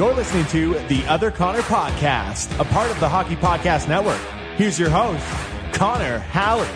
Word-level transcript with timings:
You're 0.00 0.14
listening 0.14 0.46
to 0.46 0.78
the 0.88 1.04
Other 1.08 1.30
Connor 1.30 1.60
Podcast, 1.60 2.58
a 2.58 2.64
part 2.64 2.90
of 2.90 2.98
the 3.00 3.08
Hockey 3.10 3.36
Podcast 3.36 3.86
Network. 3.86 4.18
Here's 4.56 4.78
your 4.78 4.88
host, 4.88 5.22
Connor 5.74 6.20
Halley. 6.20 6.66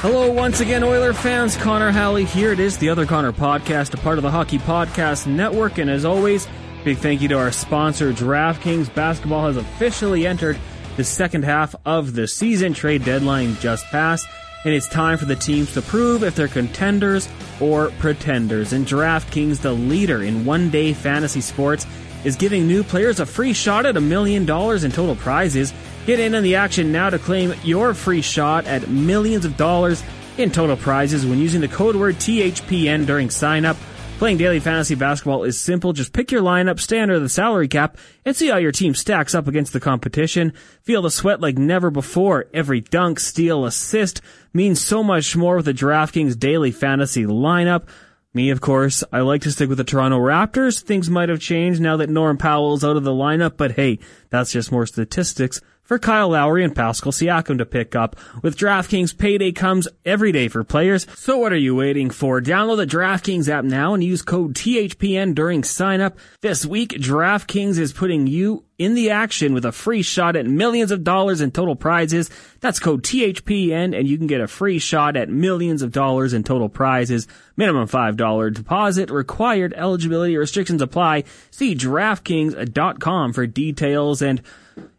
Hello, 0.00 0.32
once 0.32 0.60
again, 0.60 0.82
Oiler 0.82 1.12
fans. 1.12 1.54
Connor 1.58 1.90
Halley 1.90 2.24
here. 2.24 2.50
It 2.50 2.60
is 2.60 2.78
the 2.78 2.88
Other 2.88 3.04
Connor 3.04 3.34
Podcast, 3.34 3.92
a 3.92 3.98
part 3.98 4.16
of 4.16 4.22
the 4.22 4.30
Hockey 4.30 4.56
Podcast 4.56 5.26
Network. 5.26 5.76
And 5.76 5.90
as 5.90 6.06
always, 6.06 6.48
big 6.82 6.96
thank 6.96 7.20
you 7.20 7.28
to 7.28 7.38
our 7.38 7.52
sponsor, 7.52 8.10
DraftKings. 8.14 8.94
Basketball 8.94 9.44
has 9.44 9.58
officially 9.58 10.26
entered 10.26 10.58
the 10.96 11.04
second 11.04 11.44
half 11.44 11.76
of 11.84 12.14
the 12.14 12.26
season. 12.26 12.72
Trade 12.72 13.04
deadline 13.04 13.54
just 13.56 13.84
passed, 13.88 14.26
and 14.64 14.74
it's 14.74 14.88
time 14.88 15.18
for 15.18 15.24
the 15.24 15.36
teams 15.36 15.72
to 15.74 15.82
prove 15.82 16.22
if 16.22 16.34
they're 16.34 16.48
contenders 16.48 17.28
or 17.60 17.90
pretenders. 17.98 18.72
And 18.72 18.86
DraftKings, 18.86 19.60
the 19.60 19.72
leader 19.72 20.22
in 20.22 20.44
one 20.44 20.70
day 20.70 20.92
fantasy 20.92 21.40
sports, 21.40 21.86
is 22.24 22.36
giving 22.36 22.66
new 22.66 22.82
players 22.82 23.20
a 23.20 23.26
free 23.26 23.52
shot 23.52 23.86
at 23.86 23.96
a 23.96 24.00
million 24.00 24.44
dollars 24.44 24.84
in 24.84 24.90
total 24.90 25.16
prizes. 25.16 25.72
Get 26.06 26.20
in 26.20 26.34
on 26.34 26.42
the 26.42 26.56
action 26.56 26.90
now 26.90 27.10
to 27.10 27.18
claim 27.18 27.54
your 27.62 27.94
free 27.94 28.22
shot 28.22 28.66
at 28.66 28.88
millions 28.88 29.44
of 29.44 29.56
dollars 29.56 30.02
in 30.36 30.50
total 30.50 30.76
prizes 30.76 31.26
when 31.26 31.38
using 31.38 31.60
the 31.60 31.68
code 31.68 31.96
word 31.96 32.16
THPN 32.16 33.06
during 33.06 33.30
sign 33.30 33.64
up. 33.64 33.76
Playing 34.18 34.38
daily 34.38 34.58
fantasy 34.58 34.96
basketball 34.96 35.44
is 35.44 35.60
simple. 35.60 35.92
Just 35.92 36.12
pick 36.12 36.32
your 36.32 36.42
lineup, 36.42 36.80
stay 36.80 36.98
under 36.98 37.20
the 37.20 37.28
salary 37.28 37.68
cap, 37.68 37.96
and 38.24 38.34
see 38.34 38.48
how 38.48 38.56
your 38.56 38.72
team 38.72 38.92
stacks 38.92 39.32
up 39.32 39.46
against 39.46 39.72
the 39.72 39.78
competition. 39.78 40.54
Feel 40.82 41.02
the 41.02 41.10
sweat 41.10 41.40
like 41.40 41.56
never 41.56 41.88
before. 41.88 42.46
Every 42.52 42.80
dunk, 42.80 43.20
steal, 43.20 43.64
assist 43.64 44.20
means 44.52 44.80
so 44.80 45.04
much 45.04 45.36
more 45.36 45.54
with 45.54 45.66
the 45.66 45.72
DraftKings 45.72 46.36
daily 46.36 46.72
fantasy 46.72 47.26
lineup. 47.26 47.86
Me, 48.34 48.50
of 48.50 48.60
course, 48.60 49.04
I 49.12 49.20
like 49.20 49.42
to 49.42 49.52
stick 49.52 49.68
with 49.68 49.78
the 49.78 49.84
Toronto 49.84 50.18
Raptors. 50.18 50.82
Things 50.82 51.08
might 51.08 51.28
have 51.28 51.38
changed 51.38 51.80
now 51.80 51.96
that 51.98 52.10
Norm 52.10 52.38
Powell's 52.38 52.82
out 52.82 52.96
of 52.96 53.04
the 53.04 53.12
lineup, 53.12 53.56
but 53.56 53.76
hey, 53.76 54.00
that's 54.30 54.50
just 54.50 54.72
more 54.72 54.86
statistics 54.86 55.60
for 55.88 55.98
Kyle 55.98 56.28
Lowry 56.28 56.62
and 56.62 56.76
Pascal 56.76 57.12
Siakam 57.12 57.58
to 57.58 57.66
pick 57.66 57.96
up. 57.96 58.14
With 58.42 58.58
DraftKings, 58.58 59.16
payday 59.16 59.52
comes 59.52 59.88
every 60.04 60.30
day 60.32 60.48
for 60.48 60.62
players. 60.62 61.06
So 61.16 61.38
what 61.38 61.52
are 61.52 61.56
you 61.56 61.74
waiting 61.74 62.10
for? 62.10 62.42
Download 62.42 62.76
the 62.76 62.86
DraftKings 62.86 63.48
app 63.48 63.64
now 63.64 63.94
and 63.94 64.04
use 64.04 64.20
code 64.20 64.54
THPN 64.54 65.34
during 65.34 65.64
sign 65.64 66.02
up. 66.02 66.18
This 66.42 66.66
week, 66.66 66.90
DraftKings 66.90 67.78
is 67.78 67.94
putting 67.94 68.26
you 68.26 68.66
in 68.78 68.94
the 68.94 69.10
action 69.10 69.52
with 69.52 69.64
a 69.64 69.72
free 69.72 70.02
shot 70.02 70.36
at 70.36 70.46
millions 70.46 70.90
of 70.90 71.02
dollars 71.02 71.40
in 71.40 71.50
total 71.50 71.74
prizes. 71.74 72.30
That's 72.60 72.78
code 72.78 73.02
THPN 73.02 73.98
and 73.98 74.08
you 74.08 74.16
can 74.16 74.28
get 74.28 74.40
a 74.40 74.46
free 74.46 74.78
shot 74.78 75.16
at 75.16 75.28
millions 75.28 75.82
of 75.82 75.92
dollars 75.92 76.32
in 76.32 76.44
total 76.44 76.68
prizes. 76.68 77.26
Minimum 77.56 77.88
$5 77.88 78.54
deposit 78.54 79.10
required. 79.10 79.74
Eligibility 79.74 80.36
restrictions 80.36 80.80
apply. 80.80 81.24
See 81.50 81.74
DraftKings.com 81.74 83.32
for 83.32 83.46
details 83.46 84.22
and 84.22 84.40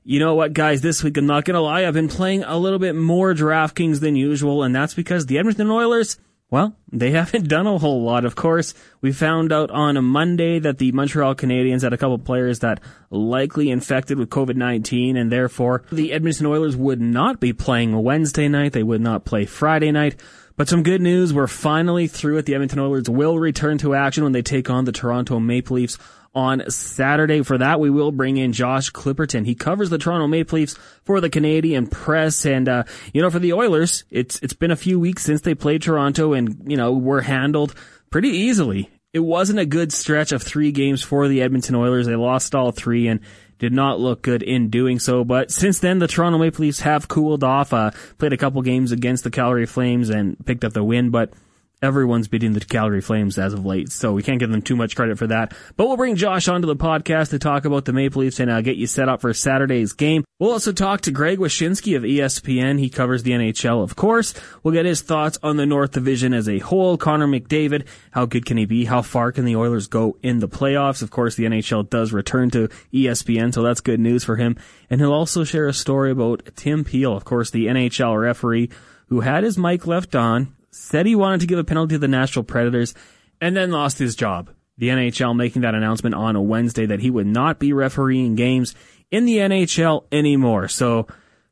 you 0.03 0.19
know 0.19 0.33
what, 0.35 0.53
guys? 0.53 0.81
This 0.81 1.03
week, 1.03 1.17
I'm 1.17 1.27
not 1.27 1.45
gonna 1.45 1.61
lie, 1.61 1.85
I've 1.85 1.93
been 1.93 2.07
playing 2.09 2.43
a 2.43 2.57
little 2.57 2.79
bit 2.79 2.95
more 2.95 3.33
DraftKings 3.33 3.99
than 3.99 4.15
usual, 4.15 4.63
and 4.63 4.75
that's 4.75 4.93
because 4.93 5.27
the 5.27 5.37
Edmonton 5.37 5.69
Oilers, 5.69 6.17
well, 6.51 6.75
they 6.91 7.11
haven't 7.19 7.47
done 7.47 7.67
a 7.67 7.77
whole 7.77 8.03
lot. 8.03 8.25
Of 8.25 8.35
course, 8.35 8.73
we 9.01 9.11
found 9.11 9.51
out 9.51 9.71
on 9.71 9.97
a 9.97 10.01
Monday 10.01 10.59
that 10.59 10.77
the 10.77 10.91
Montreal 10.91 11.35
Canadiens 11.35 11.83
had 11.83 11.93
a 11.93 11.97
couple 11.97 12.17
players 12.17 12.59
that 12.59 12.79
likely 13.09 13.69
infected 13.69 14.17
with 14.17 14.29
COVID-19, 14.29 15.15
and 15.15 15.31
therefore 15.31 15.83
the 15.91 16.11
Edmonton 16.11 16.45
Oilers 16.45 16.75
would 16.75 17.01
not 17.01 17.39
be 17.39 17.53
playing 17.53 18.01
Wednesday 18.01 18.47
night. 18.47 18.73
They 18.73 18.83
would 18.83 19.01
not 19.01 19.25
play 19.25 19.45
Friday 19.45 19.91
night. 19.91 20.19
But 20.59 20.67
some 20.67 20.83
good 20.83 20.99
news, 20.99 21.33
we're 21.33 21.47
finally 21.47 22.07
through 22.07 22.37
it. 22.37 22.45
The 22.45 22.53
Edmonton 22.53 22.79
Oilers 22.79 23.09
will 23.09 23.39
return 23.39 23.77
to 23.77 23.95
action 23.95 24.25
when 24.25 24.33
they 24.33 24.41
take 24.41 24.69
on 24.69 24.83
the 24.83 24.91
Toronto 24.91 25.39
Maple 25.39 25.77
Leafs 25.77 25.97
on 26.39 26.69
Saturday. 26.69 27.43
For 27.43 27.57
that, 27.57 27.79
we 27.79 27.89
will 27.89 28.11
bring 28.11 28.37
in 28.37 28.53
Josh 28.53 28.91
Clipperton. 28.91 29.45
He 29.45 29.55
covers 29.55 29.89
the 29.89 29.97
Toronto 29.97 30.27
Maple 30.27 30.57
Leafs 30.57 30.77
for 31.03 31.21
the 31.21 31.29
Canadian 31.29 31.87
press. 31.87 32.45
And, 32.45 32.67
uh, 32.67 32.83
you 33.13 33.21
know, 33.21 33.29
for 33.29 33.39
the 33.39 33.53
Oilers, 33.53 34.05
it's, 34.09 34.39
it's 34.41 34.53
been 34.53 34.71
a 34.71 34.75
few 34.75 34.99
weeks 34.99 35.23
since 35.23 35.41
they 35.41 35.53
played 35.53 35.81
Toronto 35.81 36.33
and, 36.33 36.63
you 36.65 36.77
know, 36.77 36.93
were 36.93 37.21
handled 37.21 37.75
pretty 38.09 38.29
easily. 38.29 38.89
It 39.11 39.19
wasn't 39.19 39.59
a 39.59 39.65
good 39.65 39.91
stretch 39.91 40.31
of 40.31 40.41
three 40.41 40.71
games 40.71 41.01
for 41.01 41.27
the 41.27 41.41
Edmonton 41.41 41.75
Oilers. 41.75 42.07
They 42.07 42.15
lost 42.15 42.55
all 42.55 42.71
three 42.71 43.07
and 43.07 43.19
did 43.57 43.73
not 43.73 43.99
look 43.99 44.21
good 44.21 44.41
in 44.41 44.69
doing 44.69 44.99
so. 44.99 45.23
But 45.23 45.51
since 45.51 45.79
then, 45.79 45.99
the 45.99 46.07
Toronto 46.07 46.37
Maple 46.37 46.63
Leafs 46.63 46.79
have 46.81 47.07
cooled 47.07 47.43
off, 47.43 47.73
uh, 47.73 47.91
played 48.17 48.33
a 48.33 48.37
couple 48.37 48.61
games 48.61 48.91
against 48.91 49.23
the 49.23 49.31
Calgary 49.31 49.65
Flames 49.65 50.09
and 50.09 50.37
picked 50.45 50.63
up 50.63 50.73
the 50.73 50.83
win. 50.83 51.09
But 51.09 51.33
everyone's 51.81 52.27
beating 52.27 52.53
the 52.53 52.59
Calgary 52.59 53.01
Flames 53.01 53.37
as 53.37 53.53
of 53.53 53.65
late, 53.65 53.91
so 53.91 54.13
we 54.13 54.23
can't 54.23 54.39
give 54.39 54.49
them 54.49 54.61
too 54.61 54.75
much 54.75 54.95
credit 54.95 55.17
for 55.17 55.27
that. 55.27 55.53
But 55.75 55.87
we'll 55.87 55.97
bring 55.97 56.15
Josh 56.15 56.47
onto 56.47 56.67
the 56.67 56.75
podcast 56.75 57.29
to 57.29 57.39
talk 57.39 57.65
about 57.65 57.85
the 57.85 57.93
Maple 57.93 58.21
Leafs 58.21 58.39
and 58.39 58.49
uh, 58.49 58.61
get 58.61 58.77
you 58.77 58.87
set 58.87 59.09
up 59.09 59.21
for 59.21 59.33
Saturday's 59.33 59.93
game. 59.93 60.23
We'll 60.39 60.51
also 60.51 60.71
talk 60.71 61.01
to 61.01 61.11
Greg 61.11 61.39
Wyshynski 61.39 61.95
of 61.95 62.03
ESPN. 62.03 62.79
He 62.79 62.89
covers 62.89 63.23
the 63.23 63.31
NHL, 63.31 63.83
of 63.83 63.95
course. 63.95 64.33
We'll 64.63 64.73
get 64.73 64.85
his 64.85 65.01
thoughts 65.01 65.37
on 65.43 65.57
the 65.57 65.65
North 65.65 65.91
Division 65.91 66.33
as 66.33 66.47
a 66.47 66.59
whole. 66.59 66.97
Connor 66.97 67.27
McDavid, 67.27 67.85
how 68.11 68.25
good 68.25 68.45
can 68.45 68.57
he 68.57 68.65
be? 68.65 68.85
How 68.85 69.01
far 69.01 69.31
can 69.31 69.45
the 69.45 69.55
Oilers 69.55 69.87
go 69.87 70.17
in 70.21 70.39
the 70.39 70.47
playoffs? 70.49 71.01
Of 71.01 71.11
course, 71.11 71.35
the 71.35 71.45
NHL 71.45 71.89
does 71.89 72.13
return 72.13 72.49
to 72.51 72.69
ESPN, 72.93 73.53
so 73.53 73.63
that's 73.63 73.81
good 73.81 73.99
news 73.99 74.23
for 74.23 74.35
him. 74.35 74.57
And 74.89 75.01
he'll 75.01 75.13
also 75.13 75.43
share 75.43 75.67
a 75.67 75.73
story 75.73 76.11
about 76.11 76.49
Tim 76.55 76.83
Peel, 76.83 77.15
of 77.15 77.25
course, 77.25 77.51
the 77.51 77.67
NHL 77.67 78.19
referee 78.19 78.69
who 79.07 79.21
had 79.21 79.43
his 79.43 79.57
mic 79.57 79.87
left 79.87 80.15
on 80.15 80.55
said 80.71 81.05
he 81.05 81.15
wanted 81.15 81.41
to 81.41 81.47
give 81.47 81.59
a 81.59 81.63
penalty 81.63 81.95
to 81.95 81.99
the 81.99 82.07
Nashville 82.07 82.43
Predators, 82.43 82.93
and 83.41 83.55
then 83.55 83.71
lost 83.71 83.97
his 83.97 84.15
job. 84.15 84.49
The 84.77 84.89
NHL 84.89 85.35
making 85.35 85.63
that 85.63 85.75
announcement 85.75 86.15
on 86.15 86.35
a 86.35 86.41
Wednesday 86.41 86.85
that 86.85 87.01
he 87.01 87.09
would 87.09 87.27
not 87.27 87.59
be 87.59 87.73
refereeing 87.73 88.35
games 88.35 88.75
in 89.11 89.25
the 89.25 89.37
NHL 89.37 90.05
anymore. 90.11 90.67
So 90.67 91.07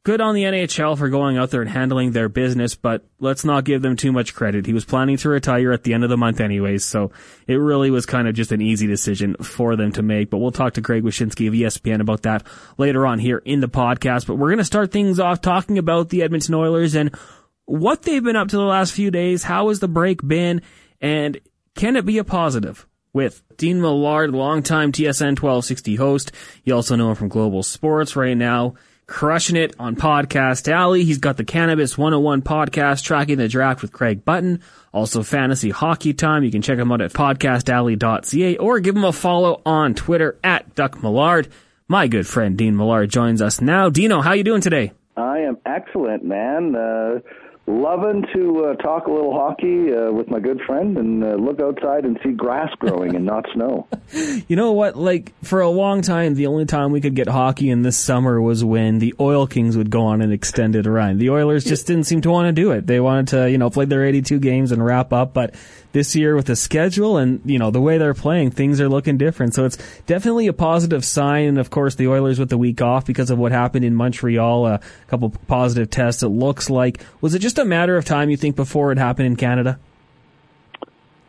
good 0.08 0.22
on 0.22 0.36
the 0.36 0.44
NHL 0.44 0.98
for 0.98 1.10
going 1.10 1.38
out 1.38 1.52
there 1.52 1.62
and 1.62 1.70
handling 1.70 2.12
their 2.12 2.30
business, 2.30 2.76
but 2.76 3.04
let's 3.20 3.44
not 3.44 3.66
give 3.66 3.82
them 3.82 3.98
too 3.98 4.14
much 4.14 4.34
credit. 4.34 4.66
He 4.66 4.72
was 4.72 4.86
planning 4.86 5.18
to 5.18 5.28
retire 5.28 5.74
at 5.74 5.84
the 5.84 5.94
end 5.94 6.06
of 6.06 6.10
the 6.10 6.16
month 6.16 6.40
anyways, 6.40 6.86
so 6.86 7.12
it 7.46 7.56
really 7.56 7.92
was 7.92 8.06
kind 8.06 8.26
of 8.26 8.34
just 8.34 8.54
an 8.54 8.62
easy 8.62 8.88
decision 8.88 9.36
for 9.44 9.76
them 9.76 9.92
to 9.92 10.02
make. 10.02 10.30
But 10.30 10.38
we'll 10.38 10.52
talk 10.52 10.76
to 10.76 10.82
Greg 10.82 11.04
Wyshynski 11.04 11.50
of 11.50 11.54
ESPN 11.54 12.00
about 12.00 12.22
that 12.22 12.48
later 12.78 13.06
on 13.06 13.20
here 13.20 13.40
in 13.44 13.60
the 13.60 13.68
podcast. 13.68 14.28
But 14.28 14.36
we're 14.36 14.48
going 14.48 14.60
to 14.60 14.64
start 14.64 14.94
things 14.94 15.20
off 15.20 15.42
talking 15.42 15.78
about 15.78 16.08
the 16.08 16.24
Edmonton 16.24 16.56
Oilers 16.56 16.96
and 16.96 17.14
what 17.68 18.02
they've 18.02 18.24
been 18.24 18.36
up 18.36 18.48
to 18.48 18.58
the 18.58 18.64
last 18.64 18.94
few 18.94 19.12
days. 19.12 19.44
How 19.44 19.68
has 19.68 19.80
the 19.80 19.88
break 19.88 20.26
been? 20.26 20.64
And 21.00 21.40
can 21.76 21.96
it 21.96 22.06
be 22.06 22.18
a 22.18 22.24
positive? 22.24 22.88
With 23.14 23.42
Dean 23.58 23.82
Millard, 23.82 24.32
longtime 24.32 24.92
TSN 24.92 25.40
1260 25.40 25.96
host. 25.96 26.32
You 26.64 26.76
also 26.76 26.96
know 26.96 27.10
him 27.10 27.16
from 27.16 27.30
Global 27.30 27.64
Sports 27.64 28.16
right 28.16 28.38
now. 28.38 28.76
Crushing 29.06 29.56
it 29.56 29.74
on 29.80 29.96
Podcast 29.96 30.72
Alley. 30.72 31.04
He's 31.04 31.18
got 31.18 31.38
the 31.38 31.46
Cannabis 31.46 31.98
101 31.98 32.42
podcast 32.42 33.04
tracking 33.04 33.38
the 33.38 33.48
draft 33.48 33.82
with 33.82 33.92
Craig 33.94 34.24
Button. 34.26 34.62
Also 34.94 35.24
fantasy 35.24 35.70
hockey 35.70 36.14
time. 36.14 36.44
You 36.44 36.52
can 36.52 36.62
check 36.62 36.78
him 36.78 36.92
out 36.92 37.02
at 37.02 37.14
podcastalley.ca 37.14 38.58
or 38.58 38.80
give 38.80 38.96
him 38.96 39.06
a 39.06 39.14
follow 39.14 39.62
on 39.66 39.94
Twitter 39.94 40.38
at 40.44 40.76
Duck 40.76 41.02
Millard. 41.02 41.48
My 41.88 42.08
good 42.08 42.28
friend 42.28 42.58
Dean 42.58 42.76
Millard 42.76 43.10
joins 43.10 43.42
us 43.42 43.62
now. 43.62 43.90
Deano, 43.90 44.22
how 44.22 44.32
are 44.32 44.36
you 44.36 44.44
doing 44.44 44.62
today? 44.62 44.92
I 45.16 45.40
am 45.40 45.58
excellent, 45.66 46.24
man. 46.24 46.76
Uh, 46.76 47.20
loving 47.68 48.26
to 48.34 48.66
uh, 48.66 48.76
talk 48.76 49.08
a 49.08 49.12
little 49.12 49.34
hockey 49.34 49.94
uh, 49.94 50.10
with 50.12 50.30
my 50.30 50.40
good 50.40 50.62
friend 50.66 50.98
and 50.98 51.24
uh, 51.24 51.36
look 51.36 51.60
outside 51.60 52.06
and 52.06 52.18
see 52.24 52.32
grass 52.32 52.70
growing 52.80 53.16
and 53.16 53.26
not 53.26 53.46
snow. 53.54 53.88
You 54.48 54.56
know 54.56 54.72
what? 54.72 54.96
Like 54.96 55.34
for 55.44 55.60
a 55.60 55.70
long 55.70 56.02
time, 56.02 56.36
the 56.36 56.48
only 56.48 56.66
time 56.66 56.92
we 56.92 57.02
could 57.02 57.16
get 57.16 57.28
hockey 57.28 57.70
in 57.70 57.82
this 57.82 57.98
summer 57.98 58.42
was 58.42 58.64
when 58.64 59.00
the 59.00 59.14
Oil 59.20 59.46
Kings 59.46 59.76
would 59.76 59.90
go 59.90 60.06
on 60.06 60.22
an 60.22 60.32
extended 60.32 60.86
run. 60.86 61.18
The 61.18 61.30
Oilers 61.32 61.66
just 61.66 61.86
didn't 61.88 62.06
seem 62.06 62.22
to 62.22 62.30
want 62.30 62.48
to 62.48 62.54
do 62.54 62.72
it. 62.72 62.88
They 62.88 63.02
wanted 63.02 63.28
to, 63.30 63.52
you 63.52 63.58
know, 63.58 63.70
play 63.70 63.84
their 63.84 64.06
82 64.06 64.40
games 64.40 64.72
and 64.72 64.84
wrap 64.84 65.12
up, 65.12 65.34
but 65.34 65.56
this 65.98 66.16
year 66.16 66.36
with 66.36 66.46
the 66.46 66.56
schedule 66.56 67.18
and, 67.18 67.42
you 67.44 67.58
know, 67.58 67.72
the 67.72 67.82
way 67.82 67.98
they're 67.98 68.14
playing, 68.14 68.52
things 68.52 68.80
are 68.80 68.88
looking 68.88 69.18
different. 69.18 69.56
So 69.56 69.66
it's 69.66 69.78
definitely 70.06 70.46
a 70.46 70.54
positive 70.54 71.04
sign. 71.04 71.48
And 71.48 71.58
of 71.58 71.72
course, 71.72 71.96
the 71.96 72.08
Oilers 72.08 72.38
with 72.38 72.50
the 72.50 72.58
week 72.58 72.84
off 72.84 73.06
because 73.06 73.32
of 73.32 73.40
what 73.40 73.52
happened 73.52 73.84
in 73.84 73.96
Montreal, 73.96 74.68
a 74.68 74.80
couple 75.08 75.32
positive 75.48 75.90
tests. 75.90 76.22
It 76.22 76.28
looks 76.28 76.70
like, 76.70 77.04
was 77.20 77.34
it 77.34 77.40
just 77.40 77.58
a 77.58 77.66
matter 77.66 77.98
of 77.98 78.06
time, 78.06 78.30
you 78.30 78.38
think, 78.38 78.56
before 78.56 78.92
it 78.92 79.00
happened 79.00 79.26
in 79.26 79.36
Canada? 79.36 79.80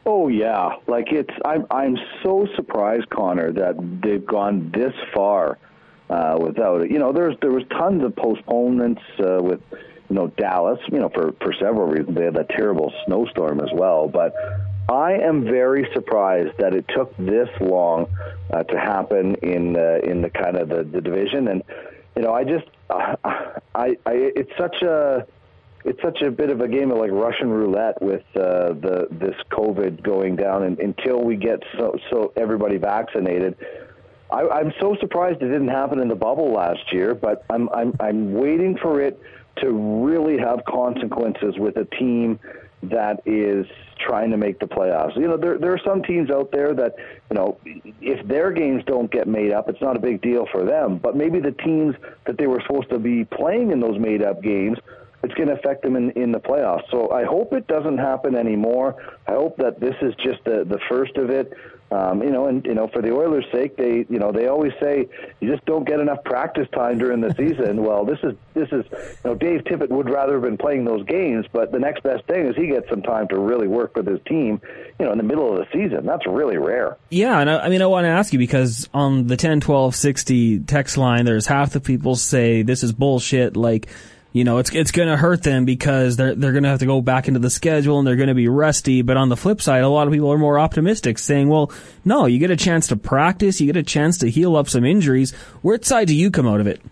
Oh 0.04 0.28
yeah, 0.28 0.76
like 0.86 1.12
it's. 1.12 1.34
I'm 1.44 1.66
I'm 1.70 1.98
so 2.22 2.46
surprised, 2.56 3.10
Connor, 3.10 3.52
that 3.52 3.74
they've 4.02 4.24
gone 4.24 4.70
this 4.72 4.94
far 5.14 5.58
uh, 6.08 6.38
without 6.40 6.80
it. 6.80 6.90
You 6.90 6.98
know, 6.98 7.12
there's 7.12 7.36
there 7.42 7.50
was 7.52 7.64
tons 7.70 8.02
of 8.02 8.16
postponements 8.16 9.02
uh, 9.18 9.42
with 9.42 9.60
you 10.08 10.16
know 10.16 10.28
Dallas. 10.28 10.80
You 10.90 10.98
know, 10.98 11.08
for 11.08 11.32
for 11.40 11.52
several 11.54 11.86
reasons. 11.86 12.16
They 12.16 12.24
had 12.24 12.34
that 12.34 12.48
terrible 12.50 12.92
snowstorm 13.06 13.60
as 13.60 13.70
well, 13.72 14.08
but. 14.08 14.34
I 14.90 15.18
am 15.18 15.44
very 15.44 15.86
surprised 15.92 16.56
that 16.60 16.74
it 16.74 16.86
took 16.88 17.14
this 17.18 17.50
long 17.60 18.06
uh, 18.50 18.62
to 18.62 18.78
happen 18.78 19.34
in 19.42 19.76
uh, 19.76 19.98
in 20.02 20.22
the 20.22 20.30
kind 20.30 20.56
of 20.56 20.70
the, 20.70 20.82
the 20.82 21.02
division, 21.02 21.48
and 21.48 21.62
you 22.18 22.24
know, 22.24 22.32
I 22.32 22.42
just, 22.42 22.66
uh, 22.90 23.14
I, 23.74 23.96
I, 24.04 24.12
it's 24.12 24.50
such 24.58 24.82
a, 24.82 25.26
it's 25.84 26.02
such 26.02 26.20
a 26.22 26.30
bit 26.32 26.50
of 26.50 26.60
a 26.60 26.66
game 26.66 26.90
of 26.90 26.98
like 26.98 27.12
Russian 27.12 27.48
roulette 27.48 28.02
with 28.02 28.24
uh, 28.34 28.72
the 28.72 29.06
this 29.10 29.36
COVID 29.52 30.02
going 30.02 30.34
down, 30.34 30.64
and 30.64 30.78
until 30.80 31.22
we 31.22 31.36
get 31.36 31.62
so 31.76 31.96
so 32.10 32.32
everybody 32.36 32.76
vaccinated. 32.76 33.56
I, 34.30 34.46
I'm 34.48 34.74
so 34.80 34.96
surprised 35.00 35.40
it 35.42 35.48
didn't 35.48 35.68
happen 35.68 36.00
in 36.00 36.08
the 36.08 36.16
bubble 36.16 36.52
last 36.52 36.92
year, 36.92 37.14
but 37.14 37.44
I'm 37.50 37.68
I'm 37.70 37.94
I'm 38.00 38.32
waiting 38.32 38.76
for 38.76 39.00
it 39.00 39.20
to 39.60 39.70
really 40.04 40.38
have 40.38 40.64
consequences 40.64 41.54
with 41.58 41.76
a 41.76 41.84
team 41.84 42.38
that 42.82 43.20
is 43.26 43.66
trying 43.98 44.30
to 44.30 44.36
make 44.36 44.60
the 44.60 44.66
playoffs. 44.66 45.16
You 45.16 45.26
know, 45.26 45.36
there 45.36 45.58
there 45.58 45.72
are 45.72 45.80
some 45.84 46.02
teams 46.02 46.30
out 46.30 46.52
there 46.52 46.74
that, 46.74 46.94
you 47.30 47.36
know, 47.36 47.58
if 48.00 48.26
their 48.28 48.52
games 48.52 48.84
don't 48.86 49.10
get 49.10 49.26
made 49.26 49.52
up, 49.52 49.68
it's 49.68 49.80
not 49.80 49.96
a 49.96 49.98
big 50.00 50.22
deal 50.22 50.46
for 50.52 50.64
them. 50.64 50.98
But 50.98 51.16
maybe 51.16 51.40
the 51.40 51.52
teams 51.52 51.96
that 52.26 52.38
they 52.38 52.46
were 52.46 52.62
supposed 52.66 52.90
to 52.90 52.98
be 52.98 53.24
playing 53.24 53.72
in 53.72 53.80
those 53.80 53.98
made 53.98 54.22
up 54.22 54.42
games 54.42 54.78
it's 55.22 55.34
going 55.34 55.48
to 55.48 55.54
affect 55.54 55.82
them 55.82 55.96
in, 55.96 56.10
in 56.12 56.32
the 56.32 56.38
playoffs. 56.38 56.88
So 56.90 57.10
I 57.10 57.24
hope 57.24 57.52
it 57.52 57.66
doesn't 57.66 57.98
happen 57.98 58.36
anymore. 58.36 58.94
I 59.26 59.32
hope 59.32 59.56
that 59.56 59.80
this 59.80 59.96
is 60.00 60.14
just 60.16 60.44
the, 60.44 60.64
the 60.64 60.78
first 60.88 61.16
of 61.16 61.30
it. 61.30 61.52
Um, 61.90 62.22
you 62.22 62.30
know, 62.30 62.46
and 62.46 62.64
you 62.66 62.74
know, 62.74 62.88
for 62.88 63.00
the 63.00 63.14
Oilers' 63.14 63.46
sake, 63.50 63.76
they 63.76 64.04
you 64.10 64.18
know 64.18 64.30
they 64.30 64.46
always 64.46 64.72
say 64.80 65.08
you 65.40 65.50
just 65.50 65.64
don't 65.64 65.86
get 65.86 66.00
enough 66.00 66.22
practice 66.22 66.68
time 66.74 66.98
during 66.98 67.22
the 67.22 67.34
season. 67.34 67.82
well, 67.88 68.04
this 68.04 68.18
is 68.22 68.34
this 68.52 68.68
is 68.72 68.84
you 68.92 69.30
know 69.30 69.34
Dave 69.34 69.62
Tippett 69.64 69.88
would 69.88 70.10
rather 70.10 70.34
have 70.34 70.42
been 70.42 70.58
playing 70.58 70.84
those 70.84 71.04
games, 71.06 71.46
but 71.50 71.72
the 71.72 71.78
next 71.78 72.02
best 72.02 72.26
thing 72.26 72.46
is 72.46 72.56
he 72.56 72.66
gets 72.66 72.90
some 72.90 73.00
time 73.00 73.26
to 73.28 73.38
really 73.38 73.68
work 73.68 73.96
with 73.96 74.06
his 74.06 74.20
team. 74.26 74.60
You 74.98 75.06
know, 75.06 75.12
in 75.12 75.18
the 75.18 75.24
middle 75.24 75.50
of 75.50 75.58
the 75.58 75.66
season, 75.72 76.04
that's 76.04 76.26
really 76.26 76.58
rare. 76.58 76.98
Yeah, 77.08 77.38
and 77.38 77.48
I, 77.48 77.60
I 77.60 77.68
mean, 77.70 77.80
I 77.80 77.86
want 77.86 78.04
to 78.04 78.10
ask 78.10 78.34
you 78.34 78.38
because 78.38 78.88
on 78.92 79.26
the 79.26 79.38
ten 79.38 79.60
twelve 79.60 79.96
sixty 79.96 80.58
text 80.58 80.98
line, 80.98 81.24
there's 81.24 81.46
half 81.46 81.72
the 81.72 81.80
people 81.80 82.16
say 82.16 82.60
this 82.60 82.82
is 82.82 82.92
bullshit, 82.92 83.56
like 83.56 83.88
you 84.32 84.44
know, 84.44 84.58
it's 84.58 84.70
it's 84.74 84.90
going 84.90 85.08
to 85.08 85.16
hurt 85.16 85.42
them 85.42 85.64
because 85.64 86.16
they're 86.16 86.34
they're 86.34 86.52
going 86.52 86.64
to 86.64 86.68
have 86.68 86.80
to 86.80 86.86
go 86.86 87.00
back 87.00 87.28
into 87.28 87.40
the 87.40 87.50
schedule 87.50 87.98
and 87.98 88.06
they're 88.06 88.16
going 88.16 88.28
to 88.28 88.34
be 88.34 88.48
rusty. 88.48 89.00
But 89.02 89.16
on 89.16 89.30
the 89.30 89.36
flip 89.36 89.62
side, 89.62 89.82
a 89.82 89.88
lot 89.88 90.06
of 90.06 90.12
people 90.12 90.30
are 90.30 90.38
more 90.38 90.58
optimistic, 90.58 91.18
saying, 91.18 91.48
"Well, 91.48 91.72
no, 92.04 92.26
you 92.26 92.38
get 92.38 92.50
a 92.50 92.56
chance 92.56 92.88
to 92.88 92.96
practice, 92.96 93.60
you 93.60 93.66
get 93.66 93.76
a 93.76 93.82
chance 93.82 94.18
to 94.18 94.30
heal 94.30 94.54
up 94.56 94.68
some 94.68 94.84
injuries." 94.84 95.32
Which 95.62 95.84
side 95.84 96.08
do 96.08 96.14
you 96.14 96.30
come 96.30 96.46
out 96.46 96.60
of 96.60 96.66
it? 96.66 96.82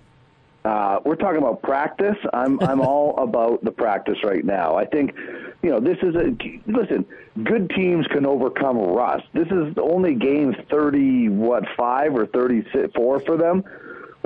Uh, 0.64 0.98
we're 1.04 1.16
talking 1.16 1.38
about 1.38 1.62
practice. 1.62 2.16
I'm 2.32 2.58
I'm 2.60 2.80
all 2.86 3.16
about 3.18 3.62
the 3.62 3.70
practice 3.70 4.18
right 4.24 4.44
now. 4.44 4.76
I 4.76 4.86
think, 4.86 5.14
you 5.62 5.70
know, 5.70 5.78
this 5.78 5.98
is 6.02 6.14
a 6.14 6.34
listen. 6.66 7.04
Good 7.44 7.68
teams 7.76 8.06
can 8.06 8.24
overcome 8.24 8.78
rust. 8.78 9.24
This 9.34 9.48
is 9.48 9.76
only 9.76 10.14
game 10.14 10.56
thirty, 10.70 11.28
what 11.28 11.64
five 11.76 12.14
or 12.14 12.26
thirty 12.26 12.64
four 12.94 13.20
for 13.20 13.36
them 13.36 13.62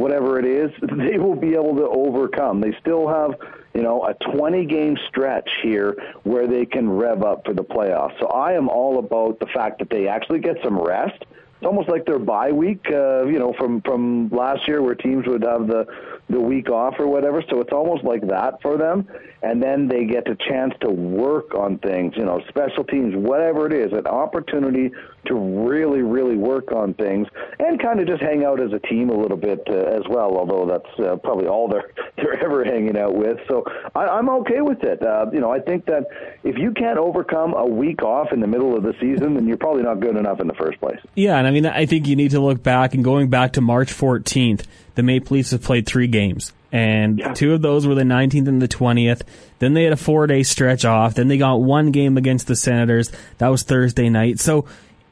whatever 0.01 0.39
it 0.39 0.47
is, 0.47 0.71
they 0.97 1.19
will 1.19 1.37
be 1.37 1.53
able 1.53 1.77
to 1.77 1.87
overcome. 1.87 2.61
They 2.61 2.75
still 2.81 3.07
have, 3.07 3.35
you 3.75 3.83
know, 3.83 4.07
a 4.07 4.15
20 4.35 4.65
game 4.65 4.97
stretch 5.09 5.49
here 5.63 5.95
where 6.23 6.47
they 6.47 6.65
can 6.65 6.89
rev 6.89 7.23
up 7.23 7.45
for 7.45 7.53
the 7.53 7.63
playoffs. 7.63 8.19
So 8.19 8.29
I 8.29 8.55
am 8.55 8.71
all 8.71 8.99
about 8.99 9.39
the 9.41 9.47
fact 9.47 9.79
that 9.81 9.91
they 9.91 10.09
actually 10.09 10.41
get 10.41 10.57
some 10.65 10.79
rest. 10.81 11.23
It's 11.61 11.67
almost 11.67 11.91
like 11.91 12.07
their 12.07 12.19
bye 12.19 12.51
week, 12.51 12.87
uh, 12.91 13.27
you 13.27 13.39
know, 13.39 13.53
from 13.59 13.83
from 13.83 14.31
last 14.31 14.67
year 14.67 14.81
where 14.81 14.95
teams 14.95 15.27
would 15.27 15.43
have 15.43 15.67
the 15.67 15.85
the 16.31 16.41
week 16.41 16.71
off 16.71 16.95
or 16.99 17.07
whatever. 17.07 17.45
So 17.51 17.61
it's 17.61 17.73
almost 17.73 18.03
like 18.03 18.27
that 18.29 18.63
for 18.63 18.79
them. 18.79 19.07
And 19.43 19.63
then 19.63 19.89
they 19.89 20.05
get 20.05 20.29
a 20.29 20.37
chance 20.37 20.75
to 20.83 20.91
work 20.91 21.55
on 21.55 21.79
things, 21.79 22.15
you 22.17 22.25
know, 22.25 22.43
special 22.49 22.85
teams, 22.85 23.15
whatever 23.17 23.67
it 23.67 23.73
is, 23.73 23.93
an 23.93 24.07
opportunity 24.07 24.91
to 25.27 25.35
really, 25.35 26.03
really 26.03 26.37
work 26.37 26.73
on 26.73 26.95
things 26.95 27.27
and 27.59 27.81
kind 27.83 28.01
of 28.01 28.07
just 28.07 28.23
hang 28.23 28.45
out 28.45 28.61
as 28.61 28.73
a 28.73 28.79
team 28.79 29.11
a 29.11 29.17
little 29.17 29.37
bit 29.37 29.63
uh, 29.69 29.75
as 29.75 30.03
well. 30.09 30.37
Although 30.37 30.67
that's 30.67 31.01
uh, 31.01 31.17
probably 31.17 31.47
all 31.47 31.69
they're 31.69 31.91
they're 32.17 32.43
ever 32.43 32.65
hanging 32.65 32.99
out 32.99 33.15
with. 33.15 33.39
So 33.49 33.65
I, 33.95 34.07
I'm 34.07 34.29
okay 34.29 34.61
with 34.61 34.83
it. 34.83 35.03
Uh, 35.03 35.27
you 35.33 35.41
know, 35.41 35.51
I 35.51 35.61
think 35.61 35.87
that 35.87 36.05
if 36.45 36.59
you 36.59 36.73
can't 36.73 36.99
overcome 36.99 37.55
a 37.55 37.67
week 37.67 38.03
off 38.03 38.33
in 38.33 38.41
the 38.41 38.47
middle 38.47 38.77
of 38.77 38.83
the 38.83 38.95
season, 39.01 39.35
then 39.35 39.47
you're 39.47 39.57
probably 39.57 39.83
not 39.83 40.01
good 40.01 40.17
enough 40.17 40.41
in 40.41 40.49
the 40.49 40.55
first 40.55 40.81
place. 40.81 41.01
Yeah, 41.15 41.37
and 41.37 41.47
I 41.47 41.51
mean, 41.51 41.67
I 41.67 41.87
think 41.87 42.07
you 42.07 42.17
need 42.17 42.33
to 42.33 42.41
look 42.41 42.63
back 42.63 42.95
and 42.95 43.03
going 43.03 43.31
back 43.31 43.53
to 43.55 43.61
March 43.61 43.93
14th 43.93 44.67
the 44.95 45.03
Maple 45.03 45.37
Leafs 45.37 45.51
have 45.53 45.63
played 45.63 45.87
three 45.87 46.07
games. 46.07 46.53
And 46.73 47.19
yeah. 47.19 47.33
two 47.33 47.53
of 47.53 47.63
those 47.63 47.87
were 47.87 47.95
the 47.95 48.03
19th 48.03 48.49
and 48.49 48.63
the 48.63 48.69
20th. 48.69 49.23
Then 49.59 49.75
they 49.75 49.85
had 49.85 49.93
a 49.93 49.97
four 49.97 50.27
day 50.27 50.43
stretch 50.43 50.85
off. 50.85 51.15
Then 51.15 51.29
they 51.29 51.39
got 51.39 51.57
one 51.57 51.91
game 51.91 52.17
against 52.17 52.47
the 52.47 52.57
Senators. 52.57 53.11
That 53.39 53.49
was 53.49 53.63
Thursday 53.63 54.09
night. 54.09 54.39
So, 54.39 54.67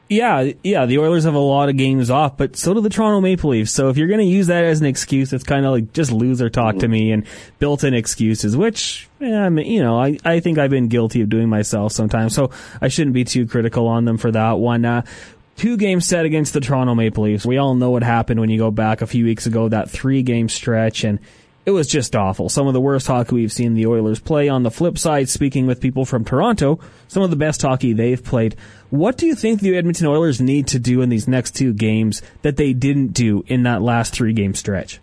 yeah, 0.09 0.53
yeah, 0.63 0.87
the 0.87 0.97
Oilers 0.97 1.25
have 1.25 1.35
a 1.35 1.39
lot 1.39 1.69
of 1.69 1.77
games 1.77 2.09
off, 2.09 2.35
but 2.35 2.55
so 2.55 2.73
do 2.73 2.81
the 2.81 2.89
Toronto 2.89 3.21
Maple 3.21 3.51
Leafs. 3.51 3.71
So 3.71 3.89
if 3.89 3.97
you're 3.97 4.07
going 4.07 4.21
to 4.21 4.25
use 4.25 4.47
that 4.47 4.63
as 4.63 4.81
an 4.81 4.87
excuse, 4.87 5.31
it's 5.33 5.43
kind 5.43 5.65
of 5.67 5.71
like 5.71 5.93
just 5.93 6.11
loser 6.11 6.49
talk 6.49 6.71
mm-hmm. 6.71 6.79
to 6.79 6.87
me 6.87 7.11
and 7.11 7.25
built-in 7.59 7.93
excuses, 7.93 8.57
which, 8.57 9.07
I 9.21 9.49
mean, 9.49 9.67
you 9.67 9.83
know, 9.83 10.01
I, 10.01 10.17
I 10.25 10.39
think 10.39 10.57
I've 10.57 10.71
been 10.71 10.87
guilty 10.87 11.21
of 11.21 11.29
doing 11.29 11.47
myself 11.47 11.91
sometimes. 11.91 12.33
So 12.33 12.49
I 12.81 12.87
shouldn't 12.87 13.13
be 13.13 13.23
too 13.23 13.45
critical 13.45 13.87
on 13.87 14.05
them 14.05 14.17
for 14.17 14.31
that 14.31 14.53
one. 14.53 14.83
Uh, 14.83 15.03
two 15.57 15.77
game 15.77 16.01
set 16.01 16.25
against 16.25 16.53
the 16.53 16.59
Toronto 16.59 16.95
Maple 16.95 17.25
Leafs. 17.25 17.45
We 17.45 17.57
all 17.57 17.75
know 17.75 17.91
what 17.91 18.01
happened 18.01 18.39
when 18.39 18.49
you 18.49 18.57
go 18.57 18.71
back 18.71 19.03
a 19.03 19.07
few 19.07 19.25
weeks 19.25 19.45
ago, 19.45 19.69
that 19.69 19.91
three 19.91 20.23
game 20.23 20.49
stretch, 20.49 21.03
and 21.03 21.19
it 21.69 21.73
was 21.73 21.87
just 21.87 22.15
awful. 22.15 22.49
Some 22.49 22.65
of 22.65 22.73
the 22.73 22.81
worst 22.81 23.05
hockey 23.05 23.35
we've 23.35 23.51
seen 23.51 23.75
the 23.75 23.85
Oilers 23.85 24.19
play. 24.19 24.49
On 24.49 24.63
the 24.63 24.71
flip 24.71 24.97
side, 24.97 25.29
speaking 25.29 25.67
with 25.67 25.79
people 25.79 26.03
from 26.03 26.25
Toronto, 26.25 26.79
some 27.07 27.21
of 27.21 27.29
the 27.29 27.35
best 27.35 27.61
hockey 27.61 27.93
they've 27.93 28.23
played. 28.23 28.55
What 28.89 29.17
do 29.17 29.27
you 29.27 29.35
think 29.35 29.61
the 29.61 29.77
Edmonton 29.77 30.07
Oilers 30.07 30.41
need 30.41 30.65
to 30.69 30.79
do 30.79 31.01
in 31.03 31.09
these 31.09 31.27
next 31.27 31.55
two 31.55 31.73
games 31.73 32.23
that 32.41 32.57
they 32.57 32.73
didn't 32.73 33.13
do 33.13 33.43
in 33.45 33.63
that 33.63 33.83
last 33.83 34.15
three 34.15 34.33
game 34.33 34.55
stretch? 34.55 34.99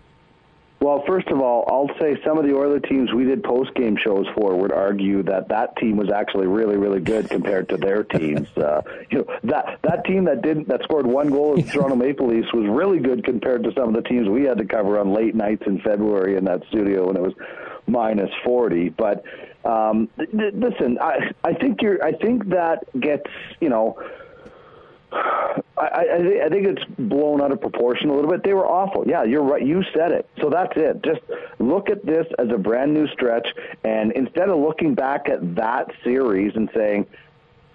Well, 0.79 1.03
first 1.07 1.29
of 1.29 1.41
all, 1.41 1.65
I'll 1.69 1.99
say 1.99 2.21
some 2.23 2.37
of 2.37 2.45
the 2.45 2.55
Oilers 2.55 2.83
teams 2.87 3.13
we 3.13 3.25
did 3.25 3.43
post 3.43 3.75
game 3.75 3.97
shows 3.97 4.27
for 4.35 4.55
would 4.55 4.73
argue 4.73 5.23
that 5.23 5.49
that 5.49 5.75
team 5.77 5.97
was 5.97 6.11
actually 6.11 6.47
really, 6.47 6.77
really 6.77 7.01
good 7.01 7.31
compared 7.31 7.69
to 7.71 7.77
their 7.77 8.05
teams. 8.05 8.49
Uh, 8.67 8.81
you 9.11 9.19
know 9.19 9.27
that 9.45 9.79
that 9.83 10.05
team 10.05 10.25
that 10.25 10.43
didn't 10.43 10.67
that 10.67 10.83
scored 10.83 11.07
one 11.07 11.31
goal 11.31 11.55
in 11.55 11.65
Toronto 11.69 11.95
Maple 11.95 12.27
Leafs 12.27 12.53
was 12.53 12.67
really 12.69 12.99
good 12.99 13.23
compared 13.23 13.63
to 13.63 13.73
some 13.75 13.89
of 13.89 13.95
the 13.95 14.09
teams 14.09 14.29
we 14.29 14.43
had 14.43 14.59
to 14.59 14.65
cover 14.65 14.99
on 14.99 15.13
late 15.13 15.35
nights 15.35 15.63
in 15.67 15.79
February 15.81 16.37
in 16.37 16.45
that 16.47 16.63
studio 16.69 17.07
when 17.07 17.17
it 17.17 17.23
was 17.23 17.35
minus 17.87 18.31
forty. 18.45 18.89
But 18.89 19.25
um, 19.65 20.09
th- 20.19 20.55
listen, 20.55 20.99
I 21.01 21.31
I 21.45 21.53
think 21.53 21.81
you're 21.81 22.03
I 22.05 22.13
think 22.13 22.49
that 22.49 22.85
gets 22.99 23.31
you 23.61 23.69
know 23.69 24.03
I, 25.79 25.87
I, 25.87 26.47
I 26.47 26.49
think 26.49 26.67
it's 26.67 26.85
blown 26.99 27.43
out 27.43 27.53
of 27.53 27.61
proportion 27.61 28.09
a 28.09 28.15
little 28.15 28.31
bit. 28.31 28.43
They 28.43 28.55
were 28.55 28.67
awful. 28.67 29.07
Yeah, 29.07 29.25
you're 29.25 29.43
right. 29.43 29.65
You 29.65 29.83
said 29.95 30.13
it. 30.13 30.29
So 30.41 30.49
that's 30.49 30.73
it. 30.77 31.03
Just 31.03 31.21
look 31.59 31.91
at 31.91 32.05
this 32.05 32.27
as 32.39 32.49
a 32.51 32.59
brand 32.59 32.95
new 32.95 33.07
stretch, 33.09 33.49
and 33.85 34.13
instead 34.13 34.49
of 34.49 34.59
looking 34.59 34.95
back 34.95 35.29
at 35.29 35.57
that 35.57 35.91
series 36.03 36.57
and 36.57 36.71
saying, 36.75 37.07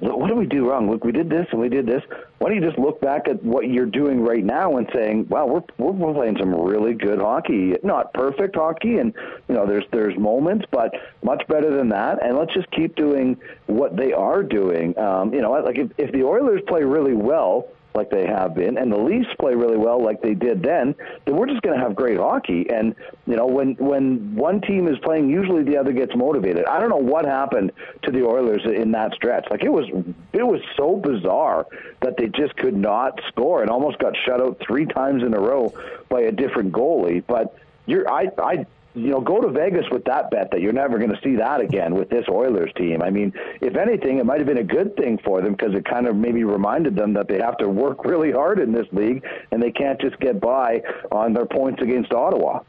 what 0.01 0.27
did 0.27 0.37
we 0.37 0.47
do 0.47 0.69
wrong? 0.69 0.89
Look, 0.89 1.03
we 1.03 1.11
did 1.11 1.29
this 1.29 1.45
and 1.51 1.61
we 1.61 1.69
did 1.69 1.85
this. 1.85 2.01
Why 2.39 2.49
don't 2.49 2.61
you 2.61 2.67
just 2.67 2.79
look 2.79 2.99
back 3.01 3.27
at 3.27 3.41
what 3.43 3.69
you're 3.69 3.85
doing 3.85 4.21
right 4.21 4.43
now 4.43 4.77
and 4.77 4.89
saying, 4.93 5.27
"Wow, 5.29 5.45
we're 5.45 5.91
we're 5.91 6.13
playing 6.13 6.37
some 6.39 6.55
really 6.55 6.93
good 6.93 7.19
hockey. 7.19 7.75
Not 7.83 8.11
perfect 8.13 8.55
hockey, 8.55 8.97
and 8.97 9.13
you 9.47 9.55
know, 9.55 9.67
there's 9.67 9.85
there's 9.91 10.17
moments, 10.17 10.65
but 10.71 10.91
much 11.23 11.45
better 11.47 11.75
than 11.75 11.89
that. 11.89 12.23
And 12.23 12.35
let's 12.35 12.53
just 12.53 12.69
keep 12.71 12.95
doing 12.95 13.37
what 13.67 13.95
they 13.95 14.11
are 14.11 14.41
doing. 14.41 14.97
Um, 14.97 15.33
you 15.33 15.41
know, 15.41 15.51
like 15.51 15.77
if, 15.77 15.91
if 15.97 16.11
the 16.11 16.23
Oilers 16.23 16.61
play 16.67 16.83
really 16.83 17.13
well, 17.13 17.67
like 17.93 18.09
they 18.09 18.25
have 18.25 18.55
been, 18.55 18.77
and 18.77 18.91
the 18.91 18.97
Leafs 18.97 19.29
play 19.39 19.53
really 19.53 19.77
well 19.77 20.01
like 20.01 20.21
they 20.21 20.33
did 20.33 20.63
then, 20.63 20.95
then 21.25 21.35
we're 21.35 21.47
just 21.47 21.61
going 21.61 21.77
to 21.77 21.83
have 21.83 21.95
great 21.95 22.17
hockey. 22.17 22.69
And 22.69 22.95
you 23.27 23.35
know, 23.35 23.45
when 23.45 23.75
when 23.75 24.35
one 24.35 24.61
team 24.61 24.87
is 24.87 24.97
playing, 24.99 25.29
usually 25.29 25.63
the 25.63 25.77
other 25.77 25.91
gets 25.91 26.15
motivated. 26.15 26.65
I 26.65 26.79
don't 26.79 26.89
know 26.89 26.97
what 26.97 27.25
happened 27.25 27.71
to 28.03 28.11
the 28.11 28.23
Oilers 28.25 28.61
in 28.65 28.91
that 28.91 29.13
stretch. 29.13 29.47
Like 29.49 29.63
it 29.63 29.71
was 29.71 29.85
it 30.33 30.43
was 30.43 30.61
so 30.77 30.95
bizarre 30.95 31.67
that 32.01 32.17
they 32.17 32.27
just 32.27 32.55
could 32.57 32.75
not 32.75 33.19
score 33.27 33.61
and 33.61 33.69
almost 33.69 33.99
got 33.99 34.15
shut 34.25 34.41
out 34.41 34.61
three 34.65 34.85
times 34.85 35.23
in 35.23 35.33
a 35.33 35.39
row 35.39 35.73
by 36.09 36.21
a 36.21 36.31
different 36.31 36.71
goalie. 36.71 37.23
But 37.25 37.55
you're 37.85 38.09
I 38.09 38.29
I 38.37 38.65
you 38.93 39.09
know, 39.09 39.21
go 39.21 39.39
to 39.39 39.49
Vegas 39.49 39.85
with 39.91 40.03
that 40.05 40.29
bet 40.31 40.51
that 40.51 40.61
you're 40.61 40.73
never 40.73 40.97
going 40.97 41.11
to 41.11 41.19
see 41.23 41.35
that 41.37 41.61
again 41.61 41.95
with 41.95 42.09
this 42.09 42.25
Oilers 42.29 42.71
team. 42.75 43.01
I 43.01 43.09
mean, 43.09 43.33
if 43.61 43.75
anything, 43.75 44.19
it 44.19 44.25
might 44.25 44.39
have 44.39 44.47
been 44.47 44.57
a 44.57 44.63
good 44.63 44.95
thing 44.97 45.17
for 45.23 45.41
them 45.41 45.53
because 45.53 45.73
it 45.73 45.85
kind 45.85 46.07
of 46.07 46.15
maybe 46.15 46.43
reminded 46.43 46.95
them 46.95 47.13
that 47.13 47.27
they 47.27 47.39
have 47.39 47.57
to 47.57 47.69
work 47.69 48.03
really 48.05 48.31
hard 48.31 48.59
in 48.59 48.71
this 48.71 48.87
league 48.91 49.23
and 49.51 49.61
they 49.61 49.71
can't 49.71 49.99
just 50.01 50.19
get 50.19 50.39
by 50.39 50.81
on 51.11 51.33
their 51.33 51.45
points 51.45 51.81
against 51.81 52.11
Ottawa. 52.11 52.61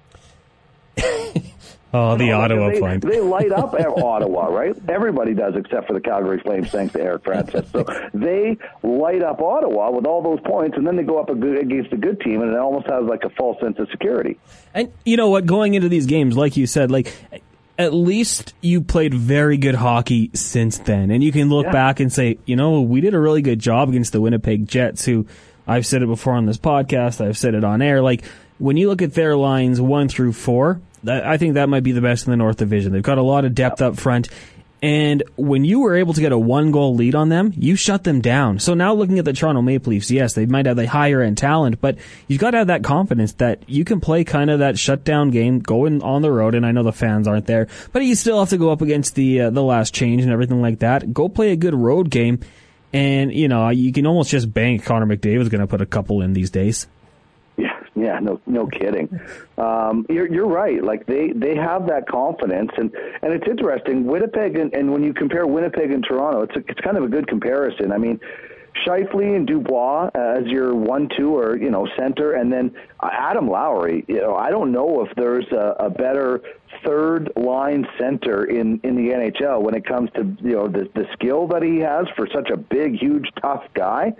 Oh, 1.94 2.16
the 2.16 2.32
Ottawa 2.32 2.70
they, 2.70 2.80
point. 2.80 3.04
They 3.04 3.20
light 3.20 3.52
up 3.52 3.74
Ottawa, 3.98 4.46
right? 4.46 4.74
Everybody 4.88 5.34
does 5.34 5.54
except 5.56 5.86
for 5.86 5.92
the 5.92 6.00
Calgary 6.00 6.40
Flames, 6.40 6.70
thanks 6.70 6.94
to 6.94 7.02
Eric 7.02 7.24
Francis. 7.24 7.68
So 7.70 7.84
they 8.14 8.56
light 8.82 9.22
up 9.22 9.40
Ottawa 9.42 9.90
with 9.90 10.06
all 10.06 10.22
those 10.22 10.40
points, 10.40 10.76
and 10.78 10.86
then 10.86 10.96
they 10.96 11.02
go 11.02 11.18
up 11.18 11.28
against 11.28 11.92
a 11.92 11.96
good 11.98 12.20
team, 12.20 12.40
and 12.40 12.50
it 12.50 12.58
almost 12.58 12.86
has 12.88 13.04
like 13.04 13.24
a 13.24 13.30
false 13.30 13.60
sense 13.60 13.78
of 13.78 13.88
security. 13.90 14.38
And 14.72 14.90
you 15.04 15.16
know 15.18 15.28
what? 15.28 15.44
Going 15.44 15.74
into 15.74 15.88
these 15.90 16.06
games, 16.06 16.36
like 16.36 16.56
you 16.56 16.66
said, 16.66 16.90
like 16.90 17.12
at 17.78 17.92
least 17.92 18.54
you 18.60 18.80
played 18.80 19.12
very 19.14 19.56
good 19.58 19.74
hockey 19.74 20.30
since 20.34 20.78
then, 20.78 21.10
and 21.10 21.22
you 21.22 21.32
can 21.32 21.48
look 21.50 21.66
Yeah. 21.66 21.72
back 21.72 22.00
and 22.00 22.12
say, 22.12 22.38
you 22.46 22.56
know, 22.56 22.80
we 22.80 23.00
did 23.02 23.12
a 23.14 23.18
really 23.20 23.42
good 23.42 23.58
job 23.58 23.88
against 23.90 24.12
the 24.12 24.20
Winnipeg 24.20 24.66
Jets, 24.66 25.04
who 25.04 25.26
I've 25.66 25.86
said 25.86 26.02
it 26.02 26.06
before 26.06 26.34
on 26.34 26.46
this 26.46 26.58
podcast, 26.58 27.20
I've 27.24 27.36
said 27.38 27.54
it 27.54 27.64
on 27.64 27.82
air. 27.82 28.00
Like 28.02 28.24
when 28.58 28.76
you 28.76 28.88
look 28.88 29.02
at 29.02 29.14
their 29.14 29.36
lines 29.36 29.80
one 29.80 30.08
through 30.08 30.32
four, 30.32 30.80
I 31.06 31.36
think 31.36 31.54
that 31.54 31.68
might 31.68 31.82
be 31.82 31.92
the 31.92 32.00
best 32.00 32.26
in 32.26 32.30
the 32.30 32.36
North 32.36 32.58
Division. 32.58 32.92
They've 32.92 33.02
got 33.02 33.18
a 33.18 33.22
lot 33.22 33.44
of 33.44 33.54
depth 33.54 33.82
up 33.82 33.96
front. 33.96 34.28
And 34.82 35.22
when 35.36 35.64
you 35.64 35.78
were 35.78 35.94
able 35.94 36.12
to 36.12 36.20
get 36.20 36.32
a 36.32 36.38
one 36.38 36.72
goal 36.72 36.96
lead 36.96 37.14
on 37.14 37.28
them, 37.28 37.52
you 37.56 37.76
shut 37.76 38.02
them 38.02 38.20
down. 38.20 38.58
So 38.58 38.74
now 38.74 38.94
looking 38.94 39.20
at 39.20 39.24
the 39.24 39.32
Toronto 39.32 39.62
Maple 39.62 39.90
Leafs, 39.90 40.10
yes, 40.10 40.32
they 40.32 40.44
might 40.44 40.66
have 40.66 40.76
the 40.76 40.88
higher 40.88 41.22
end 41.22 41.38
talent, 41.38 41.80
but 41.80 41.98
you've 42.26 42.40
got 42.40 42.50
to 42.50 42.58
have 42.58 42.66
that 42.66 42.82
confidence 42.82 43.34
that 43.34 43.62
you 43.68 43.84
can 43.84 44.00
play 44.00 44.24
kind 44.24 44.50
of 44.50 44.58
that 44.58 44.76
shutdown 44.76 45.30
game 45.30 45.60
going 45.60 46.02
on 46.02 46.22
the 46.22 46.32
road. 46.32 46.56
And 46.56 46.66
I 46.66 46.72
know 46.72 46.82
the 46.82 46.92
fans 46.92 47.28
aren't 47.28 47.46
there, 47.46 47.68
but 47.92 48.02
you 48.02 48.16
still 48.16 48.40
have 48.40 48.48
to 48.48 48.58
go 48.58 48.72
up 48.72 48.82
against 48.82 49.14
the, 49.14 49.42
uh, 49.42 49.50
the 49.50 49.62
last 49.62 49.94
change 49.94 50.22
and 50.22 50.32
everything 50.32 50.60
like 50.60 50.80
that. 50.80 51.12
Go 51.12 51.28
play 51.28 51.52
a 51.52 51.56
good 51.56 51.74
road 51.74 52.10
game. 52.10 52.40
And, 52.92 53.32
you 53.32 53.46
know, 53.46 53.68
you 53.68 53.92
can 53.92 54.04
almost 54.06 54.30
just 54.30 54.52
bank 54.52 54.84
Connor 54.84 55.06
McDavid's 55.06 55.48
going 55.48 55.60
to 55.60 55.68
put 55.68 55.80
a 55.80 55.86
couple 55.86 56.22
in 56.22 56.32
these 56.32 56.50
days. 56.50 56.88
Yeah, 57.94 58.18
no, 58.20 58.40
no 58.46 58.66
kidding. 58.66 59.20
Um, 59.58 60.06
you're 60.08 60.26
you're 60.26 60.46
right. 60.46 60.82
Like 60.82 61.04
they 61.06 61.32
they 61.32 61.54
have 61.56 61.86
that 61.88 62.08
confidence, 62.08 62.70
and 62.76 62.90
and 63.22 63.34
it's 63.34 63.46
interesting. 63.46 64.06
Winnipeg 64.06 64.56
and, 64.56 64.72
and 64.74 64.90
when 64.90 65.02
you 65.02 65.12
compare 65.12 65.46
Winnipeg 65.46 65.90
and 65.90 66.02
Toronto, 66.02 66.42
it's 66.42 66.56
a, 66.56 66.60
it's 66.68 66.80
kind 66.80 66.96
of 66.96 67.04
a 67.04 67.08
good 67.08 67.26
comparison. 67.28 67.92
I 67.92 67.98
mean. 67.98 68.20
Scheifele 68.86 69.36
and 69.36 69.46
Dubois 69.46 70.08
as 70.14 70.46
your 70.46 70.74
one-two 70.74 71.36
or 71.36 71.58
you 71.58 71.70
know 71.70 71.86
center, 71.94 72.32
and 72.32 72.50
then 72.50 72.74
Adam 73.02 73.46
Lowry. 73.46 74.02
You 74.08 74.22
know, 74.22 74.34
I 74.34 74.48
don't 74.50 74.72
know 74.72 75.04
if 75.04 75.14
there's 75.14 75.46
a, 75.52 75.76
a 75.78 75.90
better 75.90 76.40
third 76.82 77.30
line 77.36 77.86
center 77.98 78.44
in 78.44 78.80
in 78.82 78.96
the 78.96 79.12
NHL 79.12 79.60
when 79.60 79.74
it 79.74 79.84
comes 79.84 80.10
to 80.14 80.24
you 80.40 80.54
know 80.54 80.68
the 80.68 80.88
the 80.94 81.06
skill 81.12 81.46
that 81.48 81.62
he 81.62 81.80
has 81.80 82.06
for 82.16 82.26
such 82.32 82.48
a 82.48 82.56
big, 82.56 82.98
huge, 82.98 83.28
tough 83.42 83.64
guy. 83.74 84.14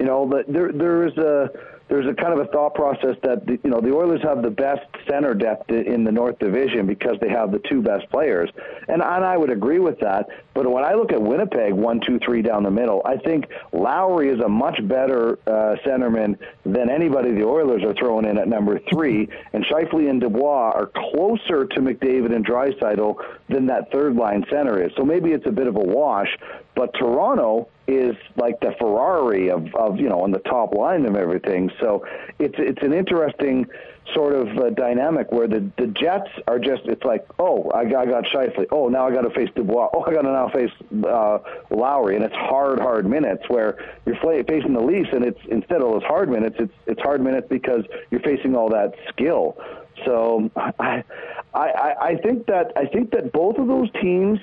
You 0.00 0.06
know, 0.06 0.26
but 0.26 0.52
there 0.52 0.72
there's 0.72 1.16
a 1.18 1.50
there's 1.92 2.06
a 2.06 2.14
kind 2.14 2.32
of 2.32 2.38
a 2.38 2.50
thought 2.50 2.74
process 2.74 3.16
that 3.22 3.44
the, 3.46 3.60
you 3.62 3.68
know 3.68 3.78
the 3.78 3.94
Oilers 3.94 4.22
have 4.22 4.42
the 4.42 4.50
best 4.50 4.80
center 5.06 5.34
depth 5.34 5.70
in 5.70 6.04
the 6.04 6.10
North 6.10 6.38
Division 6.38 6.86
because 6.86 7.18
they 7.20 7.28
have 7.28 7.52
the 7.52 7.58
two 7.68 7.82
best 7.82 8.08
players, 8.08 8.48
and 8.88 9.02
and 9.02 9.24
I 9.24 9.36
would 9.36 9.50
agree 9.50 9.78
with 9.78 10.00
that. 10.00 10.26
But 10.54 10.70
when 10.70 10.84
I 10.84 10.94
look 10.94 11.12
at 11.12 11.20
Winnipeg, 11.20 11.72
one, 11.72 12.00
two, 12.00 12.18
three 12.18 12.42
down 12.42 12.62
the 12.62 12.70
middle, 12.70 13.02
I 13.04 13.16
think 13.16 13.46
Lowry 13.72 14.28
is 14.28 14.40
a 14.40 14.48
much 14.48 14.86
better 14.86 15.38
uh, 15.46 15.76
centerman 15.84 16.38
than 16.64 16.90
anybody 16.90 17.32
the 17.32 17.44
Oilers 17.44 17.82
are 17.84 17.94
throwing 17.94 18.26
in 18.26 18.38
at 18.38 18.48
number 18.48 18.78
three, 18.92 19.28
and 19.52 19.64
Scheifele 19.64 20.10
and 20.10 20.20
Dubois 20.20 20.72
are 20.72 20.90
closer 20.94 21.66
to 21.66 21.80
McDavid 21.80 22.34
and 22.34 22.46
Draisaitl 22.46 23.16
than 23.48 23.66
that 23.66 23.90
third 23.92 24.16
line 24.16 24.44
center 24.50 24.82
is. 24.82 24.92
So 24.96 25.04
maybe 25.04 25.32
it's 25.32 25.46
a 25.46 25.52
bit 25.52 25.66
of 25.66 25.76
a 25.76 25.80
wash, 25.80 26.36
but 26.74 26.92
Toronto 26.94 27.68
is 27.88 28.14
like 28.36 28.60
the 28.60 28.74
Ferrari 28.78 29.50
of, 29.50 29.74
of 29.74 29.98
you 29.98 30.08
know 30.08 30.22
on 30.22 30.30
the 30.30 30.38
top 30.40 30.74
line 30.74 31.04
of 31.04 31.16
everything. 31.16 31.70
So 31.80 32.06
it's 32.38 32.54
it's 32.58 32.82
an 32.82 32.92
interesting 32.92 33.66
sort 34.14 34.34
of 34.34 34.48
uh, 34.58 34.70
dynamic 34.70 35.30
where 35.30 35.46
the 35.46 35.70
the 35.78 35.86
Jets 35.86 36.28
are 36.48 36.58
just 36.58 36.82
it's 36.84 37.04
like 37.04 37.24
oh 37.38 37.70
I 37.74 37.84
got, 37.84 38.08
I 38.08 38.10
got 38.10 38.24
Scheifele. 38.24 38.66
Oh 38.70 38.88
now 38.88 39.06
I 39.06 39.12
got 39.12 39.22
to 39.22 39.30
face 39.30 39.48
Dubois. 39.54 39.88
Oh 39.94 40.04
I 40.04 40.12
got 40.12 40.22
to 40.22 40.32
now 40.32 40.48
face 40.48 40.70
uh, 41.06 41.38
Lowry. 41.70 42.16
And 42.16 42.24
it's 42.24 42.34
hard 42.34 42.80
hard 42.80 43.08
minutes 43.08 43.44
where 43.48 43.78
you're 44.04 44.16
facing 44.44 44.74
the 44.74 44.82
Leafs 44.82 45.10
and 45.12 45.24
it's 45.24 45.40
instead 45.48 45.82
of 45.82 45.90
those 45.92 46.02
hard 46.02 46.28
minutes 46.28 46.56
it's 46.58 46.74
it's 46.86 47.00
hard 47.00 47.22
minutes 47.22 47.46
because 47.48 47.84
you're 48.10 48.20
facing 48.20 48.56
all 48.56 48.68
that 48.70 48.94
skill. 49.08 49.56
So 50.04 50.50
I 50.56 51.04
I 51.54 51.94
I 52.00 52.16
think 52.22 52.46
that 52.46 52.72
I 52.76 52.86
think 52.86 53.12
that 53.12 53.32
both 53.32 53.56
of 53.58 53.66
those 53.66 53.90
teams 54.00 54.40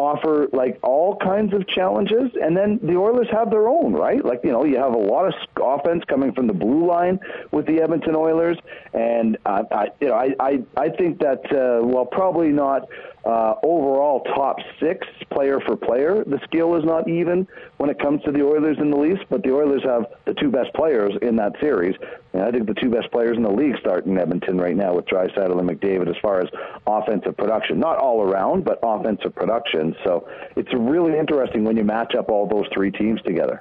offer 0.00 0.48
like 0.52 0.78
all 0.82 1.16
kinds 1.16 1.52
of 1.52 1.66
challenges 1.68 2.30
and 2.40 2.56
then 2.56 2.80
the 2.82 2.96
Oilers 2.96 3.28
have 3.30 3.50
their 3.50 3.68
own 3.68 3.92
right? 3.92 4.24
Like 4.24 4.40
you 4.42 4.50
know 4.50 4.64
you 4.64 4.78
have 4.78 4.94
a 4.94 4.98
lot 4.98 5.26
of 5.26 5.34
offense 5.62 6.02
coming 6.08 6.32
from 6.32 6.46
the 6.46 6.54
blue 6.54 6.86
line 6.86 7.20
with 7.50 7.66
the 7.66 7.82
Edmonton 7.82 8.16
Oilers 8.16 8.58
and 8.94 9.36
uh, 9.44 9.62
I 9.70 9.88
you 10.00 10.08
know 10.08 10.14
I 10.14 10.34
I, 10.40 10.62
I 10.76 10.88
think 10.88 11.20
that 11.20 11.44
uh, 11.52 11.86
well 11.86 12.06
probably 12.06 12.48
not 12.48 12.88
uh, 13.24 13.54
overall 13.62 14.20
top 14.34 14.56
six 14.80 15.06
player 15.30 15.60
for 15.60 15.76
player 15.76 16.24
the 16.24 16.40
skill 16.44 16.74
is 16.76 16.84
not 16.84 17.08
even 17.08 17.46
when 17.76 17.90
it 17.90 17.98
comes 17.98 18.22
to 18.22 18.32
the 18.32 18.42
Oilers 18.42 18.78
and 18.78 18.92
the 18.92 18.96
Leafs 18.96 19.20
but 19.28 19.42
the 19.42 19.52
Oilers 19.52 19.82
have 19.84 20.06
the 20.24 20.34
two 20.34 20.50
best 20.50 20.72
players 20.74 21.12
in 21.22 21.36
that 21.36 21.52
series 21.60 21.94
and 22.32 22.42
I 22.42 22.50
think 22.50 22.66
the 22.66 22.74
two 22.74 22.90
best 22.90 23.10
players 23.10 23.36
in 23.36 23.42
the 23.42 23.50
league 23.50 23.76
start 23.78 24.06
in 24.06 24.16
Edmonton 24.18 24.58
right 24.58 24.76
now 24.76 24.94
with 24.94 25.06
Draisaitl 25.06 25.58
and 25.58 25.68
McDavid 25.68 26.08
as 26.08 26.16
far 26.22 26.40
as 26.40 26.48
offensive 26.86 27.36
production 27.36 27.78
not 27.78 27.98
all 27.98 28.22
around 28.22 28.64
but 28.64 28.78
offensive 28.82 29.34
production 29.34 29.94
so 30.04 30.26
it's 30.56 30.72
really 30.72 31.18
interesting 31.18 31.64
when 31.64 31.76
you 31.76 31.84
match 31.84 32.14
up 32.14 32.30
all 32.30 32.46
those 32.46 32.66
three 32.72 32.90
teams 32.90 33.20
together. 33.22 33.60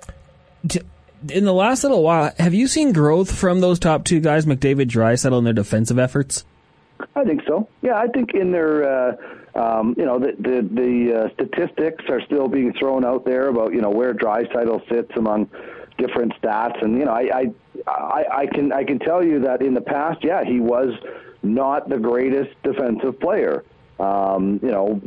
In 1.29 1.43
the 1.43 1.53
last 1.53 1.83
little 1.83 2.03
while, 2.03 2.31
have 2.37 2.53
you 2.53 2.67
seen 2.67 2.93
growth 2.93 3.33
from 3.33 3.59
those 3.59 3.79
top 3.79 4.05
two 4.05 4.19
guys, 4.19 4.45
McDavid, 4.45 4.87
Draisaitl, 4.87 5.37
in 5.37 5.43
their 5.43 5.53
defensive 5.53 5.99
efforts? 5.99 6.45
I 7.15 7.23
think 7.23 7.41
so. 7.47 7.67
Yeah, 7.81 7.97
I 7.97 8.07
think 8.07 8.33
in 8.33 8.51
their, 8.51 8.83
uh, 8.83 9.15
um, 9.55 9.95
you 9.97 10.05
know, 10.05 10.19
the 10.19 10.33
the, 10.39 10.67
the 10.71 11.15
uh, 11.15 11.33
statistics 11.33 12.03
are 12.09 12.21
still 12.21 12.47
being 12.47 12.73
thrown 12.73 13.05
out 13.05 13.25
there 13.25 13.47
about 13.47 13.73
you 13.73 13.81
know 13.81 13.89
where 13.89 14.13
Draisaitl 14.13 14.87
sits 14.89 15.11
among 15.15 15.49
different 15.97 16.33
stats, 16.41 16.81
and 16.83 16.97
you 16.97 17.05
know, 17.05 17.11
I, 17.11 17.29
I 17.33 17.53
I 17.87 18.25
I 18.39 18.45
can 18.47 18.71
I 18.71 18.83
can 18.83 18.99
tell 18.99 19.23
you 19.23 19.39
that 19.41 19.61
in 19.61 19.73
the 19.73 19.81
past, 19.81 20.23
yeah, 20.23 20.43
he 20.43 20.59
was 20.59 20.93
not 21.41 21.89
the 21.89 21.97
greatest 21.97 22.51
defensive 22.63 23.19
player. 23.19 23.63
Um, 23.99 24.59
you 24.61 24.71
know, 24.71 25.01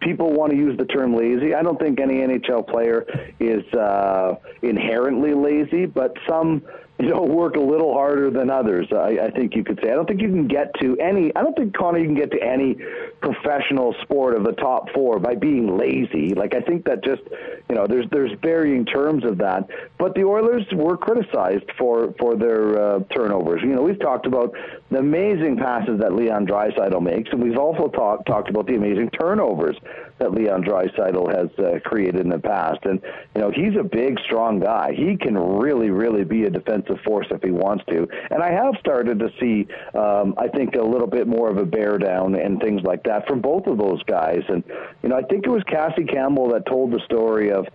people 0.00 0.32
want 0.32 0.52
to 0.52 0.56
use 0.58 0.76
the 0.78 0.84
term 0.84 1.14
lazy. 1.14 1.54
I 1.54 1.62
don't 1.62 1.78
think 1.78 2.00
any 2.00 2.16
NHL 2.16 2.66
player 2.66 3.06
is 3.40 3.64
uh, 3.74 4.36
inherently 4.62 5.34
lazy, 5.34 5.86
but 5.86 6.16
some 6.28 6.62
you 6.98 7.08
know 7.08 7.22
work 7.22 7.56
a 7.56 7.60
little 7.60 7.92
harder 7.92 8.30
than 8.30 8.50
others. 8.50 8.86
I, 8.90 9.18
I 9.26 9.30
think 9.30 9.54
you 9.54 9.62
could 9.62 9.78
say. 9.82 9.90
I 9.90 9.94
don't 9.94 10.06
think 10.06 10.22
you 10.22 10.28
can 10.28 10.48
get 10.48 10.72
to 10.80 10.96
any. 10.98 11.34
I 11.36 11.42
don't 11.42 11.54
think 11.54 11.76
Connor 11.76 11.98
you 11.98 12.06
can 12.06 12.14
get 12.14 12.30
to 12.30 12.42
any 12.42 12.76
professional 13.20 13.94
sport 14.02 14.34
of 14.34 14.44
the 14.44 14.52
top 14.52 14.90
four 14.94 15.18
by 15.18 15.34
being 15.34 15.76
lazy. 15.76 16.34
Like 16.34 16.54
I 16.54 16.60
think 16.60 16.84
that 16.86 17.04
just 17.04 17.22
you 17.68 17.74
know 17.74 17.86
there's 17.86 18.06
there's 18.10 18.32
varying 18.42 18.86
terms 18.86 19.24
of 19.24 19.38
that. 19.38 19.68
But 19.98 20.14
the 20.14 20.24
Oilers 20.24 20.64
were 20.72 20.96
criticized 20.96 21.70
for 21.78 22.14
for 22.18 22.34
their 22.34 22.78
uh, 22.78 23.00
turnovers. 23.14 23.60
You 23.62 23.74
know 23.74 23.82
we've 23.82 24.00
talked 24.00 24.26
about 24.26 24.54
the 24.90 24.98
amazing 24.98 25.56
passes 25.56 25.98
that 25.98 26.14
Leon 26.14 26.46
Draisaitl 26.46 27.02
makes, 27.02 27.30
and 27.32 27.42
we've 27.42 27.58
also 27.58 27.88
talked 27.88 28.26
talked 28.26 28.48
about 28.48 28.66
the 28.66 28.76
amazing 28.76 29.10
turnovers 29.10 29.76
that 30.18 30.32
Leon 30.32 30.62
Draisaitl 30.62 31.36
has 31.36 31.48
uh, 31.58 31.80
created 31.84 32.20
in 32.20 32.28
the 32.28 32.38
past. 32.38 32.78
And 32.84 33.00
you 33.34 33.40
know 33.40 33.50
he's 33.50 33.76
a 33.78 33.82
big, 33.82 34.18
strong 34.20 34.60
guy. 34.60 34.92
He 34.92 35.16
can 35.16 35.36
really, 35.36 35.90
really 35.90 36.24
be 36.24 36.44
a 36.44 36.50
defensive 36.50 36.98
force 37.04 37.26
if 37.30 37.42
he 37.42 37.50
wants 37.50 37.84
to. 37.90 38.06
And 38.30 38.42
I 38.42 38.52
have 38.52 38.74
started 38.78 39.18
to 39.18 39.28
see, 39.40 39.66
um, 39.98 40.34
I 40.38 40.48
think, 40.48 40.76
a 40.76 40.82
little 40.82 41.08
bit 41.08 41.26
more 41.26 41.50
of 41.50 41.56
a 41.56 41.66
bear 41.66 41.98
down 41.98 42.36
and 42.36 42.60
things 42.60 42.82
like 42.82 43.02
that 43.04 43.26
from 43.26 43.40
both 43.40 43.66
of 43.66 43.78
those 43.78 44.02
guys. 44.04 44.42
And 44.48 44.62
you 45.02 45.08
know 45.08 45.16
I 45.16 45.22
think 45.22 45.46
it 45.46 45.50
was 45.50 45.64
Cassie 45.64 46.04
Campbell 46.04 46.48
that 46.50 46.66
told 46.66 46.92
the 46.92 47.00
story 47.04 47.50
of. 47.50 47.66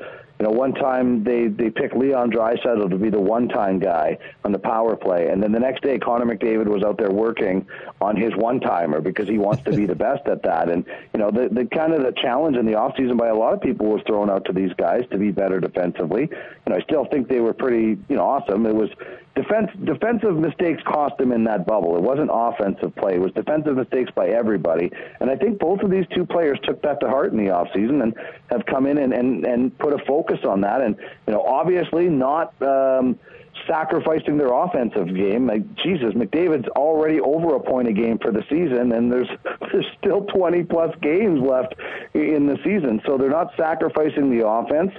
You 0.42 0.48
know, 0.48 0.54
one 0.54 0.74
time 0.74 1.24
they 1.24 1.50
they 1.50 1.70
picked 1.70 1.96
Leon 1.96 2.32
Draisaitl 2.32 2.90
to 2.90 2.98
be 2.98 3.12
the 3.12 3.20
one-time 3.20 3.78
guy 3.78 4.18
on 4.44 4.52
the 4.52 4.58
power 4.58 4.96
play, 4.96 5.28
and 5.28 5.44
then 5.44 5.52
the 5.52 5.60
next 5.60 5.84
day 5.84 6.00
Connor 6.00 6.26
McDavid 6.26 6.66
was 6.66 6.82
out 6.82 6.98
there 6.98 7.12
working 7.12 7.68
on 8.02 8.16
his 8.16 8.36
one-timer 8.36 9.02
because 9.02 9.30
he 9.30 9.38
wants 9.38 9.62
to 9.66 9.72
be 9.72 9.86
the 9.86 9.94
best 9.94 10.28
at 10.28 10.42
that. 10.42 10.68
And 10.68 10.84
you 11.14 11.20
know, 11.20 11.30
the 11.30 11.48
the 11.50 11.66
kind 11.66 11.94
of 11.94 12.02
the 12.02 12.12
challenge 12.20 12.58
in 12.58 12.66
the 12.66 12.72
offseason 12.72 13.20
by 13.20 13.28
a 13.28 13.36
lot 13.36 13.54
of 13.54 13.62
people 13.62 13.86
was 13.86 14.02
thrown 14.08 14.32
out 14.32 14.44
to 14.46 14.52
these 14.52 14.74
guys 14.80 15.04
to 15.12 15.20
be 15.20 15.30
better 15.30 15.60
defensively. 15.60 16.28
And 16.66 16.74
I 16.74 16.80
still 16.80 17.06
think 17.06 17.28
they 17.28 17.40
were 17.40 17.54
pretty 17.54 18.00
you 18.10 18.16
know 18.16 18.24
awesome. 18.24 18.66
It 18.66 18.74
was 18.74 18.90
defense 19.36 19.70
defensive 19.86 20.36
mistakes 20.36 20.82
cost 20.84 21.18
them 21.18 21.32
in 21.32 21.44
that 21.46 21.66
bubble. 21.66 21.96
It 21.96 22.02
wasn't 22.02 22.30
offensive 22.34 22.96
play. 22.96 23.16
It 23.16 23.22
was 23.22 23.32
defensive 23.34 23.78
mistakes 23.78 24.12
by 24.16 24.30
everybody. 24.30 24.92
And 25.20 25.30
I 25.30 25.36
think 25.36 25.60
both 25.60 25.82
of 25.82 25.92
these 25.92 26.06
two 26.14 26.26
players 26.26 26.60
took 26.64 26.82
that 26.82 27.00
to 27.02 27.08
heart 27.08 27.32
in 27.32 27.38
the 27.38 27.52
offseason 27.52 28.04
and 28.04 28.14
have 28.50 28.66
come 28.66 28.86
in 28.86 28.98
and, 28.98 29.14
and, 29.14 29.46
and 29.46 29.78
put 29.80 29.94
a 29.94 30.04
focus 30.06 30.31
on 30.46 30.62
that. 30.62 30.82
And, 30.82 30.96
you 31.28 31.34
know, 31.34 31.44
obviously 31.44 32.10
not 32.10 32.54
um, 32.62 33.20
sacrificing 33.68 34.38
their 34.38 34.54
offensive 34.54 35.14
game. 35.16 35.48
Like 35.48 35.76
Jesus, 35.76 36.14
McDavid's 36.14 36.68
already 36.70 37.20
over 37.20 37.56
a 37.56 37.60
point 37.60 37.88
a 37.88 37.94
game 37.94 38.18
for 38.18 38.32
the 38.32 38.44
season, 38.50 38.92
and 38.92 39.12
there's 39.12 39.30
there's 39.72 39.86
still 40.00 40.22
20 40.26 40.64
plus 40.64 40.96
games 41.02 41.42
left 41.42 41.76
in 42.14 42.48
the 42.48 42.58
season. 42.64 43.02
So 43.06 43.18
they're 43.18 43.30
not 43.30 43.54
sacrificing 43.58 44.36
the 44.36 44.48
offense, 44.48 44.92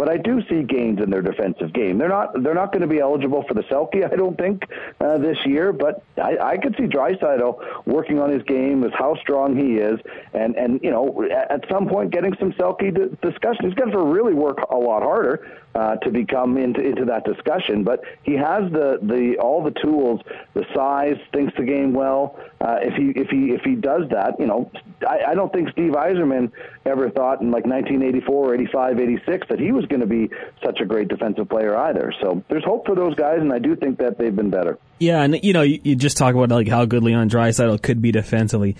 but 0.00 0.08
I 0.08 0.16
do 0.16 0.40
see 0.48 0.62
gains 0.62 0.98
in 0.98 1.10
their 1.10 1.20
defensive 1.20 1.74
game. 1.74 1.98
They're 1.98 2.08
not 2.08 2.42
they're 2.42 2.54
not 2.54 2.72
going 2.72 2.80
to 2.80 2.88
be 2.88 3.00
eligible 3.00 3.44
for 3.46 3.52
the 3.52 3.60
Selke, 3.64 4.02
I 4.10 4.16
don't 4.16 4.34
think, 4.38 4.64
uh, 4.98 5.18
this 5.18 5.36
year. 5.44 5.74
But 5.74 6.02
I, 6.16 6.38
I 6.38 6.56
could 6.56 6.74
see 6.78 6.84
Draisaitl 6.84 7.84
working 7.84 8.18
on 8.18 8.30
his 8.30 8.42
game, 8.44 8.80
with 8.80 8.94
how 8.94 9.14
strong 9.16 9.54
he 9.54 9.74
is, 9.74 10.00
and 10.32 10.56
and 10.56 10.80
you 10.82 10.90
know 10.90 11.28
at 11.30 11.66
some 11.70 11.86
point 11.86 12.12
getting 12.12 12.34
some 12.40 12.54
Selke 12.54 13.20
discussion. 13.20 13.66
He's 13.66 13.74
got 13.74 13.90
to 13.90 14.02
really 14.02 14.32
work 14.32 14.56
a 14.70 14.74
lot 14.74 15.02
harder 15.02 15.46
uh, 15.74 15.96
to 15.96 16.10
become 16.10 16.56
into 16.56 16.80
into 16.80 17.04
that 17.04 17.24
discussion. 17.24 17.84
But 17.84 18.02
he 18.22 18.34
has 18.34 18.70
the 18.72 18.98
the 19.02 19.36
all 19.40 19.62
the 19.62 19.72
tools, 19.82 20.20
the 20.54 20.64
size, 20.74 21.16
thinks 21.32 21.52
the 21.56 21.64
game 21.64 21.92
well. 21.92 22.38
Uh, 22.60 22.78
if 22.82 22.94
he 22.94 23.18
if 23.20 23.28
he 23.28 23.52
if 23.52 23.62
he 23.62 23.74
does 23.74 24.08
that, 24.10 24.38
you 24.38 24.46
know, 24.46 24.70
I, 25.06 25.30
I 25.30 25.34
don't 25.34 25.52
think 25.52 25.70
Steve 25.70 25.92
Yzerman 25.92 26.52
ever 26.84 27.10
thought 27.10 27.40
in 27.40 27.50
like 27.50 27.64
1984, 27.66 28.54
85, 28.54 29.00
86 29.00 29.48
that 29.48 29.60
he 29.60 29.72
was 29.72 29.86
going 29.86 30.00
to 30.00 30.06
be 30.06 30.30
such 30.64 30.80
a 30.80 30.84
great 30.84 31.08
defensive 31.08 31.48
player 31.48 31.76
either. 31.76 32.12
So 32.20 32.42
there's 32.48 32.64
hope 32.64 32.86
for 32.86 32.94
those 32.94 33.14
guys, 33.14 33.38
and 33.40 33.52
I 33.52 33.58
do 33.58 33.76
think 33.76 33.98
that 33.98 34.18
they've 34.18 34.34
been 34.34 34.50
better. 34.50 34.78
Yeah, 34.98 35.22
and 35.22 35.42
you 35.42 35.52
know, 35.52 35.62
you, 35.62 35.80
you 35.82 35.96
just 35.96 36.16
talk 36.16 36.34
about 36.34 36.50
like 36.50 36.68
how 36.68 36.84
good 36.84 37.02
Leon 37.02 37.30
Draisaitl 37.30 37.82
could 37.82 38.02
be 38.02 38.12
defensively 38.12 38.76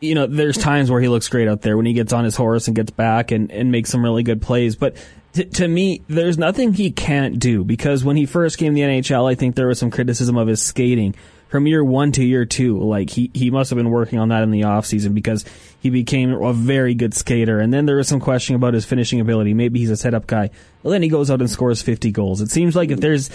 you 0.00 0.14
know, 0.14 0.26
there's 0.26 0.56
times 0.56 0.90
where 0.90 1.00
he 1.00 1.08
looks 1.08 1.28
great 1.28 1.48
out 1.48 1.62
there 1.62 1.76
when 1.76 1.86
he 1.86 1.92
gets 1.92 2.12
on 2.12 2.24
his 2.24 2.36
horse 2.36 2.68
and 2.68 2.76
gets 2.76 2.90
back 2.90 3.30
and, 3.30 3.50
and 3.50 3.72
makes 3.72 3.90
some 3.90 4.02
really 4.02 4.22
good 4.22 4.40
plays. 4.40 4.76
But 4.76 4.96
t- 5.32 5.44
to 5.44 5.66
me, 5.66 6.02
there's 6.08 6.38
nothing 6.38 6.72
he 6.72 6.90
can't 6.90 7.38
do 7.38 7.64
because 7.64 8.04
when 8.04 8.16
he 8.16 8.26
first 8.26 8.58
came 8.58 8.74
to 8.74 8.80
the 8.80 8.86
NHL, 8.86 9.30
I 9.30 9.34
think 9.34 9.56
there 9.56 9.66
was 9.66 9.78
some 9.78 9.90
criticism 9.90 10.36
of 10.36 10.46
his 10.46 10.62
skating 10.62 11.14
from 11.48 11.66
year 11.66 11.82
one 11.82 12.12
to 12.12 12.24
year 12.24 12.44
two. 12.44 12.78
Like 12.78 13.10
he, 13.10 13.30
he 13.34 13.50
must 13.50 13.70
have 13.70 13.76
been 13.76 13.90
working 13.90 14.20
on 14.20 14.28
that 14.28 14.42
in 14.42 14.50
the 14.50 14.62
offseason 14.62 15.14
because 15.14 15.44
he 15.80 15.90
became 15.90 16.32
a 16.32 16.52
very 16.52 16.94
good 16.94 17.14
skater. 17.14 17.58
And 17.58 17.72
then 17.74 17.86
there 17.86 17.96
was 17.96 18.06
some 18.06 18.20
question 18.20 18.54
about 18.54 18.74
his 18.74 18.84
finishing 18.84 19.20
ability. 19.20 19.52
Maybe 19.54 19.80
he's 19.80 19.90
a 19.90 19.96
setup 19.96 20.26
guy. 20.28 20.50
Well, 20.82 20.92
then 20.92 21.02
he 21.02 21.08
goes 21.08 21.30
out 21.30 21.40
and 21.40 21.50
scores 21.50 21.82
50 21.82 22.12
goals. 22.12 22.40
It 22.40 22.50
seems 22.50 22.76
like 22.76 22.90
if 22.90 23.00
there's 23.00 23.30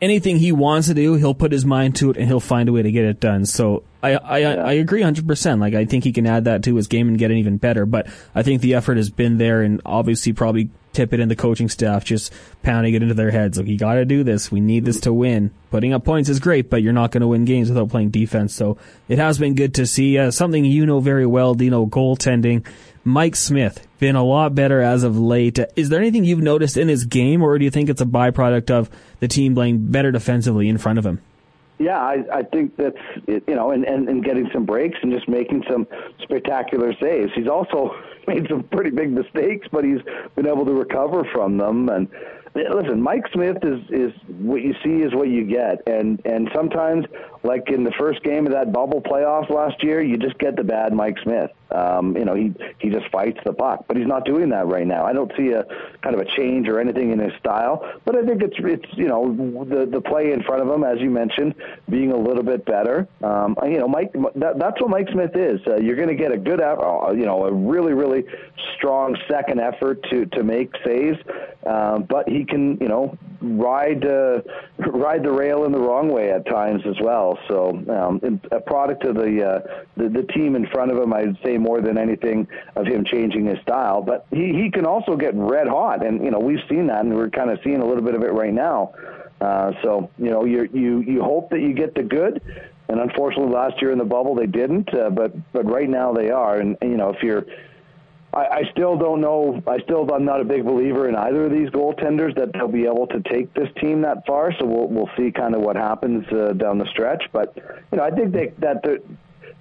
anything 0.00 0.38
he 0.38 0.52
wants 0.52 0.88
to 0.88 0.94
do, 0.94 1.14
he'll 1.14 1.34
put 1.34 1.52
his 1.52 1.64
mind 1.64 1.96
to 1.96 2.10
it 2.10 2.16
and 2.16 2.26
he'll 2.26 2.40
find 2.40 2.68
a 2.68 2.72
way 2.72 2.82
to 2.82 2.90
get 2.90 3.04
it 3.04 3.20
done. 3.20 3.44
So 3.44 3.84
I 4.02 4.14
I, 4.14 4.38
yeah. 4.38 4.54
I 4.54 4.72
agree 4.74 5.02
100%. 5.02 5.60
Like 5.60 5.74
I 5.74 5.84
think 5.84 6.04
he 6.04 6.12
can 6.12 6.26
add 6.26 6.44
that 6.44 6.62
to 6.64 6.76
his 6.76 6.86
game 6.86 7.08
and 7.08 7.18
get 7.18 7.30
it 7.30 7.38
even 7.38 7.56
better, 7.56 7.86
but 7.86 8.06
I 8.34 8.42
think 8.42 8.62
the 8.62 8.74
effort 8.74 8.96
has 8.96 9.10
been 9.10 9.38
there 9.38 9.62
and 9.62 9.80
obviously 9.84 10.32
probably 10.32 10.70
Tippett 10.92 11.20
in 11.20 11.28
the 11.28 11.36
coaching 11.36 11.68
staff 11.68 12.04
just 12.04 12.32
pounding 12.62 12.94
it 12.94 13.02
into 13.02 13.14
their 13.14 13.30
heads. 13.30 13.58
Like 13.58 13.66
you 13.66 13.78
got 13.78 13.94
to 13.94 14.04
do 14.04 14.24
this. 14.24 14.50
We 14.50 14.60
need 14.60 14.84
this 14.84 15.00
to 15.00 15.12
win. 15.12 15.52
Putting 15.70 15.92
up 15.92 16.04
points 16.04 16.28
is 16.28 16.40
great, 16.40 16.70
but 16.70 16.82
you're 16.82 16.92
not 16.92 17.10
going 17.10 17.20
to 17.20 17.28
win 17.28 17.44
games 17.44 17.68
without 17.68 17.90
playing 17.90 18.10
defense. 18.10 18.54
So 18.54 18.78
it 19.08 19.18
has 19.18 19.38
been 19.38 19.54
good 19.54 19.74
to 19.74 19.86
see 19.86 20.18
uh, 20.18 20.30
something 20.30 20.64
you 20.64 20.86
know 20.86 21.00
very 21.00 21.26
well, 21.26 21.54
Deano, 21.54 21.88
goaltending. 21.88 22.66
Mike 23.08 23.36
Smith 23.36 23.86
been 23.98 24.16
a 24.16 24.24
lot 24.24 24.54
better 24.54 24.80
as 24.80 25.02
of 25.02 25.18
late. 25.18 25.58
Is 25.76 25.88
there 25.88 26.00
anything 26.00 26.24
you've 26.24 26.40
noticed 26.40 26.76
in 26.76 26.88
his 26.88 27.04
game, 27.04 27.42
or 27.42 27.58
do 27.58 27.64
you 27.64 27.70
think 27.70 27.88
it's 27.88 28.00
a 28.00 28.06
byproduct 28.06 28.70
of 28.70 28.90
the 29.20 29.28
team 29.28 29.54
playing 29.54 29.90
better 29.90 30.12
defensively 30.12 30.68
in 30.68 30.78
front 30.78 30.98
of 30.98 31.06
him? 31.06 31.20
Yeah, 31.78 31.98
I, 31.98 32.24
I 32.32 32.42
think 32.42 32.76
that's 32.76 32.98
you 33.26 33.54
know, 33.54 33.70
and, 33.70 33.84
and 33.84 34.08
and 34.08 34.24
getting 34.24 34.50
some 34.52 34.64
breaks 34.64 34.98
and 35.00 35.12
just 35.12 35.28
making 35.28 35.62
some 35.70 35.86
spectacular 36.22 36.92
saves. 37.00 37.30
He's 37.34 37.46
also 37.46 37.94
made 38.26 38.46
some 38.48 38.64
pretty 38.64 38.90
big 38.90 39.12
mistakes, 39.12 39.68
but 39.70 39.84
he's 39.84 40.00
been 40.34 40.46
able 40.46 40.66
to 40.66 40.72
recover 40.72 41.24
from 41.32 41.56
them. 41.56 41.88
And 41.88 42.08
listen, 42.54 43.00
Mike 43.00 43.24
Smith 43.32 43.58
is 43.62 43.80
is 43.90 44.12
what 44.38 44.62
you 44.62 44.74
see 44.82 45.02
is 45.02 45.14
what 45.14 45.28
you 45.28 45.44
get, 45.44 45.86
and 45.86 46.20
and 46.24 46.50
sometimes, 46.52 47.04
like 47.48 47.70
in 47.70 47.82
the 47.82 47.92
first 47.98 48.22
game 48.22 48.46
of 48.46 48.52
that 48.52 48.74
bubble 48.74 49.00
playoffs 49.00 49.48
last 49.48 49.82
year, 49.82 50.02
you 50.02 50.18
just 50.18 50.38
get 50.38 50.54
the 50.54 50.62
bad 50.62 50.92
Mike 50.92 51.16
Smith. 51.22 51.50
Um, 51.70 52.14
you 52.14 52.24
know, 52.24 52.34
he 52.34 52.54
he 52.78 52.90
just 52.90 53.08
fights 53.10 53.38
the 53.44 53.54
puck, 53.54 53.86
but 53.88 53.96
he's 53.96 54.06
not 54.06 54.26
doing 54.26 54.50
that 54.50 54.66
right 54.66 54.86
now. 54.86 55.04
I 55.04 55.14
don't 55.14 55.32
see 55.36 55.52
a 55.52 55.64
kind 56.02 56.14
of 56.14 56.20
a 56.20 56.26
change 56.36 56.68
or 56.68 56.78
anything 56.78 57.10
in 57.10 57.18
his 57.18 57.32
style, 57.40 57.90
but 58.04 58.16
I 58.16 58.24
think 58.26 58.42
it's 58.42 58.56
it's 58.58 58.86
you 58.96 59.08
know 59.08 59.64
the 59.64 59.86
the 59.86 60.00
play 60.00 60.32
in 60.32 60.42
front 60.42 60.62
of 60.62 60.68
him, 60.68 60.84
as 60.84 60.98
you 61.00 61.10
mentioned, 61.10 61.54
being 61.88 62.12
a 62.12 62.16
little 62.16 62.42
bit 62.42 62.66
better. 62.66 63.08
Um, 63.22 63.56
you 63.64 63.78
know, 63.78 63.88
Mike, 63.88 64.12
that, 64.36 64.58
that's 64.58 64.80
what 64.80 64.90
Mike 64.90 65.08
Smith 65.12 65.34
is. 65.34 65.60
Uh, 65.66 65.76
you're 65.76 65.96
going 65.96 66.08
to 66.08 66.14
get 66.14 66.32
a 66.32 66.38
good, 66.38 66.60
uh, 66.60 67.12
you 67.12 67.24
know, 67.24 67.46
a 67.46 67.52
really 67.52 67.94
really 67.94 68.24
strong 68.76 69.16
second 69.26 69.58
effort 69.58 70.02
to 70.10 70.26
to 70.26 70.42
make 70.42 70.70
saves, 70.84 71.18
uh, 71.66 71.98
but 71.98 72.28
he 72.28 72.44
can 72.44 72.76
you 72.78 72.88
know 72.88 73.16
ride 73.40 74.04
uh, 74.04 74.40
ride 74.78 75.22
the 75.22 75.30
rail 75.30 75.64
in 75.64 75.72
the 75.72 75.78
wrong 75.78 76.08
way 76.08 76.30
at 76.30 76.46
times 76.46 76.82
as 76.86 76.96
well. 77.00 77.38
So 77.48 77.70
um, 77.88 78.40
a 78.50 78.60
product 78.60 79.04
of 79.04 79.16
the, 79.16 79.44
uh, 79.44 79.84
the 79.96 80.08
the 80.08 80.22
team 80.32 80.56
in 80.56 80.66
front 80.66 80.90
of 80.90 80.98
him, 80.98 81.12
I'd 81.12 81.36
say 81.44 81.58
more 81.58 81.80
than 81.80 81.98
anything 81.98 82.46
of 82.76 82.86
him 82.86 83.04
changing 83.04 83.46
his 83.46 83.58
style. 83.60 84.02
But 84.02 84.26
he, 84.30 84.52
he 84.52 84.70
can 84.70 84.86
also 84.86 85.16
get 85.16 85.34
red 85.34 85.68
hot, 85.68 86.04
and 86.04 86.24
you 86.24 86.30
know 86.30 86.38
we've 86.38 86.62
seen 86.68 86.86
that, 86.88 87.04
and 87.04 87.14
we're 87.14 87.30
kind 87.30 87.50
of 87.50 87.58
seeing 87.64 87.80
a 87.80 87.86
little 87.86 88.04
bit 88.04 88.14
of 88.14 88.22
it 88.22 88.32
right 88.32 88.54
now. 88.54 88.94
Uh, 89.40 89.72
so 89.82 90.10
you 90.18 90.30
know 90.30 90.44
you 90.44 90.68
you 90.72 91.00
you 91.00 91.22
hope 91.22 91.50
that 91.50 91.60
you 91.60 91.72
get 91.72 91.94
the 91.94 92.02
good, 92.02 92.42
and 92.88 93.00
unfortunately 93.00 93.52
last 93.52 93.80
year 93.80 93.92
in 93.92 93.98
the 93.98 94.04
bubble 94.04 94.34
they 94.34 94.46
didn't, 94.46 94.92
uh, 94.94 95.10
but 95.10 95.32
but 95.52 95.64
right 95.64 95.88
now 95.88 96.12
they 96.12 96.30
are, 96.30 96.56
and, 96.56 96.76
and 96.80 96.90
you 96.90 96.96
know 96.96 97.10
if 97.10 97.22
you're 97.22 97.44
I, 98.32 98.46
I 98.46 98.62
still 98.72 98.96
don't 98.96 99.20
know. 99.20 99.62
I 99.66 99.78
still 99.80 100.08
I'm 100.12 100.24
not 100.24 100.40
a 100.40 100.44
big 100.44 100.64
believer 100.64 101.08
in 101.08 101.16
either 101.16 101.46
of 101.46 101.52
these 101.52 101.70
goaltenders 101.70 102.34
that 102.36 102.52
they'll 102.52 102.68
be 102.68 102.84
able 102.84 103.06
to 103.08 103.20
take 103.20 103.52
this 103.54 103.68
team 103.80 104.02
that 104.02 104.26
far. 104.26 104.52
So 104.58 104.66
we'll 104.66 104.88
we'll 104.88 105.10
see 105.16 105.30
kind 105.30 105.54
of 105.54 105.62
what 105.62 105.76
happens 105.76 106.26
uh, 106.32 106.52
down 106.52 106.78
the 106.78 106.86
stretch. 106.86 107.24
But 107.32 107.56
you 107.56 107.98
know, 107.98 108.04
I 108.04 108.10
think 108.10 108.32
they, 108.32 108.52
that 108.58 108.82
the, 108.82 109.02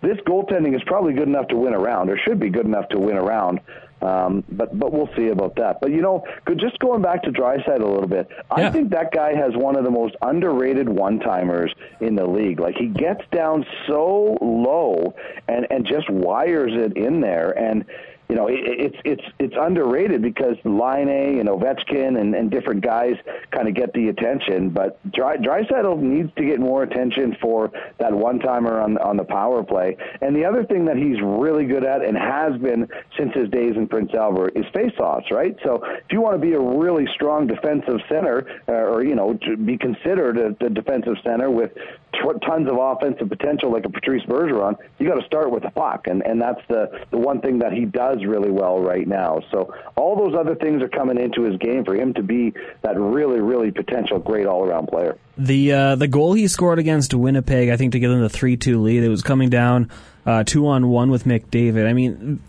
this 0.01 0.17
goaltending 0.27 0.75
is 0.75 0.81
probably 0.85 1.13
good 1.13 1.27
enough 1.27 1.47
to 1.49 1.55
win 1.55 1.73
around, 1.73 2.09
or 2.09 2.17
should 2.17 2.39
be 2.39 2.49
good 2.49 2.65
enough 2.65 2.89
to 2.89 2.99
win 2.99 3.17
around. 3.17 3.61
Um, 4.01 4.43
but 4.49 4.77
but 4.77 4.91
we'll 4.91 5.09
see 5.15 5.29
about 5.29 5.55
that. 5.55 5.79
But 5.81 5.91
you 5.91 6.01
know, 6.01 6.23
just 6.57 6.77
going 6.79 7.01
back 7.01 7.23
to 7.23 7.31
Draisaitl 7.31 7.81
a 7.81 7.87
little 7.87 8.07
bit, 8.07 8.27
yeah. 8.29 8.43
I 8.51 8.69
think 8.69 8.91
that 8.91 9.11
guy 9.11 9.33
has 9.33 9.55
one 9.55 9.75
of 9.75 9.85
the 9.85 9.91
most 9.91 10.15
underrated 10.21 10.87
one 10.87 11.19
timers 11.19 11.73
in 11.99 12.15
the 12.15 12.27
league. 12.27 12.59
Like 12.59 12.75
he 12.75 12.87
gets 12.87 13.21
down 13.31 13.65
so 13.87 14.37
low 14.39 15.15
and 15.47 15.65
and 15.71 15.87
just 15.87 16.09
wires 16.11 16.73
it 16.75 16.95
in 16.95 17.21
there 17.21 17.57
and 17.57 17.85
you 18.29 18.35
know, 18.35 18.47
it, 18.47 18.59
it's 18.61 18.97
it's 19.05 19.23
it's 19.39 19.55
underrated 19.59 20.21
because 20.21 20.57
Laine 20.65 21.39
and 21.39 21.47
Ovechkin 21.47 22.19
and, 22.19 22.35
and 22.35 22.51
different 22.51 22.81
guys 22.81 23.15
kind 23.51 23.67
of 23.67 23.73
get 23.73 23.93
the 23.93 24.09
attention, 24.09 24.69
but 24.69 24.99
Dry, 25.13 25.37
Draisaitl 25.37 25.99
needs 25.99 26.29
to 26.35 26.43
get 26.43 26.59
more 26.59 26.83
attention 26.83 27.37
for 27.41 27.71
that 27.99 28.13
one 28.13 28.39
timer 28.39 28.81
on 28.81 28.97
on 28.97 29.15
the 29.15 29.23
power 29.23 29.63
play. 29.63 29.95
And 30.21 30.35
the 30.35 30.43
other 30.43 30.65
thing 30.65 30.85
that 30.85 30.97
he's 30.97 31.21
really 31.21 31.65
good 31.65 31.85
at 31.85 32.03
and 32.03 32.17
has 32.17 32.59
been 32.61 32.87
since 33.17 33.33
his 33.33 33.49
days 33.49 33.75
in 33.77 33.87
Prince 33.87 34.13
Albert 34.13 34.53
is 34.55 34.65
faceoffs, 34.75 35.31
right? 35.31 35.55
So 35.63 35.81
if 35.83 36.11
you 36.11 36.21
want 36.21 36.35
to 36.35 36.41
be 36.41 36.53
a 36.53 36.59
really 36.59 37.07
strong 37.13 37.47
defensive 37.47 37.99
center, 38.09 38.61
uh, 38.67 38.71
or 38.71 39.03
you 39.03 39.15
know, 39.15 39.37
to 39.45 39.55
be 39.55 39.77
considered 39.77 40.37
a, 40.37 40.65
a 40.65 40.69
defensive 40.69 41.15
center 41.23 41.49
with 41.49 41.71
t- 42.17 42.39
tons 42.45 42.67
of 42.67 42.77
offensive 42.77 43.29
potential 43.29 43.71
like 43.71 43.85
a 43.85 43.89
Patrice 43.89 44.23
Bergeron, 44.23 44.75
you 44.99 45.07
got 45.07 45.19
to 45.19 45.25
start 45.25 45.51
with 45.51 45.63
the 45.63 45.71
puck, 45.71 46.07
and 46.07 46.25
and 46.25 46.41
that's 46.41 46.61
the 46.67 47.05
the 47.11 47.17
one 47.17 47.41
thing 47.41 47.59
that 47.59 47.73
he 47.73 47.85
does 47.85 48.25
really 48.25 48.51
well 48.51 48.79
right 48.79 49.07
now. 49.07 49.39
So 49.51 49.73
all 49.95 50.15
those 50.15 50.35
other 50.37 50.55
things 50.55 50.81
are 50.81 50.89
coming 50.89 51.19
into 51.19 51.43
his 51.43 51.57
game 51.57 51.85
for 51.85 51.95
him 51.95 52.13
to 52.15 52.23
be 52.23 52.53
that 52.81 52.99
really 52.99 53.39
really 53.39 53.71
potential 53.71 54.19
great 54.19 54.45
all 54.45 54.65
around 54.65 54.87
player. 54.87 55.17
The 55.37 55.71
uh, 55.71 55.95
the 55.95 56.07
goal 56.07 56.33
he 56.33 56.47
scored 56.47 56.79
against 56.79 57.13
Winnipeg, 57.13 57.69
I 57.69 57.77
think, 57.77 57.93
to 57.93 57.99
give 57.99 58.09
them 58.09 58.21
the 58.21 58.29
three 58.29 58.57
two 58.57 58.81
lead. 58.81 59.03
It 59.03 59.09
was 59.09 59.21
coming 59.21 59.49
down 59.49 59.89
uh, 60.25 60.43
two 60.43 60.67
on 60.67 60.87
one 60.89 61.09
with 61.11 61.23
McDavid. 61.25 61.87
I 61.87 61.93
mean, 61.93 62.41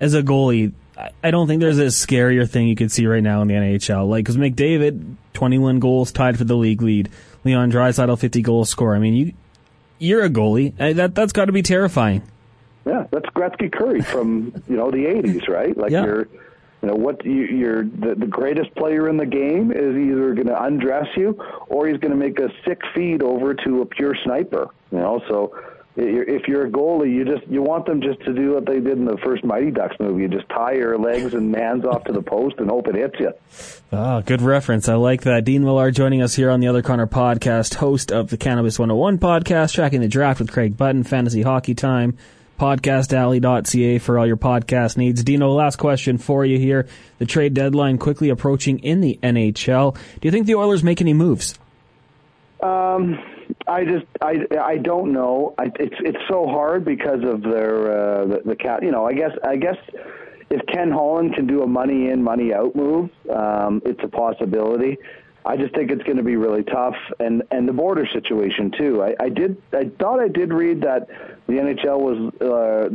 as 0.00 0.14
a 0.14 0.22
goalie. 0.22 0.72
I 1.24 1.32
don't 1.32 1.48
think 1.48 1.60
there's 1.60 1.78
a 1.78 1.86
scarier 1.86 2.48
thing 2.48 2.68
you 2.68 2.76
could 2.76 2.92
see 2.92 3.06
right 3.06 3.22
now 3.22 3.42
in 3.42 3.48
the 3.48 3.54
NHL. 3.54 4.08
Like, 4.08 4.24
because 4.24 4.36
McDavid, 4.36 5.16
21 5.32 5.80
goals, 5.80 6.12
tied 6.12 6.38
for 6.38 6.44
the 6.44 6.54
league 6.54 6.82
lead. 6.82 7.10
Leon 7.44 7.70
Draisaitl 7.70 8.18
50 8.18 8.42
goal 8.42 8.64
score. 8.64 8.94
I 8.94 8.98
mean, 8.98 9.14
you 9.14 9.32
you're 9.98 10.24
a 10.24 10.30
goalie. 10.30 10.76
That 10.76 11.14
that's 11.14 11.32
got 11.32 11.46
to 11.46 11.52
be 11.52 11.62
terrifying. 11.62 12.22
Yeah, 12.84 13.06
that's 13.10 13.26
Gretzky 13.26 13.70
Kurri 13.70 14.04
from 14.04 14.62
you 14.68 14.76
know 14.76 14.90
the 14.90 15.06
'80s, 15.06 15.48
right? 15.48 15.76
Like 15.76 15.90
yeah. 15.90 16.04
you're, 16.04 16.28
you 16.82 16.88
know, 16.88 16.94
what 16.94 17.24
you, 17.24 17.44
you're 17.44 17.84
the, 17.84 18.14
the 18.16 18.26
greatest 18.26 18.74
player 18.74 19.08
in 19.08 19.16
the 19.16 19.26
game 19.26 19.70
is 19.72 19.96
either 19.96 20.34
going 20.34 20.48
to 20.48 20.62
undress 20.62 21.06
you 21.16 21.40
or 21.68 21.88
he's 21.88 21.98
going 21.98 22.10
to 22.10 22.16
make 22.16 22.38
a 22.38 22.50
sick 22.66 22.82
feed 22.94 23.22
over 23.22 23.54
to 23.54 23.82
a 23.82 23.86
pure 23.86 24.14
sniper. 24.24 24.68
You 24.92 24.98
know, 24.98 25.22
so 25.28 25.58
if 25.96 26.48
you're 26.48 26.66
a 26.66 26.70
goalie, 26.70 27.12
you 27.12 27.24
just 27.24 27.46
you 27.46 27.62
want 27.62 27.86
them 27.86 28.00
just 28.00 28.20
to 28.24 28.32
do 28.32 28.54
what 28.54 28.66
they 28.66 28.80
did 28.80 28.98
in 28.98 29.04
the 29.04 29.16
first 29.18 29.44
Mighty 29.44 29.70
Ducks 29.70 29.94
movie. 30.00 30.22
You 30.22 30.28
just 30.28 30.48
tie 30.48 30.72
your 30.72 30.98
legs 30.98 31.34
and 31.34 31.54
hands 31.54 31.84
off 31.84 32.04
to 32.04 32.12
the 32.12 32.22
post 32.22 32.56
and 32.58 32.68
hope 32.68 32.88
it 32.88 32.96
hits 32.96 33.14
you. 33.20 33.32
Ah, 33.92 34.20
good 34.20 34.42
reference. 34.42 34.88
I 34.88 34.94
like 34.94 35.22
that. 35.22 35.44
Dean 35.44 35.62
Millard 35.62 35.94
joining 35.94 36.20
us 36.20 36.34
here 36.34 36.50
on 36.50 36.60
the 36.60 36.66
Other 36.66 36.82
Connor 36.82 37.06
podcast, 37.06 37.74
host 37.74 38.10
of 38.10 38.30
the 38.30 38.36
Cannabis 38.36 38.78
101 38.78 39.18
podcast, 39.18 39.72
tracking 39.72 40.00
the 40.00 40.08
draft 40.08 40.40
with 40.40 40.50
Craig 40.50 40.76
Button, 40.76 41.04
Fantasy 41.04 41.42
Hockey 41.42 41.74
Time, 41.74 42.18
podcastalley.ca 42.58 43.98
for 43.98 44.18
all 44.18 44.26
your 44.26 44.36
podcast 44.36 44.96
needs. 44.96 45.22
Deano, 45.22 45.54
last 45.54 45.76
question 45.76 46.18
for 46.18 46.44
you 46.44 46.58
here. 46.58 46.88
The 47.18 47.26
trade 47.26 47.54
deadline 47.54 47.98
quickly 47.98 48.30
approaching 48.30 48.80
in 48.80 49.00
the 49.00 49.18
NHL. 49.22 49.94
Do 49.94 50.00
you 50.22 50.32
think 50.32 50.46
the 50.46 50.56
Oilers 50.56 50.82
make 50.82 51.00
any 51.00 51.14
moves? 51.14 51.56
Um, 52.60 53.18
I 53.66 53.84
just 53.84 54.06
I 54.20 54.46
I 54.60 54.76
don't 54.78 55.12
know. 55.12 55.54
I, 55.58 55.70
it's 55.78 55.96
it's 56.00 56.18
so 56.28 56.46
hard 56.46 56.84
because 56.84 57.22
of 57.24 57.42
their 57.42 57.92
uh, 57.92 58.26
the, 58.26 58.42
the 58.44 58.56
cat. 58.56 58.82
You 58.82 58.90
know, 58.90 59.06
I 59.06 59.12
guess 59.12 59.32
I 59.42 59.56
guess 59.56 59.76
if 60.50 60.64
Ken 60.66 60.90
Holland 60.90 61.34
can 61.34 61.46
do 61.46 61.62
a 61.62 61.66
money 61.66 62.10
in 62.10 62.22
money 62.22 62.52
out 62.52 62.76
move, 62.76 63.10
um, 63.34 63.82
it's 63.84 64.02
a 64.02 64.08
possibility. 64.08 64.98
I 65.46 65.56
just 65.56 65.74
think 65.74 65.90
it's 65.90 66.02
going 66.04 66.16
to 66.16 66.22
be 66.22 66.36
really 66.36 66.62
tough, 66.62 66.96
and 67.20 67.42
and 67.50 67.68
the 67.68 67.72
border 67.72 68.06
situation 68.12 68.70
too. 68.78 69.02
I, 69.02 69.14
I 69.20 69.28
did 69.28 69.60
I 69.72 69.90
thought 69.98 70.20
I 70.20 70.28
did 70.28 70.52
read 70.52 70.80
that 70.82 71.08
the 71.46 71.54
NHL 71.54 72.00
was 72.00 72.34
uh, 72.40 72.88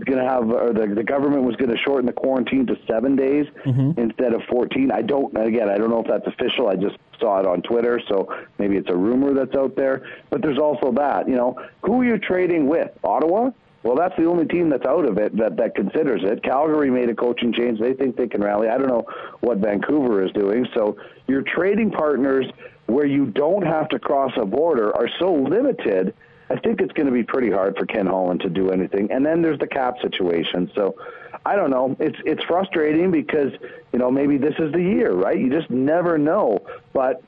going 0.00 0.18
to 0.18 0.24
have, 0.24 0.50
or 0.50 0.72
the, 0.72 0.94
the 0.94 1.04
government 1.04 1.42
was 1.44 1.56
going 1.56 1.70
to 1.70 1.76
shorten 1.78 2.06
the 2.06 2.12
quarantine 2.12 2.66
to 2.66 2.76
seven 2.88 3.16
days 3.16 3.46
mm-hmm. 3.64 3.98
instead 4.00 4.32
of 4.32 4.42
14. 4.50 4.90
I 4.90 5.02
don't, 5.02 5.36
again, 5.36 5.68
I 5.68 5.76
don't 5.76 5.90
know 5.90 6.00
if 6.00 6.06
that's 6.06 6.26
official. 6.26 6.68
I 6.68 6.76
just 6.76 6.96
saw 7.22 7.40
it 7.40 7.46
on 7.46 7.62
Twitter, 7.62 8.00
so 8.08 8.28
maybe 8.58 8.76
it's 8.76 8.90
a 8.90 8.96
rumor 8.96 9.32
that's 9.32 9.54
out 9.56 9.76
there. 9.76 10.06
But 10.28 10.42
there's 10.42 10.58
also 10.58 10.92
that, 10.92 11.28
you 11.28 11.36
know, 11.36 11.56
who 11.82 12.02
are 12.02 12.04
you 12.04 12.18
trading 12.18 12.66
with? 12.66 12.90
Ottawa? 13.02 13.50
Well, 13.82 13.96
that's 13.96 14.14
the 14.16 14.26
only 14.26 14.46
team 14.46 14.68
that's 14.68 14.86
out 14.86 15.04
of 15.04 15.18
it 15.18 15.36
that, 15.38 15.56
that 15.56 15.74
considers 15.74 16.22
it. 16.24 16.42
Calgary 16.44 16.90
made 16.90 17.08
a 17.08 17.14
coaching 17.14 17.52
change. 17.52 17.80
They 17.80 17.94
think 17.94 18.16
they 18.16 18.28
can 18.28 18.40
rally. 18.40 18.68
I 18.68 18.78
don't 18.78 18.88
know 18.88 19.06
what 19.40 19.58
Vancouver 19.58 20.24
is 20.24 20.30
doing. 20.32 20.66
So 20.74 20.96
your 21.26 21.42
trading 21.42 21.90
partners 21.90 22.46
where 22.86 23.06
you 23.06 23.26
don't 23.26 23.66
have 23.66 23.88
to 23.88 23.98
cross 23.98 24.32
a 24.36 24.44
border 24.44 24.96
are 24.96 25.08
so 25.20 25.32
limited. 25.32 26.14
I 26.50 26.58
think 26.60 26.80
it's 26.80 26.92
going 26.92 27.06
to 27.06 27.12
be 27.12 27.24
pretty 27.24 27.50
hard 27.50 27.76
for 27.76 27.86
Ken 27.86 28.06
Holland 28.06 28.40
to 28.42 28.50
do 28.50 28.70
anything. 28.70 29.10
And 29.10 29.24
then 29.24 29.42
there's 29.42 29.58
the 29.58 29.66
cap 29.66 29.96
situation. 30.00 30.70
So 30.76 30.96
I 31.44 31.56
don't 31.56 31.70
know. 31.70 31.96
It's 31.98 32.18
it's 32.24 32.42
frustrating 32.44 33.10
because 33.10 33.52
you 33.92 33.98
know 33.98 34.10
maybe 34.10 34.38
this 34.38 34.54
is 34.58 34.72
the 34.72 34.82
year, 34.82 35.12
right? 35.12 35.38
You 35.38 35.50
just 35.50 35.70
never 35.70 36.18
know. 36.18 36.60
But 36.92 37.22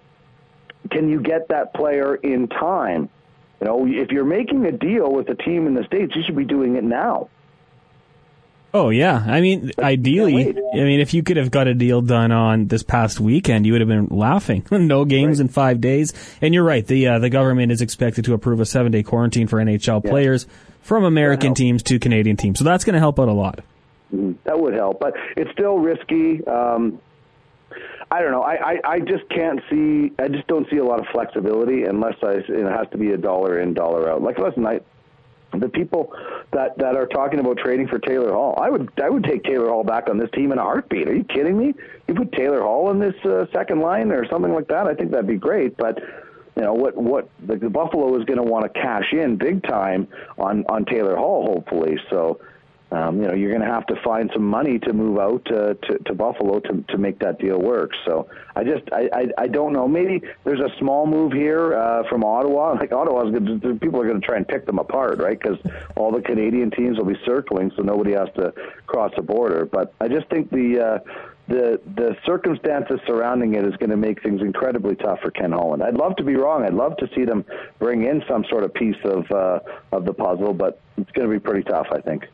can 0.90 1.08
you 1.08 1.20
get 1.20 1.48
that 1.48 1.74
player 1.74 2.14
in 2.14 2.48
time? 2.48 3.08
You 3.60 3.66
know, 3.66 3.86
if 3.86 4.10
you're 4.10 4.24
making 4.24 4.64
a 4.66 4.72
deal 4.72 5.12
with 5.12 5.28
a 5.30 5.34
team 5.34 5.66
in 5.66 5.74
the 5.74 5.84
states, 5.84 6.14
you 6.14 6.22
should 6.24 6.36
be 6.36 6.44
doing 6.44 6.76
it 6.76 6.84
now. 6.84 7.28
Oh 8.74 8.90
yeah, 8.90 9.24
I 9.24 9.40
mean, 9.40 9.70
ideally, 9.78 10.48
I 10.48 10.76
mean, 10.76 10.98
if 10.98 11.14
you 11.14 11.22
could 11.22 11.36
have 11.36 11.52
got 11.52 11.68
a 11.68 11.74
deal 11.74 12.02
done 12.02 12.32
on 12.32 12.66
this 12.66 12.82
past 12.82 13.20
weekend, 13.20 13.66
you 13.66 13.72
would 13.72 13.80
have 13.80 13.88
been 13.88 14.08
laughing. 14.10 14.66
no 14.70 15.04
games 15.04 15.38
right. 15.38 15.42
in 15.42 15.48
five 15.48 15.80
days, 15.80 16.12
and 16.40 16.52
you're 16.52 16.64
right. 16.64 16.84
The 16.84 17.06
uh, 17.06 17.18
the 17.20 17.30
government 17.30 17.70
is 17.70 17.80
expected 17.80 18.24
to 18.24 18.34
approve 18.34 18.58
a 18.58 18.66
seven 18.66 18.90
day 18.90 19.04
quarantine 19.04 19.46
for 19.46 19.58
NHL 19.58 20.04
yeah. 20.04 20.10
players 20.10 20.48
from 20.80 21.04
American 21.04 21.54
teams 21.54 21.84
to 21.84 22.00
Canadian 22.00 22.36
teams, 22.36 22.58
so 22.58 22.64
that's 22.64 22.84
going 22.84 22.94
to 22.94 22.98
help 22.98 23.20
out 23.20 23.28
a 23.28 23.32
lot. 23.32 23.60
Mm-hmm. 24.12 24.32
That 24.44 24.58
would 24.58 24.74
help, 24.74 25.00
but 25.00 25.14
it's 25.36 25.50
still 25.52 25.78
risky. 25.78 26.44
Um, 26.46 27.00
I 28.10 28.20
don't 28.20 28.30
know. 28.30 28.42
I, 28.42 28.54
I, 28.54 28.80
I 28.84 29.00
just 29.00 29.28
can't 29.30 29.60
see. 29.70 30.12
I 30.18 30.28
just 30.28 30.46
don't 30.46 30.68
see 30.70 30.76
a 30.76 30.84
lot 30.84 31.00
of 31.00 31.06
flexibility 31.12 31.84
unless 31.84 32.14
I, 32.22 32.34
it 32.46 32.70
has 32.70 32.86
to 32.92 32.98
be 32.98 33.12
a 33.12 33.16
dollar 33.16 33.60
in, 33.60 33.74
dollar 33.74 34.10
out. 34.10 34.22
Like 34.22 34.38
last 34.38 34.56
night, 34.56 34.84
the 35.58 35.68
people 35.68 36.12
that 36.52 36.76
that 36.78 36.96
are 36.96 37.06
talking 37.06 37.40
about 37.40 37.58
trading 37.58 37.88
for 37.88 37.98
Taylor 37.98 38.32
Hall, 38.32 38.58
I 38.60 38.70
would 38.70 38.90
I 39.02 39.08
would 39.08 39.24
take 39.24 39.44
Taylor 39.44 39.68
Hall 39.68 39.84
back 39.84 40.08
on 40.08 40.18
this 40.18 40.30
team 40.32 40.52
in 40.52 40.58
a 40.58 40.62
heartbeat. 40.62 41.08
Are 41.08 41.14
you 41.14 41.24
kidding 41.24 41.56
me? 41.56 41.74
You 42.06 42.14
put 42.14 42.32
Taylor 42.32 42.62
Hall 42.62 42.90
in 42.90 42.98
this 42.98 43.14
uh, 43.24 43.46
second 43.52 43.80
line 43.80 44.10
or 44.12 44.28
something 44.28 44.52
like 44.52 44.68
that. 44.68 44.86
I 44.86 44.94
think 44.94 45.10
that'd 45.10 45.26
be 45.26 45.36
great. 45.36 45.76
But 45.76 45.98
you 46.56 46.62
know 46.62 46.74
what 46.74 46.96
what 46.96 47.28
the, 47.46 47.56
the 47.56 47.70
Buffalo 47.70 48.16
is 48.18 48.24
going 48.24 48.38
to 48.38 48.44
want 48.44 48.64
to 48.64 48.80
cash 48.80 49.12
in 49.12 49.36
big 49.36 49.62
time 49.64 50.08
on 50.38 50.64
on 50.68 50.84
Taylor 50.84 51.16
Hall, 51.16 51.46
hopefully. 51.46 51.98
So 52.10 52.40
um, 52.90 53.20
you 53.20 53.26
know, 53.26 53.34
you're 53.34 53.50
going 53.50 53.66
to 53.66 53.72
have 53.72 53.86
to 53.86 53.96
find 54.04 54.30
some 54.32 54.44
money 54.44 54.78
to 54.80 54.92
move 54.92 55.18
out 55.18 55.44
to, 55.46 55.74
to, 55.74 55.98
to 56.04 56.14
Buffalo 56.14 56.60
to, 56.60 56.84
to 56.88 56.98
make 56.98 57.18
that 57.20 57.40
deal 57.40 57.58
work. 57.58 57.90
So 58.04 58.28
I 58.54 58.62
just, 58.62 58.84
I, 58.92 59.08
I, 59.12 59.26
I 59.38 59.46
don't 59.48 59.72
know. 59.72 59.88
Maybe 59.88 60.22
there's 60.44 60.60
a 60.60 60.70
small 60.78 61.06
move 61.06 61.32
here 61.32 61.74
uh, 61.74 62.08
from 62.08 62.22
Ottawa. 62.24 62.78
Like 62.84 62.92
Ottawa's 62.92 63.32
people 63.80 64.00
are 64.00 64.06
going 64.06 64.20
to 64.20 64.26
try 64.26 64.36
and 64.36 64.46
pick 64.46 64.66
them 64.66 64.78
apart, 64.78 65.18
right? 65.18 65.40
Because 65.40 65.58
all 65.96 66.12
the 66.12 66.20
Canadian 66.20 66.70
teams 66.70 66.98
will 66.98 67.06
be 67.06 67.18
circling, 67.24 67.72
so 67.76 67.82
nobody 67.82 68.12
has 68.12 68.28
to 68.36 68.52
cross 68.86 69.10
the 69.16 69.22
border. 69.22 69.64
But 69.64 69.94
I 70.00 70.08
just 70.08 70.28
think 70.28 70.50
the, 70.50 70.80
uh, 70.80 70.98
the 71.48 71.80
the 71.96 72.16
circumstances 72.26 73.00
surrounding 73.06 73.54
it 73.54 73.64
is 73.64 73.74
going 73.76 73.90
to 73.90 73.96
make 73.96 74.22
things 74.22 74.42
incredibly 74.42 74.96
tough 74.96 75.20
for 75.20 75.30
Ken 75.30 75.52
Holland. 75.52 75.82
I'd 75.82 75.94
love 75.94 76.16
to 76.16 76.24
be 76.24 76.34
wrong. 76.36 76.64
I'd 76.64 76.74
love 76.74 76.96
to 76.98 77.08
see 77.14 77.24
them 77.24 77.44
bring 77.78 78.04
in 78.04 78.22
some 78.28 78.44
sort 78.50 78.64
of 78.64 78.74
piece 78.74 78.96
of 79.04 79.30
uh, 79.30 79.60
of 79.92 80.04
the 80.04 80.12
puzzle, 80.12 80.52
but 80.52 80.80
it's 80.98 81.10
going 81.12 81.28
to 81.28 81.32
be 81.32 81.40
pretty 81.40 81.62
tough, 81.62 81.86
I 81.90 82.00
think 82.00 82.24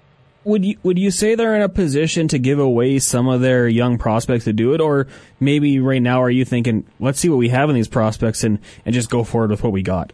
would 0.44 0.64
you 0.64 0.76
would 0.82 0.98
you 0.98 1.10
say 1.10 1.34
they're 1.34 1.56
in 1.56 1.62
a 1.62 1.68
position 1.68 2.28
to 2.28 2.38
give 2.38 2.58
away 2.58 2.98
some 2.98 3.28
of 3.28 3.40
their 3.40 3.68
young 3.68 3.98
prospects 3.98 4.44
to 4.44 4.52
do 4.52 4.74
it, 4.74 4.80
or 4.80 5.06
maybe 5.38 5.78
right 5.80 6.02
now 6.02 6.22
are 6.22 6.30
you 6.30 6.44
thinking, 6.44 6.86
let's 6.98 7.20
see 7.20 7.28
what 7.28 7.36
we 7.36 7.48
have 7.50 7.68
in 7.68 7.74
these 7.74 7.88
prospects 7.88 8.44
and 8.44 8.58
and 8.84 8.94
just 8.94 9.10
go 9.10 9.24
forward 9.24 9.50
with 9.50 9.62
what 9.62 9.72
we 9.72 9.82
got? 9.82 10.12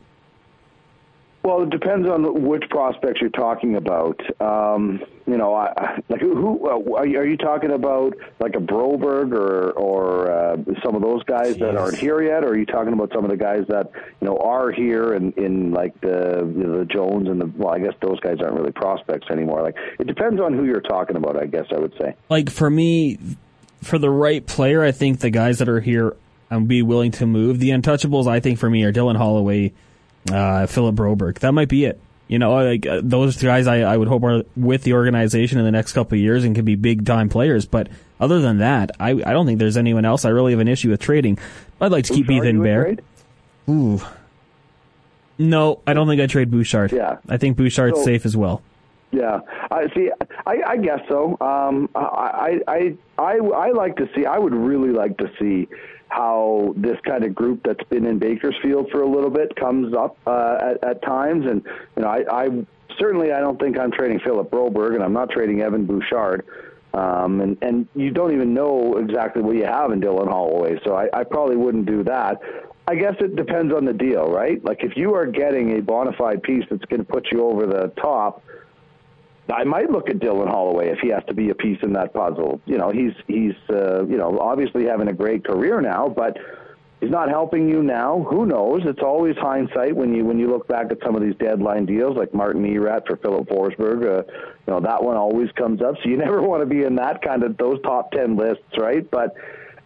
Well, 1.47 1.63
it 1.63 1.71
depends 1.71 2.09
on 2.09 2.43
which 2.43 2.65
prospects 2.71 3.21
you're 3.21 3.31
talking 3.31 3.77
about. 3.77 4.21
Um, 4.41 5.01
you 5.29 5.37
know, 5.37 5.55
I, 5.55 6.01
like 6.09 6.21
who, 6.21 6.69
uh, 6.69 6.97
are, 6.97 7.07
you, 7.07 7.21
are 7.21 7.25
you 7.25 7.37
talking 7.37 7.71
about? 7.71 8.15
Like 8.41 8.57
a 8.57 8.59
Broberg 8.59 9.33
or 9.33 9.71
or 9.71 10.29
uh, 10.29 10.57
some 10.85 10.97
of 10.97 11.03
those 11.03 11.23
guys 11.23 11.55
Jeez. 11.55 11.61
that 11.61 11.77
aren't 11.77 11.99
here 11.99 12.21
yet? 12.21 12.43
Or 12.43 12.49
are 12.49 12.59
you 12.59 12.67
talking 12.67 12.93
about 12.93 13.13
some 13.15 13.25
of 13.25 13.31
the 13.31 13.37
guys 13.37 13.63
that 13.69 13.93
you 14.21 14.27
know 14.27 14.37
are 14.39 14.73
here 14.73 15.13
and 15.13 15.33
in 15.39 15.71
like 15.71 16.01
the 16.01 16.53
you 16.53 16.65
know, 16.65 16.79
the 16.81 16.85
Jones 16.85 17.29
and 17.29 17.41
the 17.41 17.47
well, 17.57 17.73
I 17.73 17.79
guess 17.79 17.95
those 18.03 18.19
guys 18.19 18.39
aren't 18.41 18.55
really 18.55 18.73
prospects 18.73 19.29
anymore. 19.31 19.63
Like 19.63 19.77
it 20.01 20.09
depends 20.09 20.41
on 20.41 20.53
who 20.53 20.65
you're 20.65 20.81
talking 20.81 21.15
about. 21.15 21.41
I 21.41 21.47
guess 21.47 21.67
I 21.71 21.79
would 21.79 21.95
say. 21.97 22.17
Like 22.29 22.51
for 22.51 22.69
me, 22.69 23.21
for 23.85 23.99
the 23.99 24.11
right 24.11 24.45
player, 24.45 24.83
I 24.83 24.91
think 24.91 25.21
the 25.21 25.31
guys 25.31 25.61
that 25.61 25.69
are 25.69 25.81
here 25.81 26.17
and 26.51 26.67
be 26.67 26.83
willing 26.83 27.13
to 27.13 27.27
move. 27.27 27.61
The 27.61 27.71
untouchables, 27.71 28.27
I 28.27 28.41
think, 28.41 28.59
for 28.59 28.69
me 28.69 28.83
are 28.83 28.93
Dylan 28.93 29.17
Holloway 29.17 29.73
uh, 30.33 30.67
Philip 30.67 30.95
Broberg. 30.95 31.39
That 31.41 31.53
might 31.53 31.69
be 31.69 31.85
it. 31.85 32.01
You 32.29 32.41
know, 32.41 32.55
like 32.55 32.87
uh, 32.87 33.01
those 33.05 33.41
guys, 33.41 33.67
I, 33.69 33.81
I 33.81 33.97
would 33.97 34.09
hope 34.09 34.25
are 34.25 34.43
with 34.57 34.83
the 34.83 34.95
organization 34.95 35.59
in 35.59 35.65
the 35.65 35.71
next 35.71 35.93
couple 35.93 36.17
of 36.17 36.21
years 36.21 36.45
and 36.45 36.57
can 36.57 36.65
be 36.65 36.75
big 36.75 37.07
time 37.07 37.29
players. 37.29 37.67
But 37.67 37.89
other 38.19 38.41
than 38.41 38.59
that, 38.59 38.91
I, 38.99 39.11
I 39.11 39.33
don't 39.33 39.47
think 39.47 39.61
there's 39.61 39.77
anyone 39.77 40.05
else 40.05 40.25
I 40.25 40.31
really 40.31 40.53
have 40.53 40.61
an 40.61 40.69
issue 40.69 40.91
with 40.91 41.01
trading. 41.01 41.39
I'd 41.81 41.93
like 41.93 42.05
to 42.07 42.15
keep 42.15 42.29
Ethan 42.29 42.63
Bear. 42.63 42.97
Ooh. 43.69 44.01
No, 45.39 45.83
I 45.87 45.93
don't 45.93 46.09
think 46.09 46.21
I 46.21 46.27
trade 46.27 46.51
Bouchard. 46.51 46.93
Yeah. 46.93 47.19
I 47.29 47.37
think 47.37 47.57
Bouchard's 47.57 47.99
so, 47.99 48.05
safe 48.05 48.25
as 48.27 48.37
well. 48.37 48.63
Yeah, 49.13 49.41
I 49.71 49.87
see. 49.95 50.11
I, 50.47 50.63
I 50.67 50.77
guess 50.79 51.01
so. 51.09 51.37
Um, 51.41 51.89
I, 51.95 52.61
I, 52.67 52.97
I, 53.19 53.37
I 53.37 53.71
like 53.71 53.97
to 53.97 54.09
see. 54.15 54.27
I 54.27 54.39
would 54.39 54.55
really 54.55 54.91
like 54.91 55.17
to 55.19 55.31
see 55.39 55.69
how 56.09 56.75
this 56.77 56.99
kind 57.05 57.25
of 57.25 57.35
group 57.35 57.63
that's 57.65 57.83
been 57.89 58.07
in 58.07 58.19
Bakersfield 58.19 58.91
for 58.91 59.03
a 59.03 59.09
little 59.09 59.31
bit 59.31 59.55
comes 59.57 59.95
up 59.95 60.17
uh, 60.27 60.59
at, 60.61 60.85
at 60.85 61.03
times. 61.03 61.47
And 61.47 61.63
you 61.97 62.03
know, 62.03 62.09
I, 62.09 62.25
I 62.31 62.49
certainly 62.99 63.33
I 63.33 63.41
don't 63.41 63.61
think 63.61 63.79
I'm 63.79 63.91
trading 63.91 64.21
Philip 64.21 64.51
Broberg, 64.51 64.95
and 64.95 65.03
I'm 65.03 65.13
not 65.13 65.31
trading 65.31 65.63
Evan 65.63 65.87
Bouchard. 65.87 66.47
Um, 66.95 67.41
and 67.41 67.59
and 67.63 67.89
you 67.95 68.11
don't 68.11 68.33
even 68.33 68.55
know 68.55 68.97
exactly 68.97 69.43
what 69.43 69.57
you 69.57 69.65
have 69.65 69.93
in 69.93 70.01
Dylan 70.01 70.29
Holloway, 70.29 70.79
so 70.85 70.95
I, 70.95 71.09
I 71.13 71.25
probably 71.25 71.57
wouldn't 71.57 71.87
do 71.87 72.03
that. 72.05 72.41
I 72.89 72.95
guess 72.95 73.15
it 73.19 73.35
depends 73.35 73.75
on 73.75 73.85
the 73.85 73.93
deal, 73.93 74.31
right? 74.31 74.65
Like 74.65 74.85
if 74.85 74.97
you 74.97 75.15
are 75.15 75.27
getting 75.27 75.77
a 75.77 75.83
bona 75.83 76.13
fide 76.17 76.43
piece 76.43 76.65
that's 76.71 76.85
going 76.85 77.05
to 77.05 77.13
put 77.13 77.27
you 77.33 77.45
over 77.45 77.67
the 77.67 77.93
top 78.01 78.43
I 79.53 79.65
might 79.65 79.91
look 79.91 80.11
at 80.11 80.19
Dylan 80.19 80.49
Holloway 80.49 80.89
if 80.89 80.99
he 80.99 81.09
has 81.11 81.23
to 81.29 81.35
be 81.35 81.51
a 81.51 81.55
piece 81.55 81.79
in 81.83 81.93
that 81.93 82.13
puzzle. 82.13 82.61
You 82.67 82.79
know, 82.79 82.91
he's 82.91 83.13
he's 83.27 83.55
uh, 83.71 84.05
you 84.07 84.17
know 84.17 84.39
obviously 84.41 84.87
having 84.87 85.09
a 85.09 85.13
great 85.13 85.45
career 85.45 85.81
now, 85.81 86.09
but 86.09 86.37
he's 87.01 87.11
not 87.11 87.29
helping 87.29 87.69
you 87.69 87.83
now. 87.83 88.27
Who 88.29 88.47
knows? 88.47 88.81
It's 88.85 89.03
always 89.03 89.37
hindsight 89.37 89.95
when 89.95 90.15
you 90.15 90.25
when 90.25 90.39
you 90.39 90.49
look 90.49 90.67
back 90.67 90.91
at 90.91 90.99
some 91.05 91.15
of 91.15 91.23
these 91.23 91.37
deadline 91.37 91.87
deals, 91.87 92.17
like 92.17 92.35
Martin 92.35 92.65
Erat 92.65 93.07
for 93.07 93.17
Filip 93.17 93.49
Forsberg. 93.49 94.05
Uh, 94.05 94.23
you 94.67 94.73
know 94.73 94.81
that 94.81 95.03
one 95.03 95.17
always 95.17 95.51
comes 95.53 95.81
up, 95.81 95.95
so 96.03 96.09
you 96.09 96.17
never 96.27 96.43
want 96.43 96.63
to 96.63 96.67
be 96.67 96.83
in 96.83 96.97
that 96.97 97.23
kind 97.23 97.43
of 97.45 97.57
those 97.57 97.81
top 97.83 98.11
ten 98.11 98.37
lists, 98.37 98.65
right? 98.79 99.09
But 99.11 99.35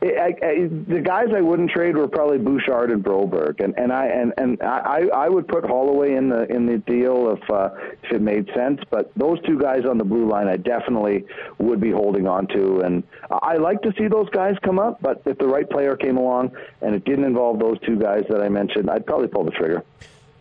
I, 0.02 0.34
I, 0.42 0.68
the 0.88 1.02
guys 1.04 1.26
I 1.34 1.42
wouldn't 1.42 1.70
trade 1.70 1.94
were 1.94 2.08
probably 2.08 2.38
Bouchard 2.38 2.90
and 2.90 3.04
Broberg, 3.04 3.62
and 3.62 3.78
and 3.78 3.92
I 3.92 4.06
and 4.06 4.32
and 4.38 4.62
I 4.62 5.08
I 5.14 5.28
would 5.28 5.46
put 5.46 5.64
Holloway 5.64 6.14
in 6.14 6.30
the 6.30 6.50
in 6.50 6.64
the 6.64 6.78
deal 6.78 7.36
if 7.36 7.50
uh, 7.50 7.68
if 8.02 8.12
it 8.12 8.22
made 8.22 8.48
sense. 8.54 8.80
But 8.88 9.12
those 9.14 9.40
two 9.42 9.58
guys 9.58 9.84
on 9.84 9.98
the 9.98 10.04
blue 10.04 10.26
line, 10.26 10.48
I 10.48 10.56
definitely 10.56 11.26
would 11.58 11.80
be 11.80 11.90
holding 11.90 12.26
on 12.26 12.46
to, 12.48 12.80
and 12.80 13.02
I 13.30 13.56
like 13.56 13.82
to 13.82 13.92
see 13.98 14.08
those 14.08 14.30
guys 14.30 14.56
come 14.62 14.78
up. 14.78 15.02
But 15.02 15.20
if 15.26 15.36
the 15.36 15.46
right 15.46 15.68
player 15.68 15.96
came 15.96 16.16
along 16.16 16.52
and 16.80 16.94
it 16.94 17.04
didn't 17.04 17.24
involve 17.24 17.58
those 17.58 17.78
two 17.80 17.98
guys 17.98 18.24
that 18.30 18.40
I 18.40 18.48
mentioned, 18.48 18.88
I'd 18.88 19.04
probably 19.04 19.28
pull 19.28 19.44
the 19.44 19.50
trigger. 19.50 19.84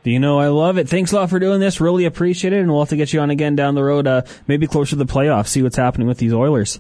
You 0.03 0.19
know, 0.19 0.39
I 0.39 0.47
love 0.47 0.77
it. 0.77 0.87
Thanks 0.87 1.11
a 1.11 1.15
lot 1.17 1.29
for 1.29 1.39
doing 1.39 1.59
this. 1.59 1.81
Really 1.81 2.05
appreciate 2.05 2.53
it. 2.53 2.61
And 2.61 2.71
we'll 2.71 2.79
have 2.79 2.89
to 2.89 2.95
get 2.95 3.11
you 3.11 3.19
on 3.19 3.29
again 3.29 3.57
down 3.57 3.75
the 3.75 3.83
road, 3.83 4.07
uh, 4.07 4.21
maybe 4.47 4.65
closer 4.65 4.91
to 4.91 4.95
the 4.95 5.05
playoffs, 5.05 5.49
see 5.49 5.61
what's 5.61 5.75
happening 5.75 6.07
with 6.07 6.17
these 6.17 6.33
Oilers. 6.33 6.79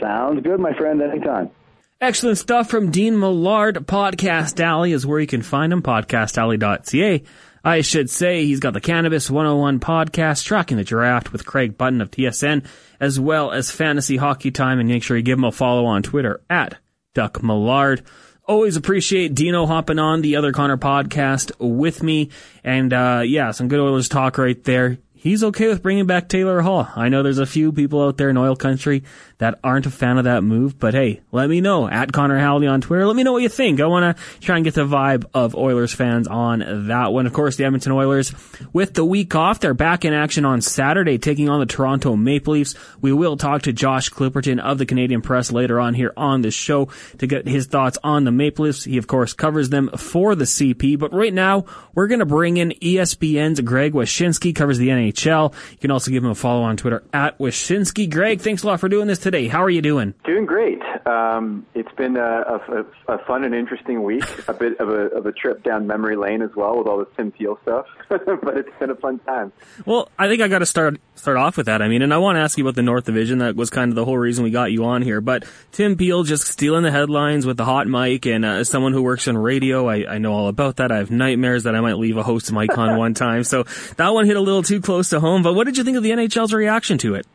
Sounds 0.00 0.42
good, 0.42 0.60
my 0.60 0.72
friend. 0.74 1.02
Anytime. 1.02 1.50
Excellent 1.98 2.36
stuff 2.36 2.68
from 2.68 2.90
Dean 2.90 3.18
Millard. 3.18 3.76
Podcast 3.86 4.62
Alley 4.62 4.92
is 4.92 5.06
where 5.06 5.18
you 5.18 5.26
can 5.26 5.40
find 5.40 5.72
him, 5.72 5.80
podcastalley.ca. 5.80 7.22
I 7.64 7.80
should 7.80 8.10
say 8.10 8.44
he's 8.44 8.60
got 8.60 8.74
the 8.74 8.82
Cannabis 8.82 9.30
101 9.30 9.80
podcast, 9.80 10.44
Tracking 10.44 10.76
the 10.76 10.84
Draft 10.84 11.32
with 11.32 11.46
Craig 11.46 11.78
Button 11.78 12.02
of 12.02 12.10
TSN, 12.10 12.66
as 13.00 13.18
well 13.18 13.50
as 13.50 13.70
Fantasy 13.70 14.18
Hockey 14.18 14.50
Time, 14.50 14.78
and 14.78 14.90
make 14.90 15.02
sure 15.02 15.16
you 15.16 15.22
give 15.22 15.38
him 15.38 15.44
a 15.44 15.52
follow 15.52 15.86
on 15.86 16.02
Twitter 16.02 16.42
at 16.50 16.76
Duck 17.14 17.42
Millard. 17.42 18.02
Always 18.44 18.76
appreciate 18.76 19.34
Deano 19.34 19.66
hopping 19.66 19.98
on 19.98 20.20
the 20.20 20.36
Other 20.36 20.52
Connor 20.52 20.76
podcast 20.76 21.50
with 21.58 22.02
me. 22.02 22.28
And, 22.62 22.92
uh, 22.92 23.22
yeah, 23.24 23.52
some 23.52 23.68
good 23.68 23.80
Oilers 23.80 24.10
talk 24.10 24.36
right 24.36 24.62
there 24.64 24.98
he's 25.26 25.42
okay 25.42 25.66
with 25.66 25.82
bringing 25.82 26.06
back 26.06 26.28
Taylor 26.28 26.60
Hall. 26.60 26.88
I 26.94 27.08
know 27.08 27.22
there's 27.22 27.40
a 27.40 27.46
few 27.46 27.72
people 27.72 28.00
out 28.00 28.16
there 28.16 28.30
in 28.30 28.36
oil 28.36 28.54
country 28.54 29.02
that 29.38 29.58
aren't 29.64 29.86
a 29.86 29.90
fan 29.90 30.18
of 30.18 30.24
that 30.24 30.42
move, 30.42 30.78
but 30.78 30.94
hey, 30.94 31.20
let 31.32 31.50
me 31.50 31.60
know 31.60 31.88
at 31.88 32.12
Connor 32.12 32.38
Howley 32.38 32.68
on 32.68 32.80
Twitter. 32.80 33.06
Let 33.06 33.16
me 33.16 33.24
know 33.24 33.32
what 33.32 33.42
you 33.42 33.48
think. 33.48 33.80
I 33.80 33.86
want 33.86 34.16
to 34.16 34.22
try 34.40 34.56
and 34.56 34.64
get 34.64 34.74
the 34.74 34.86
vibe 34.86 35.24
of 35.34 35.56
Oilers 35.56 35.92
fans 35.92 36.28
on 36.28 36.86
that 36.86 37.12
one. 37.12 37.26
Of 37.26 37.32
course, 37.32 37.56
the 37.56 37.64
Edmonton 37.64 37.92
Oilers 37.92 38.32
with 38.72 38.94
the 38.94 39.04
week 39.04 39.34
off, 39.34 39.58
they're 39.58 39.74
back 39.74 40.04
in 40.04 40.14
action 40.14 40.44
on 40.44 40.60
Saturday 40.60 41.18
taking 41.18 41.48
on 41.48 41.58
the 41.58 41.66
Toronto 41.66 42.14
Maple 42.14 42.54
Leafs. 42.54 42.76
We 43.00 43.12
will 43.12 43.36
talk 43.36 43.62
to 43.62 43.72
Josh 43.72 44.10
Clipperton 44.10 44.60
of 44.60 44.78
the 44.78 44.86
Canadian 44.86 45.22
Press 45.22 45.50
later 45.50 45.80
on 45.80 45.94
here 45.94 46.12
on 46.16 46.42
this 46.42 46.54
show 46.54 46.88
to 47.18 47.26
get 47.26 47.48
his 47.48 47.66
thoughts 47.66 47.98
on 48.04 48.24
the 48.24 48.32
Maple 48.32 48.66
Leafs. 48.66 48.84
He 48.84 48.96
of 48.96 49.08
course 49.08 49.32
covers 49.32 49.70
them 49.70 49.90
for 49.96 50.36
the 50.36 50.44
CP, 50.44 50.98
but 50.98 51.12
right 51.12 51.34
now 51.34 51.64
we're 51.94 52.06
going 52.06 52.20
to 52.20 52.26
bring 52.26 52.58
in 52.58 52.70
ESPN's 52.70 53.60
Greg 53.60 53.92
Wyshynski 53.92 54.54
covers 54.54 54.78
the 54.78 54.88
NHL. 54.88 55.15
You 55.24 55.78
can 55.78 55.90
also 55.90 56.10
give 56.10 56.24
him 56.24 56.30
a 56.30 56.34
follow 56.34 56.62
on 56.62 56.76
Twitter 56.76 57.02
at 57.12 57.38
Wyshynski. 57.38 58.10
Greg, 58.10 58.40
thanks 58.40 58.62
a 58.62 58.66
lot 58.66 58.80
for 58.80 58.88
doing 58.88 59.06
this 59.06 59.18
today. 59.18 59.48
How 59.48 59.62
are 59.62 59.70
you 59.70 59.82
doing? 59.82 60.14
Doing 60.24 60.46
great. 60.46 60.80
Um, 61.06 61.66
it's 61.74 61.92
been 61.92 62.16
a, 62.16 62.20
a, 62.22 62.84
a, 63.08 63.18
fun 63.26 63.44
and 63.44 63.54
interesting 63.54 64.02
week. 64.02 64.24
A 64.48 64.54
bit 64.54 64.78
of 64.80 64.88
a, 64.88 65.08
of 65.16 65.26
a 65.26 65.32
trip 65.32 65.62
down 65.62 65.86
memory 65.86 66.16
lane 66.16 66.42
as 66.42 66.50
well 66.56 66.78
with 66.78 66.86
all 66.88 66.98
the 66.98 67.06
Tim 67.16 67.30
Peel 67.30 67.58
stuff, 67.62 67.86
but 68.08 68.56
it's 68.56 68.78
been 68.80 68.90
a 68.90 68.96
fun 68.96 69.18
time. 69.20 69.52
Well, 69.84 70.08
I 70.18 70.28
think 70.28 70.42
I 70.42 70.48
got 70.48 70.60
to 70.60 70.66
start 70.66 70.98
start 71.14 71.36
off 71.36 71.56
with 71.56 71.66
that. 71.66 71.82
I 71.82 71.88
mean, 71.88 72.02
and 72.02 72.12
I 72.12 72.18
want 72.18 72.36
to 72.36 72.40
ask 72.40 72.58
you 72.58 72.64
about 72.64 72.74
the 72.74 72.82
North 72.82 73.04
Division. 73.04 73.38
That 73.38 73.56
was 73.56 73.70
kind 73.70 73.90
of 73.90 73.94
the 73.94 74.04
whole 74.04 74.18
reason 74.18 74.42
we 74.44 74.50
got 74.50 74.72
you 74.72 74.84
on 74.84 75.02
here. 75.02 75.20
But 75.20 75.44
Tim 75.72 75.96
Peel 75.96 76.24
just 76.24 76.46
stealing 76.46 76.82
the 76.82 76.90
headlines 76.90 77.46
with 77.46 77.56
the 77.56 77.64
hot 77.64 77.86
mic, 77.86 78.26
and 78.26 78.44
uh, 78.44 78.48
as 78.48 78.68
someone 78.68 78.92
who 78.92 79.02
works 79.02 79.28
in 79.28 79.38
radio, 79.38 79.88
I, 79.88 80.14
I 80.14 80.18
know 80.18 80.32
all 80.32 80.48
about 80.48 80.76
that. 80.76 80.90
I 80.90 80.98
have 80.98 81.10
nightmares 81.10 81.64
that 81.64 81.74
I 81.74 81.80
might 81.80 81.98
leave 81.98 82.16
a 82.16 82.22
host 82.22 82.50
mic 82.52 82.76
on 82.76 82.96
one 82.98 83.14
time. 83.14 83.44
So 83.44 83.64
that 83.96 84.12
one 84.12 84.26
hit 84.26 84.36
a 84.36 84.40
little 84.40 84.62
too 84.62 84.80
close 84.80 84.95
to 85.04 85.20
home. 85.20 85.42
But 85.42 85.54
what 85.54 85.64
did 85.64 85.76
you 85.76 85.84
think 85.84 85.96
of 85.96 86.02
the 86.02 86.10
NHL's 86.10 86.52
reaction 86.52 86.98
to 86.98 87.14
it? 87.14 87.26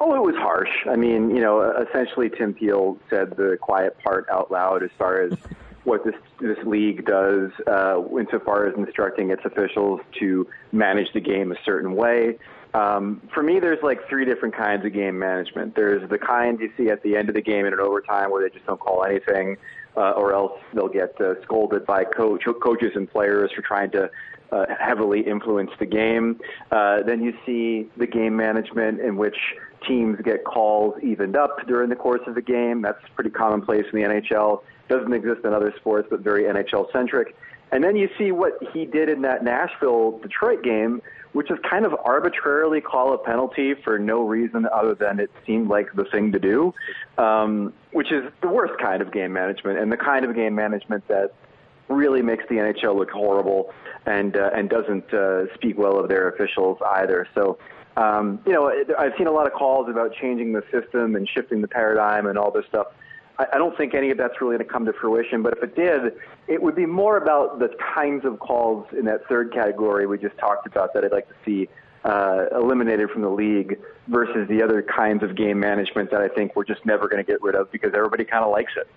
Oh, 0.00 0.14
it 0.14 0.22
was 0.22 0.34
harsh. 0.36 0.68
I 0.90 0.96
mean, 0.96 1.30
you 1.30 1.40
know, 1.40 1.62
essentially 1.88 2.28
Tim 2.28 2.52
Peel 2.52 2.98
said 3.08 3.36
the 3.36 3.56
quiet 3.60 3.96
part 4.04 4.26
out 4.30 4.50
loud 4.50 4.82
as 4.82 4.90
far 4.98 5.22
as 5.22 5.32
what 5.84 6.04
this 6.04 6.14
this 6.40 6.58
league 6.66 7.04
does 7.06 7.50
uh, 7.66 8.02
insofar 8.18 8.66
as 8.66 8.76
instructing 8.76 9.30
its 9.30 9.42
officials 9.44 10.00
to 10.18 10.46
manage 10.72 11.12
the 11.12 11.20
game 11.20 11.52
a 11.52 11.56
certain 11.64 11.94
way. 11.94 12.38
Um, 12.74 13.22
for 13.32 13.42
me, 13.42 13.60
there's 13.60 13.82
like 13.84 14.08
three 14.08 14.24
different 14.24 14.56
kinds 14.56 14.84
of 14.84 14.92
game 14.92 15.18
management. 15.18 15.76
There's 15.76 16.08
the 16.10 16.18
kind 16.18 16.58
you 16.58 16.72
see 16.76 16.90
at 16.90 17.02
the 17.04 17.16
end 17.16 17.28
of 17.28 17.36
the 17.36 17.42
game 17.42 17.66
in 17.66 17.72
an 17.72 17.80
overtime 17.80 18.32
where 18.32 18.42
they 18.42 18.52
just 18.52 18.66
don't 18.66 18.80
call 18.80 19.04
anything, 19.04 19.56
uh, 19.96 20.10
or 20.10 20.34
else 20.34 20.60
they'll 20.74 20.88
get 20.88 21.18
uh, 21.20 21.40
scolded 21.42 21.86
by 21.86 22.02
coach, 22.02 22.42
coaches 22.60 22.90
and 22.96 23.08
players 23.08 23.52
for 23.54 23.62
trying 23.62 23.92
to 23.92 24.10
uh, 24.52 24.66
heavily 24.78 25.20
influence 25.20 25.70
the 25.78 25.86
game. 25.86 26.40
Uh, 26.70 27.02
then 27.02 27.22
you 27.22 27.34
see 27.44 27.88
the 27.96 28.06
game 28.06 28.36
management 28.36 29.00
in 29.00 29.16
which 29.16 29.36
teams 29.86 30.18
get 30.22 30.44
calls 30.44 30.94
evened 31.02 31.36
up 31.36 31.66
during 31.66 31.90
the 31.90 31.96
course 31.96 32.22
of 32.26 32.34
the 32.34 32.42
game. 32.42 32.82
That's 32.82 33.00
pretty 33.14 33.30
commonplace 33.30 33.84
in 33.92 34.00
the 34.00 34.06
NHL. 34.08 34.62
Doesn't 34.88 35.12
exist 35.12 35.44
in 35.44 35.52
other 35.52 35.72
sports, 35.76 36.08
but 36.10 36.20
very 36.20 36.44
NHL 36.44 36.92
centric. 36.92 37.34
And 37.72 37.82
then 37.82 37.96
you 37.96 38.08
see 38.16 38.30
what 38.30 38.52
he 38.72 38.84
did 38.84 39.08
in 39.08 39.22
that 39.22 39.42
Nashville 39.42 40.18
Detroit 40.18 40.62
game, 40.62 41.02
which 41.32 41.50
is 41.50 41.58
kind 41.68 41.84
of 41.84 41.94
arbitrarily 42.04 42.80
call 42.80 43.12
a 43.14 43.18
penalty 43.18 43.74
for 43.74 43.98
no 43.98 44.24
reason 44.24 44.66
other 44.72 44.94
than 44.94 45.18
it 45.18 45.30
seemed 45.44 45.68
like 45.68 45.92
the 45.94 46.04
thing 46.04 46.30
to 46.32 46.38
do, 46.38 46.72
um, 47.18 47.72
which 47.92 48.12
is 48.12 48.30
the 48.42 48.48
worst 48.48 48.74
kind 48.80 49.02
of 49.02 49.12
game 49.12 49.32
management 49.32 49.78
and 49.78 49.90
the 49.90 49.96
kind 49.96 50.24
of 50.24 50.34
game 50.36 50.54
management 50.54 51.06
that 51.08 51.34
really 51.88 52.22
makes 52.22 52.44
the 52.48 52.54
NHL 52.54 52.96
look 52.96 53.10
horrible 53.10 53.72
and 54.06 54.36
uh, 54.36 54.50
and 54.54 54.68
doesn't 54.68 55.12
uh, 55.12 55.52
speak 55.54 55.78
well 55.78 55.98
of 55.98 56.08
their 56.08 56.28
officials 56.28 56.78
either. 56.96 57.26
So 57.34 57.58
um, 57.96 58.40
you 58.46 58.52
know, 58.52 58.72
I've 58.98 59.12
seen 59.16 59.26
a 59.26 59.32
lot 59.32 59.46
of 59.46 59.52
calls 59.52 59.88
about 59.88 60.14
changing 60.14 60.52
the 60.52 60.62
system 60.72 61.14
and 61.14 61.28
shifting 61.28 61.60
the 61.60 61.68
paradigm 61.68 62.26
and 62.26 62.36
all 62.36 62.50
this 62.50 62.66
stuff. 62.66 62.88
I, 63.36 63.58
don't 63.58 63.76
think 63.76 63.94
any 63.94 64.10
of 64.10 64.18
that's 64.18 64.40
really 64.40 64.56
going 64.56 64.66
to 64.66 64.72
come 64.72 64.86
to 64.86 64.92
fruition, 64.92 65.42
but 65.42 65.56
if 65.56 65.62
it 65.64 65.74
did, 65.74 66.14
it 66.46 66.62
would 66.62 66.76
be 66.76 66.86
more 66.86 67.16
about 67.16 67.58
the 67.58 67.68
kinds 67.94 68.24
of 68.24 68.38
calls 68.38 68.86
in 68.96 69.04
that 69.06 69.26
third 69.26 69.52
category 69.52 70.06
we 70.06 70.18
just 70.18 70.38
talked 70.38 70.68
about 70.68 70.94
that 70.94 71.04
I'd 71.04 71.10
like 71.10 71.26
to 71.28 71.34
see 71.44 71.68
uh, 72.04 72.46
eliminated 72.52 73.10
from 73.10 73.22
the 73.22 73.28
league 73.28 73.80
versus 74.06 74.46
the 74.48 74.62
other 74.62 74.82
kinds 74.82 75.24
of 75.24 75.34
game 75.34 75.58
management 75.58 76.12
that 76.12 76.20
I 76.20 76.28
think 76.28 76.54
we're 76.54 76.64
just 76.64 76.84
never 76.86 77.08
going 77.08 77.24
to 77.24 77.28
get 77.28 77.42
rid 77.42 77.56
of 77.56 77.72
because 77.72 77.92
everybody 77.94 78.24
kind 78.24 78.44
of 78.44 78.52
likes 78.52 78.72
it. 78.76 78.88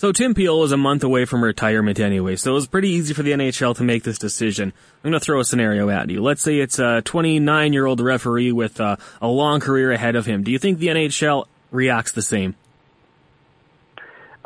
So 0.00 0.12
Tim 0.12 0.32
Peel 0.32 0.58
was 0.58 0.72
a 0.72 0.78
month 0.78 1.04
away 1.04 1.26
from 1.26 1.44
retirement 1.44 2.00
anyway, 2.00 2.36
so 2.36 2.52
it 2.52 2.54
was 2.54 2.66
pretty 2.66 2.88
easy 2.88 3.12
for 3.12 3.22
the 3.22 3.32
NHL 3.32 3.76
to 3.76 3.84
make 3.84 4.02
this 4.02 4.16
decision. 4.16 4.72
I'm 5.04 5.10
going 5.10 5.12
to 5.12 5.22
throw 5.22 5.40
a 5.40 5.44
scenario 5.44 5.90
at 5.90 6.08
you. 6.08 6.22
Let's 6.22 6.40
say 6.40 6.58
it's 6.58 6.78
a 6.78 7.02
29 7.02 7.74
year 7.74 7.84
old 7.84 8.00
referee 8.00 8.50
with 8.50 8.80
a 8.80 8.96
long 9.20 9.60
career 9.60 9.92
ahead 9.92 10.16
of 10.16 10.24
him. 10.24 10.42
Do 10.42 10.52
you 10.52 10.58
think 10.58 10.78
the 10.78 10.86
NHL 10.86 11.44
reacts 11.70 12.12
the 12.12 12.22
same? 12.22 12.54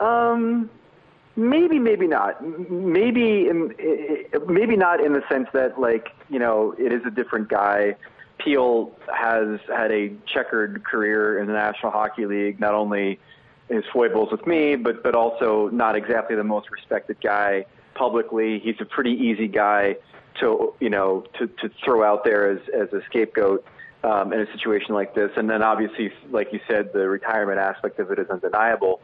Um, 0.00 0.70
maybe, 1.36 1.78
maybe 1.78 2.08
not. 2.08 2.44
Maybe, 2.44 3.48
maybe 4.48 4.76
not 4.76 5.04
in 5.04 5.12
the 5.12 5.22
sense 5.30 5.46
that, 5.52 5.80
like, 5.80 6.08
you 6.28 6.40
know, 6.40 6.74
it 6.76 6.92
is 6.92 7.02
a 7.06 7.12
different 7.12 7.48
guy. 7.48 7.94
Peel 8.38 8.90
has 9.06 9.60
had 9.68 9.92
a 9.92 10.14
checkered 10.26 10.82
career 10.82 11.38
in 11.38 11.46
the 11.46 11.52
National 11.52 11.92
Hockey 11.92 12.26
League, 12.26 12.58
not 12.58 12.74
only 12.74 13.20
his 13.68 13.84
foibles 13.92 14.30
with 14.30 14.46
me, 14.46 14.76
but 14.76 15.02
but 15.02 15.14
also 15.14 15.68
not 15.70 15.96
exactly 15.96 16.36
the 16.36 16.44
most 16.44 16.70
respected 16.70 17.16
guy 17.22 17.64
publicly. 17.94 18.58
He's 18.58 18.76
a 18.80 18.84
pretty 18.84 19.12
easy 19.12 19.48
guy 19.48 19.96
to 20.40 20.74
you 20.80 20.90
know 20.90 21.24
to 21.38 21.46
to 21.46 21.70
throw 21.84 22.02
out 22.02 22.24
there 22.24 22.50
as 22.50 22.60
as 22.74 22.92
a 22.92 23.02
scapegoat 23.06 23.64
um, 24.04 24.32
in 24.32 24.40
a 24.40 24.52
situation 24.52 24.94
like 24.94 25.14
this. 25.14 25.30
And 25.36 25.48
then 25.48 25.62
obviously, 25.62 26.12
like 26.30 26.52
you 26.52 26.60
said, 26.68 26.92
the 26.92 27.08
retirement 27.08 27.58
aspect 27.58 27.98
of 27.98 28.10
it 28.10 28.18
is 28.18 28.28
undeniable. 28.28 29.00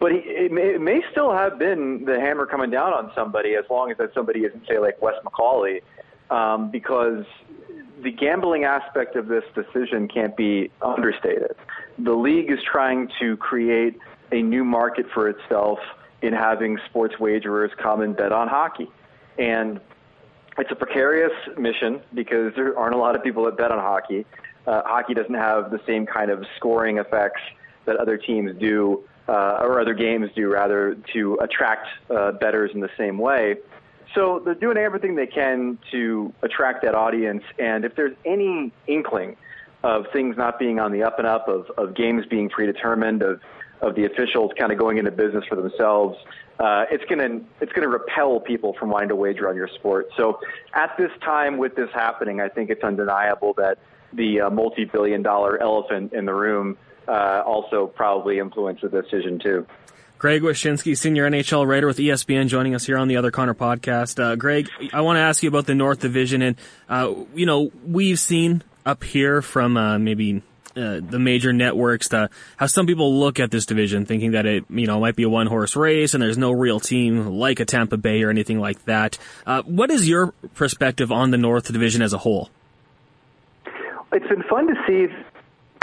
But 0.00 0.12
he, 0.12 0.18
it, 0.18 0.52
may, 0.52 0.74
it 0.74 0.80
may 0.80 1.00
still 1.12 1.32
have 1.32 1.58
been 1.58 2.04
the 2.04 2.18
hammer 2.18 2.44
coming 2.44 2.70
down 2.70 2.92
on 2.92 3.12
somebody, 3.14 3.54
as 3.54 3.64
long 3.70 3.92
as 3.92 3.98
that 3.98 4.12
somebody 4.14 4.40
isn't, 4.40 4.66
say, 4.66 4.78
like 4.78 5.00
Wes 5.00 5.14
McCauley, 5.24 5.82
um, 6.28 6.70
because 6.70 7.24
the 8.02 8.10
gambling 8.10 8.64
aspect 8.64 9.14
of 9.14 9.28
this 9.28 9.44
decision 9.54 10.08
can't 10.08 10.36
be 10.36 10.72
understated. 10.82 11.54
The 11.98 12.12
league 12.12 12.50
is 12.50 12.58
trying 12.70 13.08
to 13.20 13.36
create 13.36 13.98
a 14.30 14.42
new 14.42 14.64
market 14.64 15.06
for 15.12 15.28
itself 15.28 15.78
in 16.22 16.32
having 16.32 16.78
sports 16.88 17.14
wagerers 17.18 17.70
come 17.82 18.00
and 18.00 18.16
bet 18.16 18.32
on 18.32 18.48
hockey. 18.48 18.90
And 19.38 19.80
it's 20.58 20.70
a 20.70 20.74
precarious 20.74 21.32
mission 21.58 22.00
because 22.14 22.52
there 22.54 22.78
aren't 22.78 22.94
a 22.94 22.98
lot 22.98 23.16
of 23.16 23.22
people 23.22 23.44
that 23.44 23.56
bet 23.56 23.70
on 23.70 23.78
hockey. 23.78 24.24
Uh, 24.66 24.82
hockey 24.84 25.14
doesn't 25.14 25.34
have 25.34 25.70
the 25.70 25.80
same 25.86 26.06
kind 26.06 26.30
of 26.30 26.44
scoring 26.56 26.98
effects 26.98 27.40
that 27.84 27.96
other 27.96 28.16
teams 28.16 28.52
do, 28.60 29.02
uh, 29.28 29.58
or 29.60 29.80
other 29.80 29.94
games 29.94 30.30
do, 30.36 30.48
rather, 30.52 30.96
to 31.12 31.36
attract 31.42 31.86
uh, 32.10 32.32
bettors 32.32 32.70
in 32.74 32.80
the 32.80 32.90
same 32.96 33.18
way. 33.18 33.56
So 34.14 34.40
they're 34.44 34.54
doing 34.54 34.76
everything 34.76 35.16
they 35.16 35.26
can 35.26 35.78
to 35.90 36.32
attract 36.42 36.82
that 36.82 36.94
audience. 36.94 37.42
And 37.58 37.84
if 37.84 37.96
there's 37.96 38.16
any 38.24 38.72
inkling 38.86 39.36
of 39.82 40.06
things 40.12 40.36
not 40.36 40.58
being 40.58 40.78
on 40.78 40.92
the 40.92 41.02
up 41.02 41.18
and 41.18 41.26
up, 41.26 41.48
of, 41.48 41.66
of 41.76 41.94
games 41.94 42.24
being 42.26 42.48
predetermined, 42.48 43.22
of, 43.22 43.40
of 43.80 43.94
the 43.94 44.04
officials 44.04 44.52
kind 44.58 44.72
of 44.72 44.78
going 44.78 44.98
into 44.98 45.10
business 45.10 45.44
for 45.48 45.56
themselves, 45.56 46.16
uh, 46.60 46.84
it's 46.90 47.04
going 47.04 47.18
to 47.18 47.44
it's 47.60 47.72
going 47.72 47.82
to 47.82 47.88
repel 47.88 48.38
people 48.38 48.74
from 48.78 48.90
wanting 48.90 49.08
to 49.08 49.16
wager 49.16 49.48
on 49.48 49.56
your 49.56 49.68
sport. 49.68 50.08
So 50.16 50.38
at 50.74 50.96
this 50.96 51.10
time, 51.24 51.58
with 51.58 51.74
this 51.74 51.90
happening, 51.92 52.40
I 52.40 52.48
think 52.48 52.70
it's 52.70 52.84
undeniable 52.84 53.54
that 53.54 53.78
the 54.12 54.42
uh, 54.42 54.50
multi-billion-dollar 54.50 55.60
elephant 55.60 56.12
in 56.12 56.26
the 56.26 56.34
room 56.34 56.76
uh, 57.08 57.42
also 57.44 57.86
probably 57.86 58.38
influenced 58.38 58.82
the 58.82 58.88
decision 58.88 59.38
too. 59.38 59.66
Greg 60.18 60.42
Wyshynski, 60.42 60.96
senior 60.96 61.28
NHL 61.28 61.66
writer 61.66 61.88
with 61.88 61.96
ESPN, 61.96 62.46
joining 62.46 62.76
us 62.76 62.86
here 62.86 62.96
on 62.96 63.08
the 63.08 63.16
Other 63.16 63.32
Connor 63.32 63.54
podcast. 63.54 64.22
Uh, 64.22 64.36
Greg, 64.36 64.68
I 64.92 65.00
want 65.00 65.16
to 65.16 65.20
ask 65.20 65.42
you 65.42 65.48
about 65.48 65.66
the 65.66 65.74
North 65.74 65.98
Division, 65.98 66.42
and 66.42 66.56
uh, 66.88 67.12
you 67.34 67.44
know 67.44 67.72
we've 67.84 68.20
seen 68.20 68.62
up 68.84 69.04
here 69.04 69.42
from 69.42 69.76
uh, 69.76 69.98
maybe 69.98 70.42
uh, 70.76 71.00
the 71.02 71.18
major 71.18 71.52
networks 71.52 72.08
to 72.08 72.30
how 72.56 72.66
some 72.66 72.86
people 72.86 73.18
look 73.18 73.38
at 73.38 73.50
this 73.50 73.66
division, 73.66 74.06
thinking 74.06 74.32
that 74.32 74.46
it 74.46 74.64
you 74.70 74.86
know 74.86 75.00
might 75.00 75.16
be 75.16 75.22
a 75.24 75.28
one 75.28 75.46
horse 75.46 75.76
race 75.76 76.14
and 76.14 76.22
there's 76.22 76.38
no 76.38 76.50
real 76.50 76.80
team 76.80 77.26
like 77.26 77.60
a 77.60 77.64
Tampa 77.64 77.96
Bay 77.96 78.22
or 78.22 78.30
anything 78.30 78.58
like 78.58 78.82
that. 78.86 79.18
Uh, 79.46 79.62
what 79.62 79.90
is 79.90 80.08
your 80.08 80.32
perspective 80.54 81.12
on 81.12 81.30
the 81.30 81.36
North 81.36 81.70
Division 81.70 82.00
as 82.00 82.12
a 82.12 82.18
whole? 82.18 82.50
It's 84.12 84.26
been 84.28 84.42
fun 84.44 84.66
to 84.66 84.74
see 84.86 85.14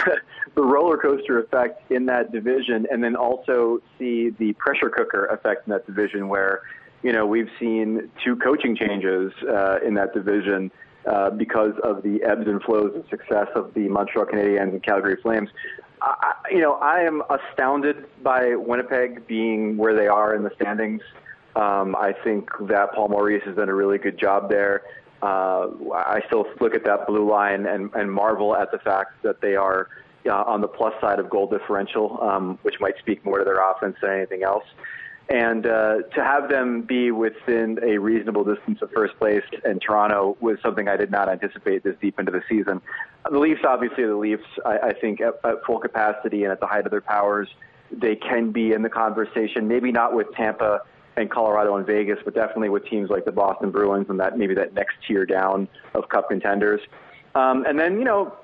the 0.54 0.62
roller 0.62 0.96
coaster 0.96 1.40
effect 1.40 1.90
in 1.90 2.06
that 2.06 2.32
division, 2.32 2.86
and 2.90 3.02
then 3.02 3.16
also 3.16 3.80
see 3.98 4.30
the 4.30 4.52
pressure 4.54 4.90
cooker 4.90 5.26
effect 5.26 5.66
in 5.66 5.72
that 5.72 5.86
division, 5.86 6.28
where 6.28 6.62
you 7.02 7.12
know 7.12 7.26
we've 7.26 7.50
seen 7.58 8.10
two 8.24 8.36
coaching 8.36 8.76
changes 8.76 9.32
uh, 9.48 9.78
in 9.86 9.94
that 9.94 10.14
division 10.14 10.70
uh, 11.06 11.30
because 11.30 11.72
of 11.82 12.02
the 12.02 12.22
ebbs 12.22 12.46
and 12.46 12.62
flows 12.62 12.92
and 12.94 13.04
success 13.08 13.46
of 13.54 13.72
the 13.74 13.88
Montreal 13.88 14.26
Canadiens 14.26 14.72
and 14.72 14.82
Calgary 14.82 15.16
Flames. 15.22 15.48
I, 16.02 16.34
you 16.50 16.60
know, 16.60 16.74
I 16.74 17.00
am 17.00 17.22
astounded 17.28 18.06
by 18.22 18.54
Winnipeg 18.54 19.26
being 19.26 19.76
where 19.76 19.94
they 19.94 20.06
are 20.06 20.34
in 20.34 20.42
the 20.42 20.50
standings. 20.60 21.02
Um, 21.56 21.96
I 21.96 22.14
think 22.24 22.50
that 22.68 22.94
Paul 22.94 23.08
Maurice 23.08 23.42
has 23.44 23.56
done 23.56 23.68
a 23.68 23.74
really 23.74 23.98
good 23.98 24.18
job 24.18 24.48
there. 24.48 24.82
Uh, 25.22 25.68
I 25.94 26.22
still 26.26 26.46
look 26.60 26.74
at 26.74 26.84
that 26.84 27.06
blue 27.06 27.28
line 27.28 27.66
and, 27.66 27.90
and 27.94 28.10
marvel 28.10 28.56
at 28.56 28.70
the 28.70 28.78
fact 28.78 29.22
that 29.22 29.40
they 29.42 29.54
are 29.54 29.88
uh, 30.26 30.42
on 30.46 30.60
the 30.60 30.68
plus 30.68 30.94
side 31.00 31.18
of 31.18 31.28
goal 31.28 31.46
differential, 31.46 32.18
um, 32.22 32.58
which 32.62 32.76
might 32.80 32.96
speak 32.98 33.24
more 33.24 33.38
to 33.38 33.44
their 33.44 33.60
offense 33.70 33.96
than 34.00 34.12
anything 34.12 34.42
else. 34.42 34.64
And 35.30 35.64
uh, 35.64 36.02
to 36.14 36.24
have 36.24 36.48
them 36.48 36.82
be 36.82 37.12
within 37.12 37.78
a 37.84 37.98
reasonable 37.98 38.42
distance 38.42 38.82
of 38.82 38.90
first 38.90 39.16
place 39.16 39.44
in 39.64 39.78
Toronto 39.78 40.36
was 40.40 40.58
something 40.60 40.88
I 40.88 40.96
did 40.96 41.12
not 41.12 41.28
anticipate 41.28 41.84
this 41.84 41.94
deep 42.00 42.18
into 42.18 42.32
the 42.32 42.42
season. 42.48 42.82
The 43.30 43.38
Leafs, 43.38 43.60
obviously, 43.64 44.06
the 44.06 44.16
Leafs, 44.16 44.42
I, 44.66 44.78
I 44.78 44.92
think 44.92 45.20
at, 45.20 45.34
at 45.44 45.64
full 45.64 45.78
capacity 45.78 46.42
and 46.42 46.50
at 46.50 46.58
the 46.58 46.66
height 46.66 46.84
of 46.84 46.90
their 46.90 47.00
powers, 47.00 47.48
they 47.92 48.16
can 48.16 48.50
be 48.50 48.72
in 48.72 48.82
the 48.82 48.88
conversation. 48.88 49.68
Maybe 49.68 49.92
not 49.92 50.14
with 50.14 50.26
Tampa 50.34 50.80
and 51.16 51.30
Colorado 51.30 51.76
and 51.76 51.86
Vegas, 51.86 52.18
but 52.24 52.34
definitely 52.34 52.70
with 52.70 52.84
teams 52.86 53.08
like 53.08 53.24
the 53.24 53.32
Boston 53.32 53.70
Bruins 53.70 54.06
and 54.08 54.18
that 54.18 54.36
maybe 54.36 54.54
that 54.54 54.74
next 54.74 54.96
tier 55.06 55.24
down 55.24 55.68
of 55.94 56.08
Cup 56.08 56.28
contenders. 56.28 56.80
Um, 57.36 57.64
and 57.66 57.78
then 57.78 57.98
you 57.98 58.04
know 58.04 58.34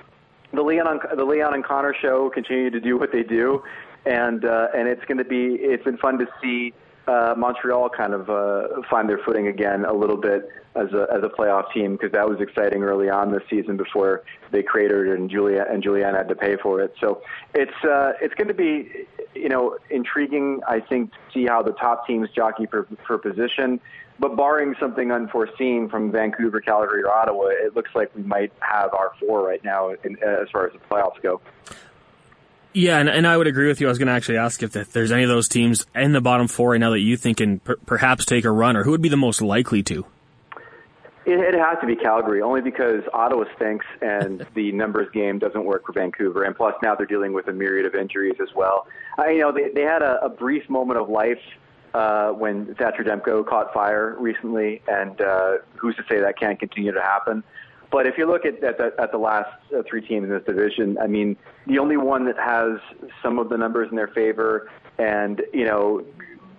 the 0.53 0.63
Leon 0.63 1.01
the 1.17 1.25
Leon 1.25 1.55
and 1.55 1.65
Connor 1.65 1.95
show 2.01 2.31
continue 2.31 2.71
to 2.71 2.81
do 2.81 2.97
what 2.97 3.11
they 3.13 3.23
do, 3.23 3.63
and 4.07 4.45
uh, 4.45 4.69
and 4.75 4.89
it's 4.89 5.05
going 5.05 5.19
to 5.19 5.25
be 5.25 5.57
it's 5.61 5.85
been 5.85 5.99
fun 5.99 6.19
to 6.19 6.27
see 6.43 6.73
uh, 7.09 7.35
Montreal 7.37 7.89
kind 7.91 8.15
of 8.15 8.31
uh, 8.31 8.83
find 8.91 9.09
their 9.09 9.19
footing 9.19 9.49
again 9.49 9.85
a 9.85 9.93
little 9.93 10.17
bit 10.17 10.49
as 10.75 10.93
a 10.93 11.07
as 11.13 11.23
a 11.23 11.29
playoff 11.29 11.73
team 11.73 11.93
because 11.93 12.13
that 12.13 12.29
was 12.29 12.41
exciting 12.41 12.83
early 12.83 13.09
on 13.09 13.33
this 13.33 13.43
season 13.49 13.77
before 13.77 14.23
they 14.53 14.63
cratered 14.63 15.19
and 15.19 15.31
Julia 15.31 15.67
and 15.69 15.83
Julien 15.83 16.15
had 16.15 16.29
to 16.29 16.35
pay 16.35 16.57
for 16.57 16.81
it. 16.81 16.95
So 17.01 17.23
it's 17.55 17.85
uh, 17.85 18.13
it's 18.21 18.35
going 18.35 18.49
to 18.49 18.55
be 18.55 19.07
you 19.35 19.49
know 19.49 19.77
intriguing 19.91 20.61
I 20.67 20.81
think 20.81 21.13
to 21.13 21.19
see 21.33 21.47
how 21.47 21.63
the 21.63 21.73
top 21.73 22.07
teams 22.07 22.29
jockey 22.31 22.67
for 22.67 22.87
for 23.07 23.19
position. 23.19 23.81
But 24.19 24.35
barring 24.35 24.75
something 24.81 25.13
unforeseen 25.13 25.91
from 25.91 26.11
Vancouver, 26.11 26.63
Calgary, 26.63 27.03
or 27.03 27.13
Ottawa, 27.13 27.49
it 27.49 27.77
looks 27.77 27.91
like 27.95 28.15
we 28.17 28.23
might 28.23 28.51
have 28.61 28.95
our 28.95 29.13
four 29.21 29.47
right 29.47 29.63
now 29.63 29.91
in, 29.91 30.17
as 30.23 30.49
far 30.51 30.67
as 30.67 30.73
the 30.73 30.79
playoffs 30.91 31.21
go. 31.23 31.43
Yeah, 32.77 32.99
and, 32.99 33.09
and 33.09 33.27
I 33.27 33.35
would 33.35 33.47
agree 33.47 33.69
with 33.69 33.81
you. 33.81 33.87
I 33.87 33.91
was 33.91 33.97
going 33.97 34.09
to 34.09 34.13
actually 34.13 34.37
ask 34.37 34.63
if, 34.63 34.73
there's 34.93 35.11
any 35.11 35.23
of 35.23 35.31
those 35.31 35.49
teams 35.49 35.87
in 35.95 36.13
the 36.13 36.21
bottom 36.21 36.47
four 36.47 36.73
right 36.73 36.79
now 36.79 36.91
that 36.91 37.01
you 37.01 37.17
think 37.17 37.39
can 37.39 37.59
per- 37.61 37.77
perhaps 37.87 38.27
take 38.27 38.45
a 38.45 38.51
run, 38.51 38.77
or 38.77 38.85
who 38.85 38.91
would 38.91 39.01
be 39.01 39.09
the 39.09 39.17
most 39.17 39.41
likely 39.41 39.83
to? 39.85 40.05
It, 41.25 41.41
it 41.41 41.55
has 41.55 41.79
to 41.81 41.87
be 41.87 41.97
Calgary, 41.97 42.43
only 42.43 42.61
because 42.61 43.03
Ottawa 43.15 43.45
stinks 43.57 43.87
and 44.03 44.47
the 44.55 44.73
numbers 44.73 45.09
game 45.15 45.39
doesn't 45.39 45.65
work 45.65 45.87
for 45.87 45.95
Vancouver, 45.95 46.43
and 46.43 46.55
plus 46.55 46.75
now 46.83 46.95
they're 46.95 47.07
dealing 47.07 47.33
with 47.33 47.49
a 47.49 47.53
myriad 47.55 47.87
of 47.87 47.95
injuries 47.95 48.37
as 48.43 48.55
well. 48.55 48.87
I, 49.17 49.31
you 49.31 49.41
know, 49.41 49.53
they, 49.53 49.71
they 49.71 49.85
had 49.85 50.03
a, 50.03 50.23
a 50.23 50.29
brief 50.29 50.69
moment 50.69 51.01
of 51.01 51.09
life 51.09 51.41
uh, 51.95 52.33
when 52.33 52.75
Thatcher 52.75 53.05
Demko 53.05 53.47
caught 53.47 53.73
fire 53.73 54.15
recently, 54.21 54.83
and 54.87 55.19
uh, 55.19 55.53
who's 55.77 55.97
to 55.97 56.05
say 56.11 56.21
that 56.21 56.39
can't 56.39 56.61
continue 56.61 56.93
to 56.93 57.01
happen? 57.01 57.43
But 57.91 58.07
if 58.07 58.19
you 58.19 58.27
look 58.27 58.45
at 58.45 58.63
at 58.65 58.79
the, 58.79 58.93
at 58.99 59.13
the 59.13 59.19
last 59.19 59.51
uh, 59.77 59.83
three 59.89 60.07
teams 60.07 60.25
in 60.25 60.31
this 60.31 60.45
division, 60.45 60.99
I 60.99 61.07
mean, 61.07 61.37
the 61.67 61.79
only 61.79 61.97
one 61.97 62.25
that 62.27 62.39
has 62.39 62.81
some 63.23 63.39
of 63.39 63.49
the 63.49 63.57
numbers 63.57 63.89
in 63.91 63.97
their 63.97 64.09
favor, 64.09 64.71
and 64.99 65.43
you 65.53 65.65
know, 65.65 66.05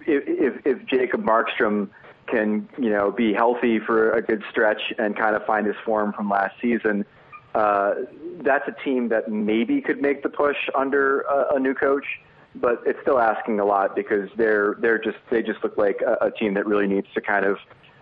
if 0.06 0.24
if, 0.28 0.66
if 0.66 0.86
Jacob 0.88 1.24
Markstrom 1.24 1.90
can 2.28 2.68
you 2.78 2.90
know 2.90 3.12
be 3.12 3.34
healthy 3.34 3.80
for 3.80 4.12
a 4.12 4.22
good 4.22 4.44
stretch 4.52 4.82
and 4.98 5.18
kind 5.18 5.36
of 5.36 5.46
find 5.46 5.66
his 5.66 5.76
form 5.86 6.14
from 6.14 6.30
last 6.30 6.56
season, 6.62 7.06
uh, 7.56 7.94
that's 8.42 8.68
a 8.68 8.84
team 8.84 9.10
that 9.10 9.30
maybe 9.30 9.82
could 9.82 10.02
make 10.02 10.24
the 10.24 10.30
push 10.30 10.58
under 10.76 11.22
a, 11.22 11.56
a 11.56 11.60
new 11.60 11.74
coach. 11.74 12.06
But 12.56 12.82
it's 12.86 13.00
still 13.02 13.20
asking 13.20 13.60
a 13.60 13.66
lot 13.66 13.96
because 13.96 14.30
they're 14.38 14.78
they're 14.80 14.98
just 14.98 15.18
they 15.30 15.44
just 15.44 15.64
look 15.64 15.78
like 15.78 16.02
a, 16.02 16.28
a 16.28 16.32
team 16.32 16.54
that 16.54 16.66
really 16.66 16.88
needs 16.88 17.08
to 17.14 17.22
kind 17.22 17.46
of 17.46 17.58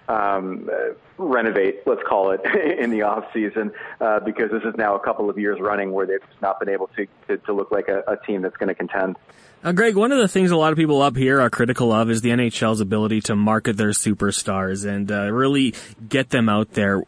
um, 0.07 0.69
uh, 0.71 0.93
renovate, 1.17 1.85
let's 1.85 2.03
call 2.07 2.31
it, 2.31 2.41
in 2.79 2.91
the 2.91 3.01
off 3.01 3.25
season, 3.33 3.71
uh, 4.01 4.19
because 4.19 4.51
this 4.51 4.63
is 4.63 4.75
now 4.77 4.95
a 4.95 4.99
couple 4.99 5.29
of 5.29 5.37
years 5.37 5.59
running 5.59 5.91
where 5.91 6.05
they've 6.05 6.19
not 6.41 6.59
been 6.59 6.69
able 6.69 6.87
to 6.95 7.07
to, 7.27 7.37
to 7.37 7.53
look 7.53 7.71
like 7.71 7.87
a, 7.87 8.03
a 8.07 8.17
team 8.25 8.41
that's 8.41 8.57
going 8.57 8.69
to 8.69 8.75
contend. 8.75 9.17
Uh, 9.63 9.71
Greg, 9.71 9.95
one 9.95 10.11
of 10.11 10.19
the 10.19 10.27
things 10.27 10.51
a 10.51 10.55
lot 10.55 10.71
of 10.71 10.77
people 10.77 11.01
up 11.01 11.17
here 11.17 11.41
are 11.41 11.49
critical 11.49 11.91
of 11.91 12.11
is 12.11 12.21
the 12.21 12.29
NHL's 12.29 12.81
ability 12.81 13.21
to 13.21 13.35
market 13.35 13.77
their 13.77 13.89
superstars 13.89 14.87
and 14.87 15.11
uh, 15.11 15.31
really 15.31 15.73
get 16.07 16.29
them 16.29 16.49
out 16.49 16.73
there. 16.73 17.01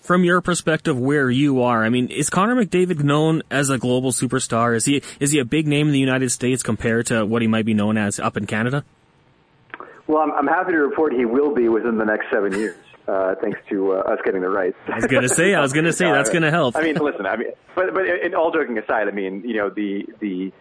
From 0.00 0.24
your 0.24 0.40
perspective, 0.40 0.98
where 0.98 1.30
you 1.30 1.62
are, 1.62 1.84
I 1.84 1.90
mean, 1.90 2.08
is 2.08 2.28
Connor 2.28 2.56
McDavid 2.56 3.04
known 3.04 3.42
as 3.52 3.70
a 3.70 3.78
global 3.78 4.10
superstar? 4.10 4.74
Is 4.74 4.84
he 4.84 5.00
is 5.20 5.30
he 5.30 5.38
a 5.38 5.44
big 5.44 5.68
name 5.68 5.86
in 5.86 5.92
the 5.92 6.00
United 6.00 6.30
States 6.30 6.64
compared 6.64 7.06
to 7.06 7.24
what 7.24 7.40
he 7.40 7.46
might 7.46 7.66
be 7.66 7.72
known 7.72 7.96
as 7.96 8.18
up 8.18 8.36
in 8.36 8.46
Canada? 8.46 8.84
Well, 10.12 10.20
I'm, 10.20 10.32
I'm 10.32 10.46
happy 10.46 10.72
to 10.72 10.78
report 10.78 11.14
he 11.14 11.24
will 11.24 11.54
be 11.54 11.70
within 11.70 11.96
the 11.96 12.04
next 12.04 12.26
seven 12.30 12.52
years. 12.52 12.76
Uh, 13.08 13.34
thanks 13.40 13.58
to 13.70 13.94
uh, 13.94 14.00
us 14.00 14.18
getting 14.26 14.42
the 14.42 14.48
rights. 14.48 14.76
I 14.86 14.96
was 14.96 15.06
going 15.06 15.22
to 15.22 15.28
say, 15.28 15.54
I 15.54 15.60
was 15.62 15.72
going 15.72 15.86
to 15.86 15.92
say 15.92 16.04
that's 16.04 16.28
going 16.28 16.42
to 16.42 16.50
help. 16.50 16.76
I 16.76 16.82
mean, 16.82 16.96
listen, 16.96 17.24
I 17.24 17.36
mean, 17.36 17.48
but 17.74 17.94
but 17.94 18.04
in 18.06 18.34
all 18.34 18.52
joking 18.52 18.76
aside, 18.76 19.08
I 19.08 19.10
mean, 19.10 19.42
you 19.42 19.56
know, 19.56 19.70
the 19.70 20.06
the 20.20 20.52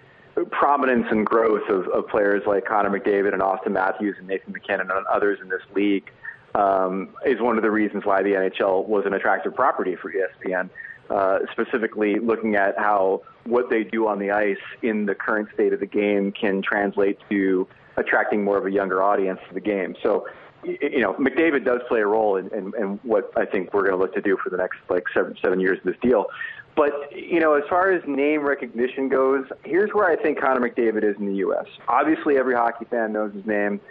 prominence 0.51 1.07
and 1.11 1.25
growth 1.25 1.69
of, 1.69 1.87
of 1.89 2.07
players 2.07 2.43
like 2.47 2.65
Connor 2.65 2.89
McDavid 2.89 3.33
and 3.33 3.41
Auston 3.41 3.73
Matthews 3.73 4.15
and 4.17 4.27
Nathan 4.27 4.53
MacKinnon 4.53 4.89
and 4.89 5.05
others 5.07 5.39
in 5.41 5.49
this 5.49 5.61
league 5.75 6.09
um, 6.55 7.09
is 7.25 7.41
one 7.41 7.57
of 7.57 7.63
the 7.63 7.71
reasons 7.71 8.05
why 8.05 8.23
the 8.23 8.29
NHL 8.29 8.87
was 8.87 9.05
an 9.05 9.13
attractive 9.13 9.53
property 9.53 9.97
for 9.97 10.11
ESPN. 10.11 10.69
Uh, 11.09 11.39
specifically, 11.51 12.15
looking 12.19 12.55
at 12.55 12.77
how 12.79 13.21
what 13.43 13.69
they 13.69 13.83
do 13.83 14.07
on 14.07 14.17
the 14.17 14.31
ice 14.31 14.55
in 14.81 15.05
the 15.05 15.13
current 15.13 15.49
state 15.53 15.73
of 15.73 15.81
the 15.81 15.85
game 15.85 16.31
can 16.31 16.61
translate 16.61 17.19
to 17.29 17.67
attracting 17.97 18.43
more 18.43 18.57
of 18.57 18.65
a 18.65 18.71
younger 18.71 19.01
audience 19.03 19.39
to 19.47 19.53
the 19.53 19.59
game. 19.59 19.95
So, 20.01 20.27
you 20.63 20.99
know, 20.99 21.13
McDavid 21.13 21.65
does 21.65 21.81
play 21.87 22.01
a 22.01 22.05
role 22.05 22.37
in, 22.37 22.47
in, 22.49 22.71
in 22.79 22.99
what 23.03 23.31
I 23.35 23.45
think 23.45 23.73
we're 23.73 23.81
going 23.81 23.93
to 23.93 23.97
look 23.97 24.13
to 24.13 24.21
do 24.21 24.37
for 24.43 24.49
the 24.49 24.57
next 24.57 24.77
like 24.89 25.05
seven 25.13 25.35
seven 25.41 25.59
years 25.59 25.79
of 25.79 25.85
this 25.85 25.95
deal. 26.01 26.27
But 26.75 27.11
you 27.11 27.39
know, 27.39 27.53
as 27.53 27.63
far 27.69 27.91
as 27.91 28.01
name 28.07 28.41
recognition 28.41 29.09
goes, 29.09 29.45
here's 29.63 29.89
where 29.91 30.09
I 30.09 30.15
think 30.15 30.39
Connor 30.39 30.61
McDavid 30.61 31.03
is 31.03 31.15
in 31.17 31.27
the 31.27 31.35
U.S. 31.37 31.65
Obviously, 31.87 32.37
every 32.37 32.55
hockey 32.55 32.85
fan 32.85 33.11
knows 33.11 33.33
his 33.33 33.45
name. 33.45 33.81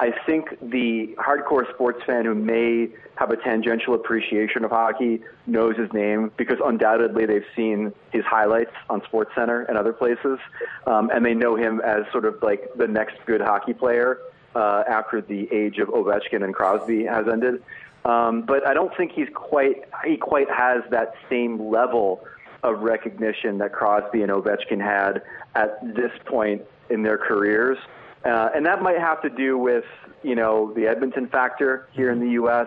I 0.00 0.12
think 0.26 0.50
the 0.60 1.16
hardcore 1.18 1.68
sports 1.74 2.00
fan 2.06 2.24
who 2.24 2.34
may 2.34 2.88
have 3.16 3.30
a 3.30 3.36
tangential 3.36 3.94
appreciation 3.94 4.64
of 4.64 4.70
hockey 4.70 5.22
knows 5.46 5.76
his 5.76 5.92
name 5.92 6.30
because 6.36 6.58
undoubtedly 6.64 7.26
they've 7.26 7.44
seen 7.56 7.92
his 8.12 8.24
highlights 8.24 8.70
on 8.88 9.02
Sports 9.04 9.32
Center 9.34 9.62
and 9.62 9.76
other 9.76 9.92
places, 9.92 10.38
um, 10.86 11.10
and 11.12 11.24
they 11.24 11.34
know 11.34 11.56
him 11.56 11.80
as 11.80 12.04
sort 12.12 12.26
of 12.26 12.40
like 12.42 12.68
the 12.76 12.86
next 12.86 13.16
good 13.26 13.40
hockey 13.40 13.74
player 13.74 14.18
uh, 14.54 14.84
after 14.88 15.20
the 15.20 15.52
age 15.52 15.78
of 15.78 15.88
Ovechkin 15.88 16.44
and 16.44 16.54
Crosby 16.54 17.04
has 17.04 17.26
ended. 17.26 17.62
Um, 18.04 18.42
but 18.42 18.66
I 18.66 18.74
don't 18.74 18.96
think 18.96 19.12
he's 19.12 19.28
quite 19.34 19.82
he 20.04 20.16
quite 20.16 20.48
has 20.48 20.82
that 20.90 21.14
same 21.28 21.70
level 21.70 22.24
of 22.62 22.80
recognition 22.80 23.58
that 23.58 23.72
Crosby 23.72 24.22
and 24.22 24.30
Ovechkin 24.30 24.80
had 24.80 25.22
at 25.56 25.80
this 25.94 26.12
point 26.24 26.62
in 26.88 27.02
their 27.02 27.18
careers. 27.18 27.78
Uh, 28.24 28.50
and 28.54 28.66
that 28.66 28.82
might 28.82 28.98
have 28.98 29.22
to 29.22 29.30
do 29.30 29.56
with, 29.56 29.84
you 30.22 30.34
know, 30.34 30.72
the 30.74 30.86
Edmonton 30.86 31.28
factor 31.28 31.88
here 31.92 32.10
in 32.10 32.20
the 32.20 32.30
U.S. 32.32 32.66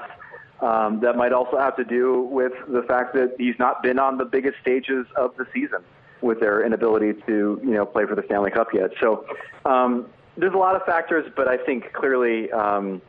Um, 0.62 1.00
that 1.02 1.16
might 1.16 1.34
also 1.34 1.58
have 1.58 1.76
to 1.78 1.84
do 1.84 2.22
with 2.24 2.54
the 2.68 2.84
fact 2.84 3.14
that 3.16 3.36
he's 3.38 3.58
not 3.60 3.84
been 3.84 4.00
on 4.00 4.18
the 4.18 4.26
biggest 4.26 4.60
stages 4.62 5.06
of 5.16 5.36
the 5.38 5.46
season 5.54 5.84
with 6.22 6.40
their 6.40 6.64
inability 6.66 7.14
to, 7.26 7.60
you 7.64 7.72
know, 7.72 7.86
play 7.86 8.06
for 8.06 8.16
the 8.16 8.24
Stanley 8.28 8.52
Cup 8.52 8.68
yet. 8.74 8.92
So 9.02 9.26
um, 9.66 10.08
there's 10.38 10.54
a 10.54 10.58
lot 10.58 10.76
of 10.76 10.84
factors, 10.84 11.30
but 11.36 11.48
I 11.48 11.58
think 11.58 11.92
clearly, 11.94 12.52
um, 12.52 13.02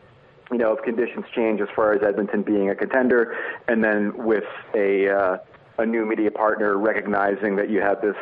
you 0.50 0.59
know, 0.59 0.72
if 0.72 0.83
conditions 0.83 1.24
change 1.35 1.61
as 1.61 1.68
far 1.76 1.92
as 1.92 2.02
Edmonton 2.02 2.42
being 2.42 2.70
a 2.70 2.74
contender, 2.74 3.37
and 3.68 3.85
then 3.85 4.16
with 4.16 4.44
a 4.74 5.09
uh, 5.09 5.38
a 5.78 5.87
new 5.87 6.05
media 6.05 6.31
partner 6.31 6.76
recognizing 6.76 7.57
that 7.57 7.70
you 7.70 7.81
have 7.81 8.00
this 8.02 8.16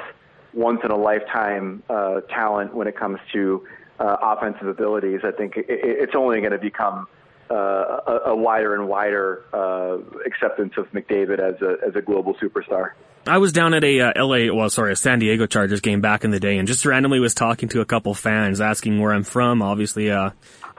once 0.52 0.80
in 0.84 0.90
a 0.90 0.96
lifetime 0.96 1.82
uh, 1.88 2.20
talent 2.22 2.74
when 2.74 2.86
it 2.86 2.96
comes 2.96 3.18
to 3.32 3.66
uh, 4.00 4.16
offensive 4.22 4.66
abilities, 4.66 5.20
I 5.22 5.30
think 5.30 5.56
it, 5.56 5.66
it's 5.68 6.14
only 6.16 6.40
going 6.40 6.52
to 6.52 6.58
become 6.58 7.06
uh, 7.50 7.54
a, 7.54 8.20
a, 8.26 8.36
wider 8.36 8.74
and 8.74 8.88
wider 8.88 9.44
uh, 9.52 9.98
acceptance 10.24 10.72
of 10.76 10.90
McDavid 10.92 11.38
as 11.38 11.60
a 11.60 11.76
as 11.86 11.96
a 11.96 12.00
global 12.00 12.34
superstar. 12.34 12.92
I 13.26 13.38
was 13.38 13.52
down 13.52 13.74
at 13.74 13.84
a 13.84 14.00
uh, 14.00 14.24
LA, 14.24 14.54
well, 14.54 14.70
sorry, 14.70 14.92
a 14.92 14.96
San 14.96 15.18
Diego 15.18 15.46
Chargers 15.46 15.80
game 15.80 16.00
back 16.00 16.24
in 16.24 16.30
the 16.30 16.40
day, 16.40 16.56
and 16.56 16.66
just 16.66 16.86
randomly 16.86 17.20
was 17.20 17.34
talking 17.34 17.68
to 17.70 17.80
a 17.80 17.84
couple 17.84 18.14
fans, 18.14 18.60
asking 18.60 19.00
where 19.00 19.12
I'm 19.12 19.24
from. 19.24 19.60
Obviously, 19.62 20.10
uh, 20.10 20.30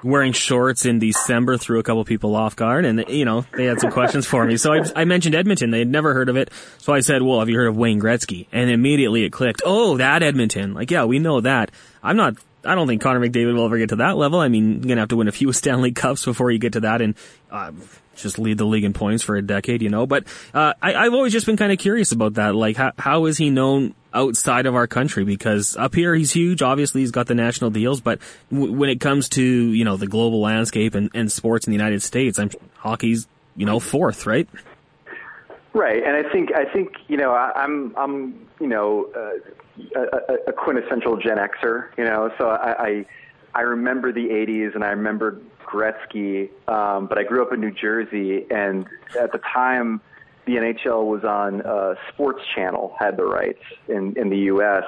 wearing 0.03 0.33
shorts 0.33 0.85
in 0.85 0.97
December 0.97 1.57
threw 1.57 1.77
a 1.79 1.83
couple 1.83 2.03
people 2.05 2.35
off 2.35 2.55
guard, 2.55 2.85
and 2.85 3.03
you 3.09 3.25
know 3.25 3.45
they 3.55 3.65
had 3.65 3.79
some 3.79 3.91
questions 3.91 4.25
for 4.25 4.45
me. 4.45 4.57
So 4.57 4.73
I, 4.73 4.81
I 4.95 5.05
mentioned 5.05 5.35
Edmonton; 5.35 5.71
they 5.71 5.79
had 5.79 5.87
never 5.87 6.13
heard 6.13 6.29
of 6.29 6.37
it. 6.37 6.51
So 6.79 6.93
I 6.93 7.01
said, 7.01 7.21
"Well, 7.21 7.39
have 7.39 7.49
you 7.49 7.57
heard 7.57 7.67
of 7.67 7.77
Wayne 7.77 7.99
Gretzky?" 7.99 8.47
And 8.51 8.71
immediately 8.71 9.23
it 9.23 9.31
clicked. 9.31 9.61
Oh, 9.65 9.97
that 9.97 10.23
Edmonton! 10.23 10.73
Like, 10.73 10.89
yeah, 10.89 11.05
we 11.05 11.19
know 11.19 11.41
that. 11.41 11.71
I'm 12.01 12.17
not 12.17 12.37
I 12.63 12.75
don't 12.75 12.87
think 12.87 13.01
Connor 13.01 13.19
McDavid 13.19 13.55
will 13.55 13.65
ever 13.65 13.77
get 13.77 13.89
to 13.89 13.97
that 13.97 14.17
level. 14.17 14.39
I 14.39 14.47
mean, 14.47 14.73
you're 14.73 14.89
gonna 14.89 15.01
have 15.01 15.09
to 15.09 15.15
win 15.17 15.27
a 15.27 15.31
few 15.31 15.51
Stanley 15.53 15.91
Cups 15.91 16.25
before 16.25 16.51
you 16.51 16.59
get 16.59 16.73
to 16.73 16.81
that, 16.81 17.01
and 17.01 17.15
uh, 17.51 17.71
just 18.15 18.39
lead 18.39 18.57
the 18.57 18.65
league 18.65 18.83
in 18.83 18.93
points 18.93 19.23
for 19.23 19.35
a 19.35 19.41
decade, 19.41 19.81
you 19.81 19.89
know. 19.89 20.05
But 20.05 20.25
uh, 20.53 20.73
I, 20.81 20.93
I've 20.95 21.13
always 21.13 21.33
just 21.33 21.45
been 21.45 21.57
kind 21.57 21.71
of 21.71 21.79
curious 21.79 22.11
about 22.11 22.35
that. 22.35 22.55
Like, 22.55 22.77
how, 22.77 22.91
how 22.97 23.25
is 23.25 23.37
he 23.37 23.49
known 23.49 23.95
outside 24.13 24.65
of 24.65 24.75
our 24.75 24.87
country? 24.87 25.23
Because 25.23 25.75
up 25.75 25.95
here 25.95 26.13
he's 26.13 26.31
huge. 26.31 26.61
Obviously, 26.61 27.01
he's 27.01 27.11
got 27.11 27.27
the 27.27 27.35
national 27.35 27.71
deals, 27.71 28.01
but 28.01 28.19
w- 28.51 28.71
when 28.71 28.89
it 28.89 28.99
comes 28.99 29.29
to 29.29 29.43
you 29.43 29.85
know 29.85 29.97
the 29.97 30.07
global 30.07 30.41
landscape 30.41 30.95
and, 30.95 31.09
and 31.13 31.31
sports 31.31 31.67
in 31.67 31.71
the 31.71 31.77
United 31.77 32.01
States, 32.01 32.37
I'm 32.37 32.51
hockey's 32.75 33.27
you 33.55 33.65
know 33.65 33.79
fourth, 33.79 34.25
right? 34.25 34.47
Right, 35.73 36.03
and 36.03 36.15
I 36.15 36.29
think 36.29 36.53
I 36.53 36.65
think 36.65 36.91
you 37.07 37.17
know 37.17 37.31
I, 37.31 37.51
I'm 37.55 37.95
I'm 37.97 38.47
you 38.59 38.67
know 38.67 39.07
uh, 39.15 39.39
a, 39.95 40.35
a 40.47 40.53
quintessential 40.53 41.17
Gen 41.17 41.37
Xer, 41.37 41.89
you 41.97 42.03
know, 42.03 42.31
so 42.37 42.49
I, 42.49 42.85
I 42.87 43.05
I 43.53 43.61
remember 43.61 44.11
the 44.11 44.27
'80s 44.27 44.75
and 44.75 44.83
I 44.83 44.89
remember 44.89 45.41
Gretzky, 45.65 46.49
um, 46.67 47.07
but 47.07 47.17
I 47.17 47.23
grew 47.23 47.41
up 47.41 47.53
in 47.53 47.59
New 47.59 47.71
Jersey, 47.71 48.45
and 48.49 48.85
at 49.19 49.31
the 49.31 49.39
time 49.39 50.01
the 50.45 50.53
NHL 50.53 51.05
was 51.05 51.23
on 51.23 51.61
uh, 51.61 51.95
Sports 52.09 52.41
Channel, 52.55 52.95
had 52.99 53.17
the 53.17 53.25
rights 53.25 53.63
in 53.87 54.17
in 54.17 54.29
the 54.29 54.37
U.S. 54.37 54.83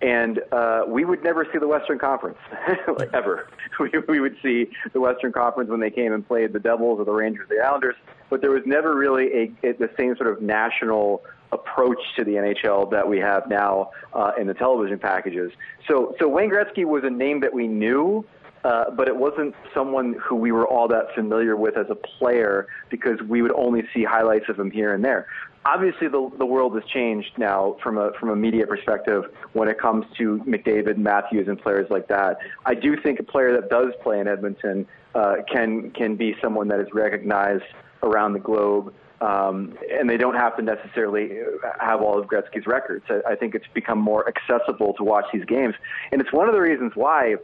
And 0.00 0.40
uh, 0.52 0.82
we 0.86 1.04
would 1.04 1.24
never 1.24 1.44
see 1.52 1.58
the 1.58 1.66
Western 1.66 1.98
Conference, 1.98 2.38
ever. 3.12 3.48
We, 3.80 3.92
we 4.08 4.18
would 4.18 4.36
see 4.42 4.66
the 4.92 5.00
Western 5.00 5.30
Conference 5.30 5.70
when 5.70 5.78
they 5.78 5.90
came 5.90 6.12
and 6.12 6.26
played 6.26 6.52
the 6.52 6.58
Devils 6.58 6.98
or 6.98 7.04
the 7.04 7.12
Rangers, 7.12 7.46
or 7.48 7.54
the 7.54 7.62
Islanders, 7.62 7.94
but 8.28 8.40
there 8.40 8.50
was 8.50 8.62
never 8.66 8.96
really 8.96 9.52
a, 9.62 9.68
a 9.68 9.72
the 9.74 9.88
same 9.96 10.16
sort 10.16 10.30
of 10.30 10.42
national 10.42 11.22
approach 11.52 11.98
to 12.16 12.24
the 12.24 12.32
NHL 12.32 12.90
that 12.90 13.08
we 13.08 13.18
have 13.18 13.48
now 13.48 13.90
uh, 14.12 14.32
in 14.38 14.46
the 14.46 14.54
television 14.54 14.98
packages. 14.98 15.52
So, 15.88 16.14
so 16.18 16.28
Wayne 16.28 16.50
Gretzky 16.50 16.84
was 16.84 17.04
a 17.04 17.10
name 17.10 17.40
that 17.40 17.52
we 17.52 17.66
knew, 17.66 18.24
uh, 18.64 18.90
but 18.90 19.08
it 19.08 19.16
wasn't 19.16 19.54
someone 19.72 20.14
who 20.22 20.36
we 20.36 20.52
were 20.52 20.66
all 20.66 20.88
that 20.88 21.14
familiar 21.14 21.56
with 21.56 21.76
as 21.76 21.86
a 21.90 21.94
player 21.94 22.66
because 22.90 23.20
we 23.22 23.40
would 23.42 23.52
only 23.52 23.82
see 23.94 24.04
highlights 24.04 24.48
of 24.48 24.58
him 24.58 24.70
here 24.70 24.94
and 24.94 25.04
there. 25.04 25.26
Obviously, 25.64 26.08
the 26.08 26.30
the 26.38 26.46
world 26.46 26.74
has 26.74 26.84
changed 26.84 27.32
now 27.36 27.76
from 27.82 27.98
a 27.98 28.12
from 28.18 28.30
a 28.30 28.36
media 28.36 28.66
perspective 28.66 29.24
when 29.52 29.68
it 29.68 29.78
comes 29.78 30.06
to 30.16 30.38
McDavid, 30.46 30.96
Matthews, 30.96 31.46
and 31.46 31.60
players 31.60 31.88
like 31.90 32.08
that. 32.08 32.38
I 32.64 32.74
do 32.74 32.96
think 32.96 33.20
a 33.20 33.22
player 33.22 33.52
that 33.52 33.68
does 33.68 33.92
play 34.02 34.18
in 34.18 34.28
Edmonton 34.28 34.86
uh, 35.14 35.36
can 35.52 35.90
can 35.90 36.16
be 36.16 36.34
someone 36.42 36.68
that 36.68 36.80
is 36.80 36.88
recognized 36.92 37.64
around 38.02 38.32
the 38.32 38.38
globe. 38.38 38.94
Um, 39.20 39.76
and 39.90 40.08
they 40.08 40.16
don't 40.16 40.36
have 40.36 40.56
to 40.58 40.62
necessarily 40.62 41.40
have 41.80 42.00
all 42.00 42.18
of 42.18 42.26
Gretzky's 42.26 42.66
records. 42.66 43.04
I, 43.08 43.32
I 43.32 43.34
think 43.34 43.54
it's 43.54 43.66
become 43.74 43.98
more 43.98 44.28
accessible 44.28 44.94
to 44.94 45.02
watch 45.02 45.24
these 45.32 45.44
games, 45.44 45.74
and 46.12 46.20
it's 46.20 46.32
one 46.32 46.48
of 46.48 46.54
the 46.54 46.60
reasons 46.60 46.92
why, 46.94 47.34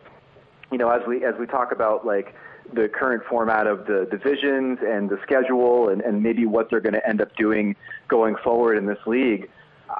you 0.70 0.79
know, 0.79 0.91
as 0.91 1.03
we 1.07 1.25
as 1.25 1.35
we 1.39 1.47
talk 1.47 1.72
about 1.72 2.07
like 2.07 2.35
the 2.72 2.89
current 2.89 3.25
format 3.29 3.66
of 3.66 3.87
the 3.87 4.07
divisions 4.11 4.79
and 4.87 5.11
the 5.11 5.18
schedule, 5.22 5.89
and, 5.89 6.01
and 6.03 6.22
maybe 6.22 6.47
what 6.47 6.70
they're 6.70 6.81
going 6.81 6.95
to 6.95 7.09
end 7.09 7.20
up 7.20 7.35
doing 7.37 7.75
going 8.09 8.37
forward 8.43 8.79
in 8.79 8.87
this 8.87 8.99
league. 9.07 9.51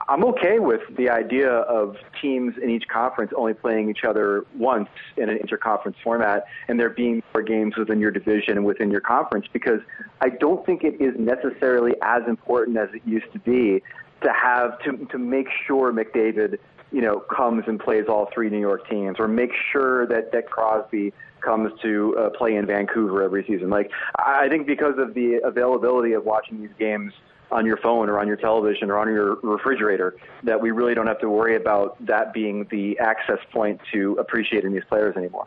I'm 0.09 0.25
okay 0.25 0.59
with 0.59 0.81
the 0.97 1.11
idea 1.11 1.51
of 1.51 1.97
teams 2.21 2.55
in 2.61 2.71
each 2.71 2.89
conference 2.89 3.33
only 3.37 3.55
playing 3.55 3.91
each 3.91 4.05
other 4.05 4.45
once 4.57 4.89
in 5.17 5.29
an 5.29 5.39
interconference 5.39 5.97
format 6.03 6.45
and 6.69 6.81
there 6.81 6.91
being 6.91 7.23
more 7.33 7.43
games 7.43 7.77
within 7.77 8.01
your 8.01 8.11
division 8.11 8.57
and 8.57 8.65
within 8.65 8.91
your 8.91 9.01
conference 9.01 9.47
because 9.53 9.81
I 10.21 10.31
don't 10.31 10.65
think 10.67 10.85
it 10.85 11.01
is 11.01 11.15
necessarily 11.19 11.93
as 12.03 12.23
important 12.27 12.77
as 12.77 12.89
it 12.95 13.03
used 13.05 13.33
to 13.33 13.39
be 13.39 13.83
to 14.23 14.33
have 14.33 14.79
to 14.81 15.07
to 15.07 15.19
make 15.19 15.49
sure 15.67 15.93
McDavid, 15.93 16.59
you 16.91 17.03
know, 17.03 17.21
comes 17.21 17.65
and 17.67 17.79
plays 17.79 18.07
all 18.09 18.31
three 18.33 18.51
New 18.51 18.61
York 18.61 18.89
teams 18.89 19.21
or 19.21 19.29
make 19.29 19.51
sure 19.73 20.07
that 20.07 20.33
that 20.33 20.51
Crosby 20.51 21.13
comes 21.41 21.79
to 21.83 22.17
uh, 22.19 22.31
play 22.31 22.57
in 22.57 22.67
Vancouver 22.67 23.23
every 23.23 23.45
season. 23.47 23.69
Like 23.71 23.91
I 24.19 24.49
think 24.49 24.67
because 24.67 24.95
of 24.99 25.15
the 25.15 25.41
availability 25.45 26.15
of 26.15 26.25
watching 26.25 26.61
these 26.63 26.75
games 26.79 27.13
on 27.51 27.67
your 27.67 27.77
phone 27.77 28.09
or 28.09 28.19
on 28.19 28.27
your 28.27 28.37
television 28.37 28.91
or 28.91 28.99
on 28.99 29.09
your 29.09 29.37
refrigerator 29.37 30.17
that 30.43 30.61
we 30.61 30.71
really 30.71 30.95
don't 30.95 31.07
have 31.07 31.21
to 31.21 31.29
worry 31.29 31.57
about 31.57 32.05
that 32.05 32.33
being 32.33 32.67
the 32.71 32.99
access 32.99 33.39
point 33.53 33.81
to 33.93 34.17
appreciating 34.19 34.73
these 34.73 34.85
players 34.89 35.17
anymore. 35.17 35.47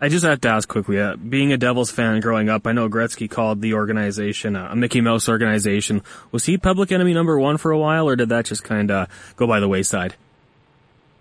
I 0.00 0.08
just 0.08 0.24
have 0.24 0.40
to 0.42 0.48
ask 0.48 0.68
quickly, 0.68 1.00
uh, 1.00 1.16
being 1.16 1.52
a 1.52 1.56
Devils 1.56 1.90
fan 1.90 2.20
growing 2.20 2.48
up, 2.48 2.66
I 2.66 2.72
know 2.72 2.88
Gretzky 2.88 3.30
called 3.30 3.60
the 3.60 3.74
organization 3.74 4.56
uh, 4.56 4.68
a 4.70 4.76
Mickey 4.76 5.00
Mouse 5.00 5.28
organization. 5.28 6.02
Was 6.32 6.44
he 6.44 6.58
public 6.58 6.92
enemy 6.92 7.14
number 7.14 7.38
one 7.38 7.56
for 7.56 7.70
a 7.70 7.78
while, 7.78 8.08
or 8.08 8.16
did 8.16 8.28
that 8.28 8.44
just 8.44 8.64
kind 8.64 8.90
of 8.90 9.08
go 9.36 9.46
by 9.46 9.60
the 9.60 9.68
wayside? 9.68 10.14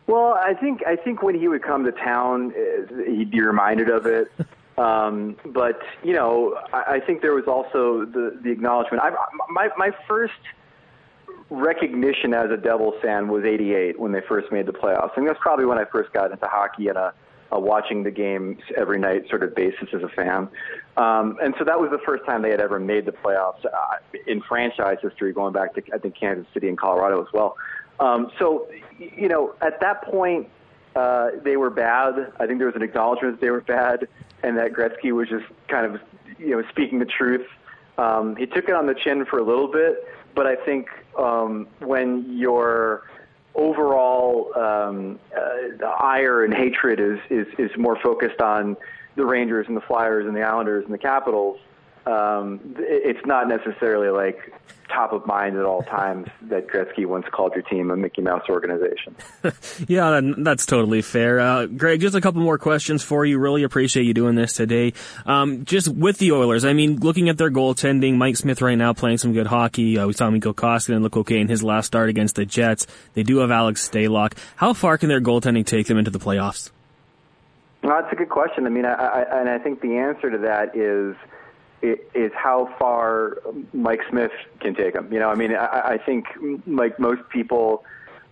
Well, 0.07 0.33
I 0.33 0.53
think 0.53 0.85
I 0.85 0.97
think 0.97 1.23
when 1.23 1.39
he 1.39 1.47
would 1.47 1.63
come 1.63 1.85
to 1.85 1.91
town, 1.91 2.51
uh, 2.51 3.03
he'd 3.05 3.31
be 3.31 3.41
reminded 3.41 3.89
of 3.89 4.05
it. 4.05 4.31
Um, 4.77 5.35
but 5.45 5.79
you 6.03 6.13
know, 6.13 6.59
I, 6.73 6.95
I 6.95 6.99
think 6.99 7.21
there 7.21 7.33
was 7.33 7.45
also 7.47 8.05
the 8.05 8.39
the 8.43 8.49
acknowledgement. 8.49 9.03
I, 9.03 9.11
my 9.49 9.69
my 9.77 9.91
first 10.07 10.33
recognition 11.49 12.33
as 12.33 12.49
a 12.49 12.57
Devils 12.57 12.95
fan 13.01 13.27
was 13.27 13.43
'88 13.45 13.99
when 13.99 14.11
they 14.11 14.21
first 14.27 14.51
made 14.51 14.65
the 14.65 14.73
playoffs. 14.73 15.13
Think 15.13 15.27
that's 15.27 15.39
probably 15.41 15.65
when 15.65 15.77
I 15.77 15.85
first 15.85 16.11
got 16.13 16.31
into 16.31 16.45
hockey 16.47 16.87
and 16.87 16.97
a, 16.97 17.13
a 17.51 17.59
watching 17.59 18.03
the 18.03 18.09
games 18.09 18.57
every 18.75 18.97
night 18.97 19.29
sort 19.29 19.43
of 19.43 19.53
basis 19.53 19.89
as 19.93 20.01
a 20.01 20.09
fan. 20.09 20.49
Um, 20.97 21.37
and 21.43 21.53
so 21.59 21.65
that 21.65 21.79
was 21.79 21.91
the 21.91 22.01
first 22.03 22.25
time 22.25 22.41
they 22.41 22.49
had 22.49 22.61
ever 22.61 22.79
made 22.79 23.05
the 23.05 23.11
playoffs 23.11 23.63
uh, 23.65 23.97
in 24.25 24.41
franchise 24.41 24.97
history, 25.03 25.33
going 25.33 25.53
back 25.53 25.75
to 25.75 25.83
I 25.93 25.99
think 25.99 26.15
Kansas 26.19 26.47
City 26.51 26.67
and 26.67 26.77
Colorado 26.77 27.21
as 27.21 27.31
well. 27.31 27.57
Um, 27.99 28.31
so 28.39 28.67
you 28.97 29.27
know, 29.27 29.53
at 29.61 29.79
that 29.81 30.03
point 30.03 30.47
uh, 30.95 31.31
they 31.43 31.57
were 31.57 31.69
bad. 31.69 32.33
I 32.39 32.45
think 32.45 32.59
there 32.59 32.67
was 32.67 32.75
an 32.75 32.83
acknowledgement 32.83 33.35
that 33.35 33.41
they 33.45 33.51
were 33.51 33.61
bad, 33.61 34.07
and 34.43 34.57
that 34.57 34.73
Gretzky 34.73 35.11
was 35.11 35.29
just 35.29 35.45
kind 35.67 35.85
of, 35.85 36.01
you 36.37 36.51
know, 36.51 36.63
speaking 36.69 36.99
the 36.99 37.05
truth. 37.05 37.47
Um, 37.97 38.35
he 38.35 38.45
took 38.45 38.65
it 38.69 38.73
on 38.73 38.85
the 38.85 38.95
chin 38.95 39.25
for 39.25 39.39
a 39.39 39.43
little 39.43 39.67
bit, 39.67 40.07
but 40.35 40.47
I 40.47 40.55
think 40.55 40.87
um, 41.17 41.67
when 41.79 42.37
your 42.37 43.03
overall 43.55 44.51
um, 44.57 45.19
uh, 45.35 45.85
ire 45.85 46.43
and 46.43 46.53
hatred 46.53 46.99
is, 46.99 47.19
is 47.29 47.47
is 47.59 47.71
more 47.77 47.97
focused 48.01 48.41
on 48.41 48.75
the 49.15 49.25
Rangers 49.25 49.67
and 49.67 49.77
the 49.77 49.81
Flyers 49.81 50.25
and 50.25 50.35
the 50.35 50.41
Islanders 50.41 50.85
and 50.85 50.93
the 50.93 50.97
Capitals, 50.97 51.59
um, 52.05 52.59
it's 52.77 53.25
not 53.25 53.47
necessarily 53.47 54.09
like 54.09 54.53
top 54.89 55.13
of 55.13 55.25
mind 55.25 55.57
at 55.57 55.65
all 55.65 55.81
times 55.83 56.27
that 56.43 56.67
Gretzky 56.67 57.05
once 57.05 57.25
called 57.31 57.53
your 57.53 57.63
team 57.63 57.89
a 57.89 57.97
Mickey 57.97 58.21
Mouse 58.21 58.43
organization. 58.49 59.15
yeah, 59.87 60.21
that's 60.37 60.65
totally 60.65 61.01
fair. 61.01 61.39
Uh, 61.39 61.65
Greg, 61.65 62.01
just 62.01 62.15
a 62.15 62.21
couple 62.21 62.41
more 62.41 62.57
questions 62.57 63.03
for 63.03 63.25
you. 63.25 63.39
Really 63.39 63.63
appreciate 63.63 64.03
you 64.03 64.13
doing 64.13 64.35
this 64.35 64.53
today. 64.53 64.93
Um, 65.25 65.65
just 65.65 65.87
with 65.87 66.17
the 66.17 66.31
Oilers, 66.33 66.65
I 66.65 66.73
mean, 66.73 66.97
looking 66.97 67.29
at 67.29 67.37
their 67.37 67.49
goaltending, 67.49 68.15
Mike 68.15 68.37
Smith 68.37 68.61
right 68.61 68.77
now 68.77 68.93
playing 68.93 69.17
some 69.17 69.33
good 69.33 69.47
hockey. 69.47 69.97
Uh, 69.97 70.07
we 70.07 70.13
saw 70.13 70.29
Mikko 70.29 70.53
Koskinen 70.53 71.01
look 71.01 71.17
okay 71.17 71.39
in 71.39 71.47
his 71.47 71.63
last 71.63 71.87
start 71.87 72.09
against 72.09 72.35
the 72.35 72.45
Jets. 72.45 72.85
They 73.13 73.23
do 73.23 73.37
have 73.37 73.51
Alex 73.51 73.87
Stalock. 73.87 74.37
How 74.57 74.73
far 74.73 74.97
can 74.97 75.09
their 75.09 75.21
goaltending 75.21 75.65
take 75.65 75.87
them 75.87 75.97
into 75.97 76.11
the 76.11 76.19
playoffs? 76.19 76.69
Well, 77.81 77.99
that's 77.99 78.13
a 78.13 78.15
good 78.15 78.29
question. 78.29 78.65
I 78.65 78.69
mean, 78.69 78.85
I, 78.85 78.93
I, 78.93 79.39
and 79.39 79.49
I 79.49 79.57
think 79.57 79.81
the 79.81 79.97
answer 79.97 80.29
to 80.29 80.37
that 80.39 80.75
is– 80.75 81.15
is 81.83 82.31
how 82.33 82.73
far 82.79 83.37
Mike 83.73 84.01
Smith 84.09 84.31
can 84.59 84.73
take 84.73 84.95
him. 84.95 85.11
You 85.11 85.19
know, 85.19 85.29
I 85.29 85.35
mean, 85.35 85.53
I, 85.53 85.93
I 85.93 85.97
think 85.97 86.25
like 86.65 86.99
most 86.99 87.27
people, 87.29 87.83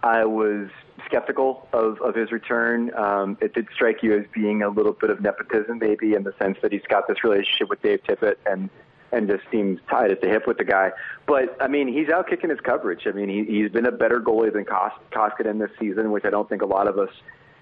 I 0.04 0.26
was 0.26 0.70
skeptical 1.06 1.68
of, 1.74 2.00
of 2.02 2.16
his 2.16 2.32
return. 2.32 2.94
Um, 2.96 3.38
it 3.42 3.54
did 3.54 3.68
strike 3.74 4.02
you 4.02 4.18
as 4.18 4.26
being 4.34 4.64
a 4.64 4.70
little 4.70 4.94
bit 4.94 5.10
of 5.10 5.22
nepotism, 5.22 5.80
maybe, 5.80 6.14
in 6.14 6.24
the 6.24 6.34
sense 6.40 6.58
that 6.62 6.72
he's 6.72 6.86
got 6.88 7.08
this 7.08 7.24
relationship 7.24 7.70
with 7.70 7.82
Dave 7.82 8.04
Tippett 8.04 8.36
and 8.46 8.70
and 9.14 9.28
just 9.28 9.44
seems 9.52 9.82
tied 9.90 10.10
at 10.10 10.22
the 10.22 10.28
hip 10.30 10.48
with 10.48 10.58
the 10.58 10.64
guy. 10.64 10.92
But 11.28 11.58
I 11.62 11.68
mean, 11.68 11.88
he's 11.88 12.08
out 12.08 12.30
kicking 12.30 12.50
his 12.50 12.62
coverage. 12.62 13.06
I 13.06 13.12
mean, 13.12 13.28
he, 13.28 13.44
he's 13.44 13.70
been 13.70 13.86
a 13.86 13.92
better 13.92 14.22
goalie 14.22 14.54
than 14.54 14.64
Kos- 14.64 14.94
Koskinen 15.12 15.60
this 15.60 15.72
season, 15.78 16.12
which 16.12 16.24
I 16.24 16.30
don't 16.30 16.48
think 16.48 16.62
a 16.62 16.66
lot 16.66 16.88
of 16.88 16.98
us 16.98 17.10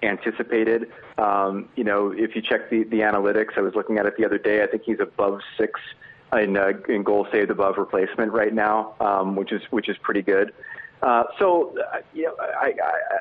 anticipated. 0.02 0.90
Um, 1.18 1.68
you 1.76 1.84
know, 1.84 2.12
if 2.12 2.34
you 2.34 2.42
check 2.42 2.70
the, 2.70 2.84
the 2.84 3.00
analytics, 3.00 3.56
I 3.56 3.60
was 3.60 3.74
looking 3.74 3.98
at 3.98 4.06
it 4.06 4.16
the 4.16 4.24
other 4.24 4.38
day. 4.38 4.62
I 4.62 4.66
think 4.66 4.82
he's 4.84 5.00
above 5.00 5.40
six 5.58 5.80
in, 6.32 6.56
uh, 6.56 6.72
in 6.88 7.02
goal 7.02 7.26
saved 7.32 7.50
above 7.50 7.76
replacement 7.76 8.32
right 8.32 8.54
now, 8.54 8.94
um, 9.00 9.36
which 9.36 9.52
is 9.52 9.62
which 9.70 9.88
is 9.88 9.96
pretty 9.98 10.22
good. 10.22 10.52
Uh, 11.02 11.24
so, 11.38 11.74
uh, 11.78 11.98
you 12.12 12.24
know, 12.24 12.34
I, 12.38 12.74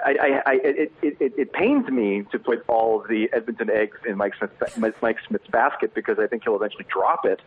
I, 0.05 0.11
I, 0.11 0.41
I, 0.45 0.53
it, 0.63 0.91
it, 1.01 1.33
it 1.37 1.53
pains 1.53 1.87
me 1.87 2.25
to 2.31 2.37
put 2.37 2.65
all 2.67 2.99
of 2.99 3.07
the 3.07 3.29
Edmonton 3.31 3.69
eggs 3.69 3.97
in 4.05 4.17
Mike 4.17 4.33
Smith's, 4.37 5.01
Mike 5.01 5.17
Smith's 5.25 5.47
basket 5.47 5.93
because 5.93 6.19
I 6.19 6.27
think 6.27 6.43
he'll 6.43 6.57
eventually 6.57 6.85
drop 6.89 7.25
it. 7.25 7.39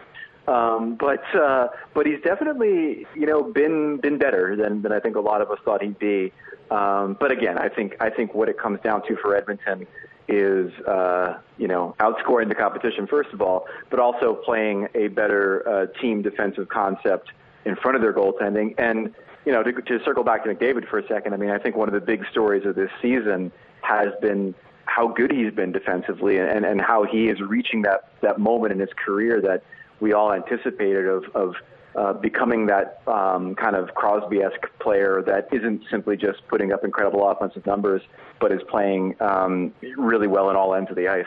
Um, 0.48 0.96
but 0.96 1.22
uh, 1.36 1.68
but 1.94 2.06
he's 2.06 2.20
definitely 2.22 3.06
you 3.14 3.26
know 3.26 3.42
been 3.44 3.98
been 3.98 4.18
better 4.18 4.56
than 4.56 4.82
than 4.82 4.90
I 4.90 4.98
think 4.98 5.14
a 5.14 5.20
lot 5.20 5.40
of 5.40 5.50
us 5.50 5.58
thought 5.64 5.82
he'd 5.82 5.98
be. 5.98 6.32
Um, 6.72 7.16
but 7.20 7.30
again, 7.30 7.58
I 7.58 7.68
think 7.68 7.96
I 8.00 8.08
think 8.08 8.34
what 8.34 8.48
it 8.48 8.58
comes 8.58 8.80
down 8.80 9.06
to 9.06 9.16
for 9.16 9.36
Edmonton 9.36 9.86
is 10.26 10.72
uh, 10.86 11.38
you 11.58 11.68
know 11.68 11.94
outscoring 12.00 12.48
the 12.48 12.54
competition 12.54 13.06
first 13.06 13.30
of 13.32 13.42
all, 13.42 13.66
but 13.90 14.00
also 14.00 14.34
playing 14.34 14.88
a 14.94 15.08
better 15.08 15.68
uh, 15.68 15.86
team 16.00 16.22
defensive 16.22 16.68
concept 16.68 17.30
in 17.66 17.76
front 17.76 17.96
of 17.96 18.02
their 18.02 18.14
goaltending. 18.14 18.74
And 18.78 19.14
you 19.44 19.52
know 19.52 19.62
to, 19.62 19.72
to 19.72 20.04
circle 20.04 20.24
back 20.24 20.44
to 20.44 20.54
McDavid 20.54 20.88
for 20.88 20.98
a 20.98 21.06
second, 21.06 21.34
I 21.34 21.36
mean 21.36 21.50
I 21.50 21.58
think 21.58 21.76
one 21.76 21.88
of 21.88 21.94
the 21.94 22.00
big 22.00 22.24
stories 22.30 22.64
of 22.64 22.74
this 22.74 22.90
season 23.02 23.52
has 23.82 24.08
been 24.22 24.54
how 24.86 25.08
good 25.08 25.30
he's 25.30 25.52
been 25.52 25.72
defensively 25.72 26.38
and, 26.38 26.64
and 26.64 26.80
how 26.80 27.04
he 27.04 27.28
is 27.28 27.40
reaching 27.40 27.82
that, 27.82 28.10
that 28.20 28.38
moment 28.38 28.72
in 28.72 28.78
his 28.78 28.90
career 28.96 29.40
that 29.40 29.62
we 30.00 30.12
all 30.12 30.32
anticipated 30.32 31.06
of, 31.06 31.24
of 31.34 31.54
uh, 31.94 32.12
becoming 32.14 32.66
that 32.66 33.02
um, 33.06 33.54
kind 33.54 33.76
of 33.76 33.94
Crosby-esque 33.94 34.78
player 34.80 35.22
that 35.26 35.48
isn't 35.52 35.82
simply 35.90 36.16
just 36.16 36.46
putting 36.48 36.72
up 36.72 36.84
incredible 36.84 37.28
offensive 37.28 37.66
numbers, 37.66 38.02
but 38.40 38.52
is 38.52 38.62
playing 38.68 39.14
um, 39.20 39.72
really 39.96 40.26
well 40.26 40.50
in 40.50 40.56
all 40.56 40.74
ends 40.74 40.90
of 40.90 40.96
the 40.96 41.08
ice. 41.08 41.26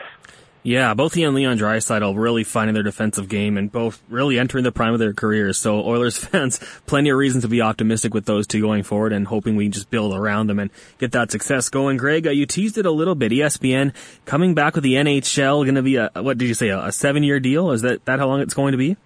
Yeah, 0.66 0.94
both 0.94 1.14
he 1.14 1.22
and 1.22 1.32
Leon 1.36 1.58
Draisaitl 1.58 2.18
really 2.18 2.42
finding 2.42 2.74
their 2.74 2.82
defensive 2.82 3.28
game 3.28 3.56
and 3.56 3.70
both 3.70 4.02
really 4.08 4.36
entering 4.36 4.64
the 4.64 4.72
prime 4.72 4.92
of 4.92 4.98
their 4.98 5.12
careers. 5.12 5.58
So 5.58 5.84
Oilers 5.84 6.18
fans, 6.24 6.58
plenty 6.86 7.10
of 7.10 7.16
reason 7.16 7.42
to 7.42 7.48
be 7.48 7.60
optimistic 7.60 8.12
with 8.12 8.24
those 8.24 8.48
two 8.48 8.60
going 8.60 8.82
forward 8.82 9.12
and 9.12 9.28
hoping 9.28 9.54
we 9.54 9.68
just 9.68 9.90
build 9.90 10.12
around 10.12 10.48
them 10.48 10.58
and 10.58 10.72
get 10.98 11.12
that 11.12 11.30
success 11.30 11.68
going. 11.68 11.98
Greg, 11.98 12.26
uh, 12.26 12.30
you 12.30 12.46
teased 12.46 12.78
it 12.78 12.84
a 12.84 12.90
little 12.90 13.14
bit. 13.14 13.30
ESPN 13.30 13.94
coming 14.24 14.54
back 14.54 14.74
with 14.74 14.82
the 14.82 14.94
NHL, 14.94 15.64
going 15.64 15.76
to 15.76 15.82
be 15.82 15.96
a, 15.96 16.10
what 16.16 16.36
did 16.36 16.48
you 16.48 16.54
say, 16.54 16.70
a, 16.70 16.86
a 16.86 16.90
seven 16.90 17.22
year 17.22 17.38
deal? 17.38 17.70
Is 17.70 17.82
that, 17.82 18.04
that 18.06 18.18
how 18.18 18.26
long 18.26 18.40
it's 18.40 18.54
going 18.54 18.72
to 18.72 18.78
be? 18.78 18.96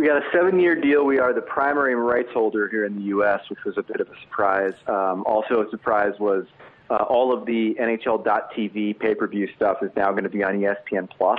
We 0.00 0.06
got 0.06 0.16
a 0.16 0.24
seven-year 0.32 0.76
deal. 0.76 1.04
We 1.04 1.18
are 1.18 1.34
the 1.34 1.42
primary 1.42 1.94
rights 1.94 2.30
holder 2.32 2.70
here 2.70 2.86
in 2.86 2.96
the 2.96 3.02
U.S., 3.02 3.42
which 3.50 3.58
was 3.66 3.76
a 3.76 3.82
bit 3.82 4.00
of 4.00 4.08
a 4.08 4.18
surprise. 4.22 4.72
Um, 4.86 5.22
also, 5.26 5.60
a 5.60 5.68
surprise 5.68 6.14
was 6.18 6.46
uh, 6.88 6.94
all 6.94 7.34
of 7.36 7.44
the 7.44 7.74
NHL.TV 7.78 8.98
pay-per-view 8.98 9.48
stuff 9.56 9.82
is 9.82 9.90
now 9.94 10.10
going 10.12 10.22
to 10.22 10.30
be 10.30 10.42
on 10.42 10.54
ESPN 10.54 11.10
Plus, 11.10 11.38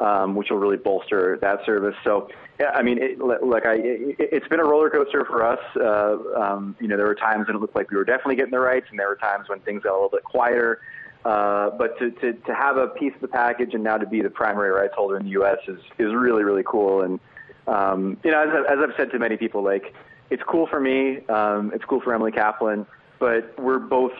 um, 0.00 0.34
which 0.34 0.50
will 0.50 0.58
really 0.58 0.78
bolster 0.78 1.38
that 1.42 1.64
service. 1.64 1.94
So, 2.02 2.28
yeah, 2.58 2.70
I 2.74 2.82
mean, 2.82 2.98
it, 3.00 3.20
like 3.20 3.66
I, 3.66 3.74
it, 3.74 4.16
it's 4.18 4.48
been 4.48 4.58
a 4.58 4.64
roller 4.64 4.90
coaster 4.90 5.24
for 5.24 5.46
us. 5.46 5.60
Uh, 5.76 6.16
um, 6.42 6.74
you 6.80 6.88
know, 6.88 6.96
there 6.96 7.06
were 7.06 7.14
times 7.14 7.46
when 7.46 7.54
it 7.54 7.60
looked 7.60 7.76
like 7.76 7.92
we 7.92 7.96
were 7.96 8.04
definitely 8.04 8.34
getting 8.34 8.50
the 8.50 8.58
rights, 8.58 8.86
and 8.90 8.98
there 8.98 9.10
were 9.10 9.14
times 9.14 9.48
when 9.48 9.60
things 9.60 9.84
got 9.84 9.92
a 9.92 9.94
little 9.94 10.10
bit 10.10 10.24
quieter. 10.24 10.80
Uh, 11.24 11.70
but 11.78 11.96
to, 12.00 12.10
to 12.10 12.32
to 12.32 12.52
have 12.52 12.78
a 12.78 12.88
piece 12.88 13.14
of 13.14 13.20
the 13.20 13.28
package 13.28 13.74
and 13.74 13.84
now 13.84 13.96
to 13.96 14.08
be 14.08 14.22
the 14.22 14.28
primary 14.28 14.72
rights 14.72 14.94
holder 14.96 15.16
in 15.16 15.22
the 15.22 15.30
U.S. 15.30 15.58
is 15.68 15.78
is 16.00 16.12
really 16.12 16.42
really 16.42 16.64
cool. 16.66 17.02
And 17.02 17.20
um, 17.66 18.16
you 18.24 18.30
know, 18.30 18.42
as, 18.42 18.66
as 18.70 18.78
I've 18.82 18.96
said 18.96 19.10
to 19.12 19.18
many 19.18 19.36
people, 19.36 19.62
like 19.62 19.94
it's 20.30 20.42
cool 20.42 20.66
for 20.66 20.80
me, 20.80 21.24
um, 21.26 21.72
it's 21.74 21.84
cool 21.84 22.00
for 22.00 22.14
Emily 22.14 22.32
Kaplan, 22.32 22.86
but 23.18 23.58
we're 23.58 23.78
both 23.78 24.12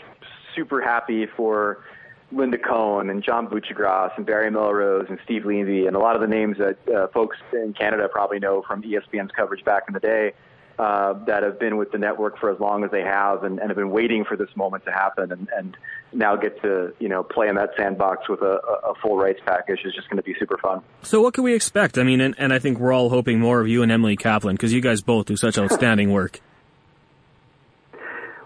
super 0.55 0.80
happy 0.80 1.26
for 1.26 1.84
Linda 2.30 2.59
Cohn 2.59 3.11
and 3.11 3.22
John 3.22 3.47
Buccigross 3.47 4.16
and 4.16 4.24
Barry 4.24 4.51
Melrose 4.51 5.07
and 5.09 5.18
Steve 5.24 5.45
Levy 5.45 5.86
and 5.86 5.97
a 5.97 5.99
lot 5.99 6.14
of 6.14 6.20
the 6.20 6.26
names 6.26 6.57
that 6.59 6.88
uh, 6.88 7.09
folks 7.09 7.36
in 7.53 7.74
Canada 7.74 8.09
probably 8.09 8.38
know 8.38 8.62
from 8.66 8.82
ESPN's 8.82 9.32
coverage 9.32 9.64
back 9.64 9.84
in 9.86 9.95
the 9.95 10.01
day 10.01 10.32
uh, 10.78 11.12
that 11.24 11.43
have 11.43 11.59
been 11.59 11.76
with 11.76 11.93
the 11.93 11.99
network 11.99 12.38
for 12.38 12.51
as 12.51 12.59
long 12.59 12.84
as 12.84 12.90
they 12.90 13.03
have 13.03 13.45
and, 13.45 13.59
and 13.59 13.68
have 13.68 13.76
been 13.76 13.90
waiting 13.90 14.24
for 14.24 14.36
this 14.36 14.49
moment 14.57 14.84
to 14.84 14.93
happen. 14.93 15.30
And, 15.30 15.49
and 15.57 15.76
now 16.13 16.37
get 16.37 16.61
to 16.63 16.95
you 16.99 17.09
know 17.09 17.23
play 17.23 17.49
in 17.49 17.57
that 17.57 17.71
sandbox 17.77 18.29
with 18.29 18.41
a, 18.43 18.59
a 18.85 18.95
full 19.03 19.17
rights 19.17 19.41
package 19.45 19.81
is 19.85 19.95
just 19.95 20.09
going 20.09 20.19
to 20.19 20.23
be 20.23 20.35
super 20.39 20.59
fun. 20.59 20.83
So 21.03 21.21
what 21.23 21.35
can 21.35 21.45
we 21.45 21.55
expect? 21.55 21.99
I 21.99 22.03
mean, 22.03 22.21
and, 22.21 22.35
and 22.39 22.53
I 22.53 22.59
think 22.59 22.79
we're 22.79 22.93
all 22.93 23.09
hoping 23.09 23.41
more 23.41 23.61
of 23.61 23.69
you 23.69 23.83
and 23.83 23.91
Emily 23.91 24.17
Kaplan 24.17 24.57
because 24.57 24.73
you 24.73 24.81
guys 24.81 25.03
both 25.03 25.27
do 25.27 25.37
such 25.37 25.59
outstanding 25.59 26.13
work. 26.13 26.41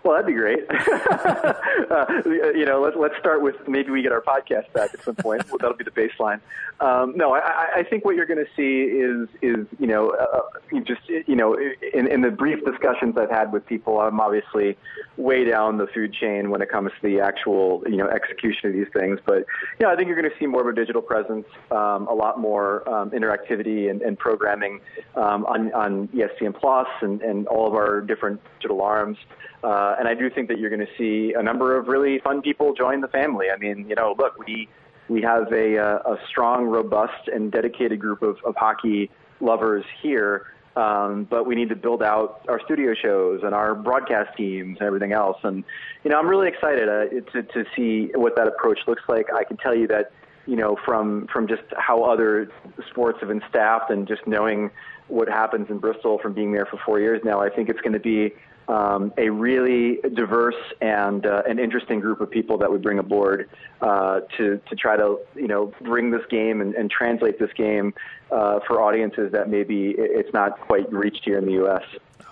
Well, 0.06 0.14
that'd 0.14 0.28
be 0.28 0.34
great. 0.34 0.60
uh, 0.70 2.06
you 2.54 2.64
know, 2.64 2.80
let's 2.80 2.96
let's 2.96 3.18
start 3.18 3.42
with 3.42 3.56
maybe 3.66 3.90
we 3.90 4.02
get 4.02 4.12
our 4.12 4.20
podcast 4.20 4.72
back 4.72 4.94
at 4.94 5.02
some 5.02 5.16
point. 5.16 5.42
that'll 5.58 5.76
be 5.76 5.82
the 5.82 5.90
baseline. 5.90 6.40
Um, 6.78 7.14
no, 7.16 7.34
I, 7.34 7.78
I 7.78 7.82
think 7.82 8.04
what 8.04 8.14
you're 8.14 8.26
going 8.26 8.44
to 8.44 8.50
see 8.54 8.82
is 8.82 9.28
is 9.42 9.66
you 9.80 9.88
know 9.88 10.10
uh, 10.10 10.78
just 10.84 11.00
you 11.08 11.34
know 11.34 11.58
in, 11.92 12.06
in 12.06 12.20
the 12.20 12.30
brief 12.30 12.64
discussions 12.64 13.16
I've 13.18 13.30
had 13.30 13.52
with 13.52 13.66
people, 13.66 13.98
I'm 13.98 14.20
obviously 14.20 14.78
way 15.16 15.44
down 15.44 15.78
the 15.78 15.88
food 15.88 16.12
chain 16.12 16.50
when 16.50 16.62
it 16.62 16.70
comes 16.70 16.92
to 17.00 17.08
the 17.08 17.20
actual 17.20 17.82
you 17.86 17.96
know 17.96 18.06
execution 18.06 18.68
of 18.68 18.74
these 18.74 18.92
things. 18.92 19.18
But 19.26 19.44
yeah, 19.80 19.88
I 19.88 19.96
think 19.96 20.06
you're 20.06 20.20
going 20.20 20.30
to 20.30 20.38
see 20.38 20.46
more 20.46 20.60
of 20.60 20.68
a 20.68 20.72
digital 20.72 21.02
presence, 21.02 21.46
um, 21.72 22.06
a 22.06 22.14
lot 22.14 22.38
more 22.38 22.88
um, 22.88 23.10
interactivity 23.10 23.90
and, 23.90 24.02
and 24.02 24.16
programming 24.16 24.80
um, 25.16 25.44
on 25.46 25.72
on 25.72 26.08
ESPN 26.08 26.54
Plus 26.54 26.86
and, 27.00 27.22
and 27.22 27.48
all 27.48 27.66
of 27.66 27.74
our 27.74 28.00
different 28.02 28.40
digital 28.60 28.82
arms. 28.82 29.18
Uh, 29.64 29.96
and 29.98 30.06
I 30.06 30.14
do 30.14 30.30
think 30.30 30.48
that 30.48 30.58
you're 30.58 30.70
going 30.70 30.86
to 30.86 30.92
see 30.98 31.34
a 31.36 31.42
number 31.42 31.76
of 31.76 31.88
really 31.88 32.18
fun 32.20 32.42
people 32.42 32.74
join 32.74 33.00
the 33.00 33.08
family. 33.08 33.46
I 33.50 33.56
mean, 33.56 33.88
you 33.88 33.94
know, 33.94 34.14
look, 34.18 34.38
we 34.38 34.68
we 35.08 35.22
have 35.22 35.52
a, 35.52 35.78
uh, 35.78 36.14
a 36.14 36.16
strong, 36.28 36.66
robust, 36.66 37.28
and 37.32 37.52
dedicated 37.52 38.00
group 38.00 38.22
of, 38.22 38.38
of 38.44 38.56
hockey 38.56 39.10
lovers 39.40 39.84
here. 40.02 40.46
Um, 40.74 41.26
but 41.30 41.46
we 41.46 41.54
need 41.54 41.70
to 41.70 41.76
build 41.76 42.02
out 42.02 42.44
our 42.48 42.60
studio 42.64 42.92
shows 42.94 43.40
and 43.42 43.54
our 43.54 43.74
broadcast 43.74 44.36
teams 44.36 44.76
and 44.78 44.86
everything 44.86 45.12
else. 45.12 45.38
And 45.42 45.64
you 46.04 46.10
know, 46.10 46.18
I'm 46.18 46.28
really 46.28 46.48
excited 46.48 46.88
uh, 46.88 47.06
to 47.32 47.42
to 47.42 47.64
see 47.74 48.10
what 48.14 48.36
that 48.36 48.46
approach 48.46 48.80
looks 48.86 49.02
like. 49.08 49.32
I 49.32 49.44
can 49.44 49.56
tell 49.56 49.74
you 49.74 49.86
that 49.88 50.12
you 50.44 50.56
know 50.56 50.76
from 50.84 51.28
from 51.32 51.48
just 51.48 51.62
how 51.78 52.02
other 52.02 52.50
sports 52.90 53.20
have 53.20 53.30
been 53.30 53.42
staffed 53.48 53.90
and 53.90 54.06
just 54.06 54.26
knowing 54.26 54.70
what 55.08 55.28
happens 55.28 55.70
in 55.70 55.78
Bristol 55.78 56.18
from 56.18 56.34
being 56.34 56.52
there 56.52 56.66
for 56.66 56.78
four 56.84 57.00
years 57.00 57.22
now. 57.24 57.40
I 57.40 57.48
think 57.48 57.70
it's 57.70 57.80
going 57.80 57.94
to 57.94 57.98
be 57.98 58.34
um, 58.68 59.12
a 59.16 59.28
really 59.28 59.98
diverse 60.14 60.54
and 60.80 61.24
uh, 61.24 61.42
an 61.48 61.58
interesting 61.58 62.00
group 62.00 62.20
of 62.20 62.30
people 62.30 62.58
that 62.58 62.70
we 62.70 62.78
bring 62.78 62.98
aboard 62.98 63.48
uh, 63.80 64.20
to 64.36 64.60
to 64.68 64.76
try 64.76 64.96
to 64.96 65.18
you 65.34 65.46
know 65.46 65.72
bring 65.82 66.10
this 66.10 66.24
game 66.30 66.60
and, 66.60 66.74
and 66.74 66.90
translate 66.90 67.38
this 67.38 67.52
game 67.56 67.94
uh, 68.30 68.60
for 68.66 68.82
audiences 68.82 69.32
that 69.32 69.48
maybe 69.48 69.94
it's 69.96 70.32
not 70.32 70.60
quite 70.60 70.90
reached 70.92 71.22
here 71.24 71.38
in 71.38 71.46
the 71.46 71.52
U.S. 71.52 71.82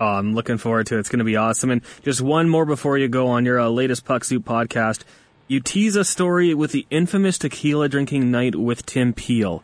Oh, 0.00 0.06
I'm 0.06 0.34
looking 0.34 0.58
forward 0.58 0.86
to 0.88 0.96
it. 0.96 1.00
It's 1.00 1.08
going 1.08 1.20
to 1.20 1.24
be 1.24 1.36
awesome. 1.36 1.70
And 1.70 1.82
just 2.02 2.20
one 2.20 2.48
more 2.48 2.66
before 2.66 2.98
you 2.98 3.08
go 3.08 3.28
on 3.28 3.44
your 3.44 3.60
uh, 3.60 3.68
latest 3.68 4.04
Puck 4.04 4.24
Soup 4.24 4.44
podcast. 4.44 5.04
You 5.46 5.60
tease 5.60 5.94
a 5.94 6.04
story 6.04 6.54
with 6.54 6.72
the 6.72 6.86
infamous 6.90 7.38
tequila 7.38 7.88
drinking 7.88 8.30
night 8.30 8.56
with 8.56 8.86
Tim 8.86 9.12
Peel. 9.12 9.62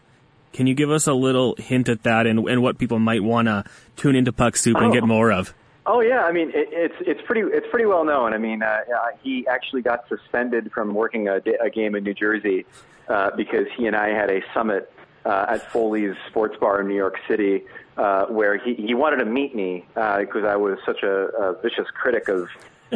Can 0.52 0.66
you 0.66 0.74
give 0.74 0.90
us 0.90 1.06
a 1.06 1.14
little 1.14 1.54
hint 1.56 1.88
at 1.88 2.02
that 2.02 2.26
and, 2.26 2.46
and 2.48 2.62
what 2.62 2.78
people 2.78 2.98
might 2.98 3.22
want 3.22 3.48
to 3.48 3.64
tune 3.96 4.14
into 4.14 4.32
Puck 4.32 4.56
Soup 4.56 4.76
and 4.76 4.92
get 4.92 5.04
oh. 5.04 5.06
more 5.06 5.32
of? 5.32 5.54
Oh 5.86 6.00
yeah, 6.00 6.24
I 6.24 6.32
mean 6.32 6.50
it, 6.50 6.68
it's 6.72 6.94
it's 7.00 7.20
pretty 7.24 7.40
it's 7.40 7.66
pretty 7.70 7.86
well 7.86 8.04
known. 8.04 8.34
I 8.34 8.38
mean, 8.38 8.62
uh, 8.62 8.80
he 9.22 9.46
actually 9.46 9.82
got 9.82 10.06
suspended 10.08 10.70
from 10.72 10.94
working 10.94 11.28
a, 11.28 11.40
a 11.62 11.70
game 11.70 11.94
in 11.94 12.04
New 12.04 12.14
Jersey 12.14 12.66
uh, 13.08 13.30
because 13.36 13.66
he 13.76 13.86
and 13.86 13.96
I 13.96 14.08
had 14.08 14.30
a 14.30 14.40
summit 14.52 14.92
uh, 15.24 15.46
at 15.48 15.70
Foley's 15.72 16.16
Sports 16.28 16.56
Bar 16.60 16.82
in 16.82 16.88
New 16.88 16.96
York 16.96 17.18
City, 17.26 17.64
uh, 17.96 18.26
where 18.26 18.58
he 18.58 18.74
he 18.74 18.94
wanted 18.94 19.16
to 19.16 19.24
meet 19.24 19.54
me 19.54 19.86
because 19.94 20.44
uh, 20.44 20.48
I 20.48 20.56
was 20.56 20.78
such 20.84 21.02
a, 21.02 21.28
a 21.28 21.60
vicious 21.60 21.88
critic 21.94 22.28
of 22.28 22.48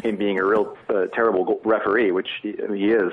him 0.03 0.17
being 0.17 0.39
a 0.39 0.45
real 0.45 0.77
uh, 0.89 1.07
terrible 1.15 1.61
referee, 1.65 2.11
which 2.11 2.29
he, 2.43 2.55
he 2.75 2.91
is 2.91 3.13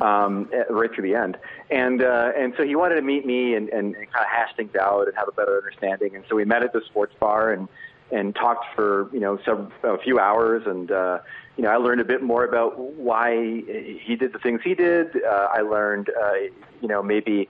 um, 0.00 0.50
right 0.70 0.92
through 0.92 1.04
the 1.04 1.14
end. 1.14 1.36
And 1.70 2.02
uh, 2.02 2.32
and 2.36 2.54
so 2.56 2.64
he 2.64 2.76
wanted 2.76 2.96
to 2.96 3.02
meet 3.02 3.26
me 3.26 3.54
and, 3.54 3.68
and, 3.68 3.94
and 3.94 4.12
kind 4.12 4.24
of 4.24 4.30
hash 4.30 4.54
things 4.56 4.74
out 4.74 5.06
and 5.06 5.16
have 5.16 5.28
a 5.28 5.32
better 5.32 5.56
understanding. 5.56 6.16
And 6.16 6.24
so 6.28 6.36
we 6.36 6.44
met 6.44 6.62
at 6.62 6.72
the 6.72 6.82
sports 6.86 7.14
bar 7.18 7.52
and 7.52 7.68
and 8.10 8.34
talked 8.34 8.66
for 8.74 9.08
you 9.12 9.20
know 9.20 9.38
several, 9.44 9.70
a 9.82 9.98
few 9.98 10.18
hours 10.18 10.64
and 10.66 10.90
uh, 10.90 11.18
you 11.56 11.64
know 11.64 11.70
I 11.70 11.76
learned 11.76 12.00
a 12.00 12.04
bit 12.04 12.22
more 12.22 12.44
about 12.44 12.78
why 12.78 13.34
he 13.34 14.16
did 14.16 14.32
the 14.32 14.38
things 14.38 14.60
he 14.62 14.74
did. 14.74 15.22
Uh, 15.24 15.48
I 15.52 15.60
learned 15.60 16.10
uh, 16.10 16.32
you 16.80 16.88
know 16.88 17.02
maybe 17.02 17.48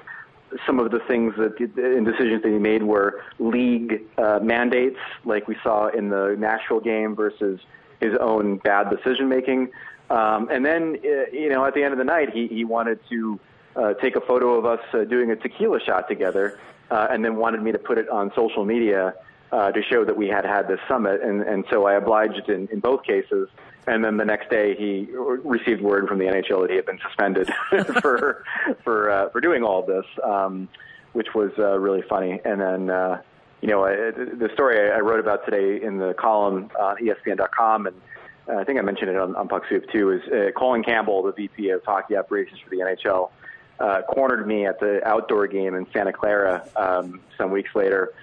some 0.66 0.78
of 0.78 0.90
the 0.90 1.00
things 1.00 1.34
that 1.36 1.58
and 1.58 2.06
decisions 2.06 2.42
that 2.42 2.52
he 2.52 2.58
made 2.58 2.82
were 2.82 3.22
league 3.38 4.02
uh, 4.18 4.38
mandates, 4.40 4.98
like 5.24 5.48
we 5.48 5.56
saw 5.62 5.88
in 5.88 6.10
the 6.10 6.36
Nashville 6.38 6.80
game, 6.80 7.16
versus 7.16 7.60
his 8.00 8.14
own 8.20 8.58
bad 8.58 8.90
decision 8.90 9.28
making. 9.28 9.70
Um, 10.10 10.48
and 10.50 10.64
then 10.64 10.96
uh, 11.04 11.30
you 11.32 11.48
know 11.48 11.64
at 11.64 11.74
the 11.74 11.82
end 11.82 11.92
of 11.92 11.98
the 11.98 12.04
night, 12.04 12.30
he 12.32 12.46
he 12.46 12.64
wanted 12.64 13.00
to 13.08 13.40
uh, 13.76 13.94
take 13.94 14.16
a 14.16 14.20
photo 14.20 14.54
of 14.54 14.64
us 14.64 14.80
uh, 14.92 15.04
doing 15.04 15.30
a 15.30 15.36
tequila 15.36 15.80
shot 15.80 16.08
together, 16.08 16.60
uh, 16.90 17.08
and 17.10 17.24
then 17.24 17.36
wanted 17.36 17.62
me 17.62 17.72
to 17.72 17.78
put 17.78 17.98
it 17.98 18.08
on 18.08 18.30
social 18.34 18.64
media 18.64 19.14
uh, 19.54 19.70
to 19.70 19.82
show 19.84 20.04
that 20.04 20.16
we 20.16 20.26
had 20.26 20.44
had 20.44 20.66
this 20.66 20.80
summit, 20.88 21.22
and, 21.22 21.40
and 21.42 21.64
so 21.70 21.86
I 21.86 21.94
obliged 21.94 22.48
in, 22.48 22.66
in 22.72 22.80
both 22.80 23.04
cases. 23.04 23.48
And 23.86 24.04
then 24.04 24.16
the 24.16 24.24
next 24.24 24.50
day, 24.50 24.74
he 24.74 25.06
received 25.12 25.80
word 25.80 26.08
from 26.08 26.18
the 26.18 26.24
NHL 26.24 26.62
that 26.62 26.70
he 26.70 26.76
had 26.76 26.86
been 26.86 26.98
suspended 27.06 27.48
for 28.00 28.44
for 28.82 29.10
uh, 29.10 29.28
for 29.28 29.40
doing 29.40 29.62
all 29.62 29.86
this, 29.86 30.06
um, 30.24 30.68
which 31.12 31.28
was 31.34 31.52
uh, 31.58 31.78
really 31.78 32.02
funny. 32.08 32.40
And 32.44 32.60
then, 32.60 32.90
uh, 32.90 33.22
you 33.60 33.68
know, 33.68 33.84
I, 33.84 33.94
the 34.10 34.50
story 34.54 34.90
I 34.90 34.98
wrote 35.00 35.20
about 35.20 35.44
today 35.44 35.84
in 35.84 35.98
the 35.98 36.14
column 36.14 36.70
on 36.80 36.96
ESPN.com, 36.96 37.86
and 37.86 38.00
uh, 38.48 38.56
I 38.56 38.64
think 38.64 38.80
I 38.80 38.82
mentioned 38.82 39.10
it 39.10 39.18
on, 39.18 39.36
on 39.36 39.46
Puck 39.46 39.64
Soup 39.68 39.84
too, 39.92 40.10
is 40.10 40.22
uh, 40.32 40.50
Colin 40.58 40.82
Campbell, 40.82 41.22
the 41.22 41.32
VP 41.32 41.70
of 41.70 41.84
Hockey 41.84 42.16
Operations 42.16 42.58
for 42.58 42.70
the 42.70 42.78
NHL, 42.78 43.30
uh, 43.78 44.02
cornered 44.02 44.48
me 44.48 44.66
at 44.66 44.80
the 44.80 45.06
outdoor 45.06 45.46
game 45.46 45.74
in 45.74 45.86
Santa 45.92 46.12
Clara 46.12 46.66
um, 46.74 47.20
some 47.38 47.52
weeks 47.52 47.70
later 47.76 48.14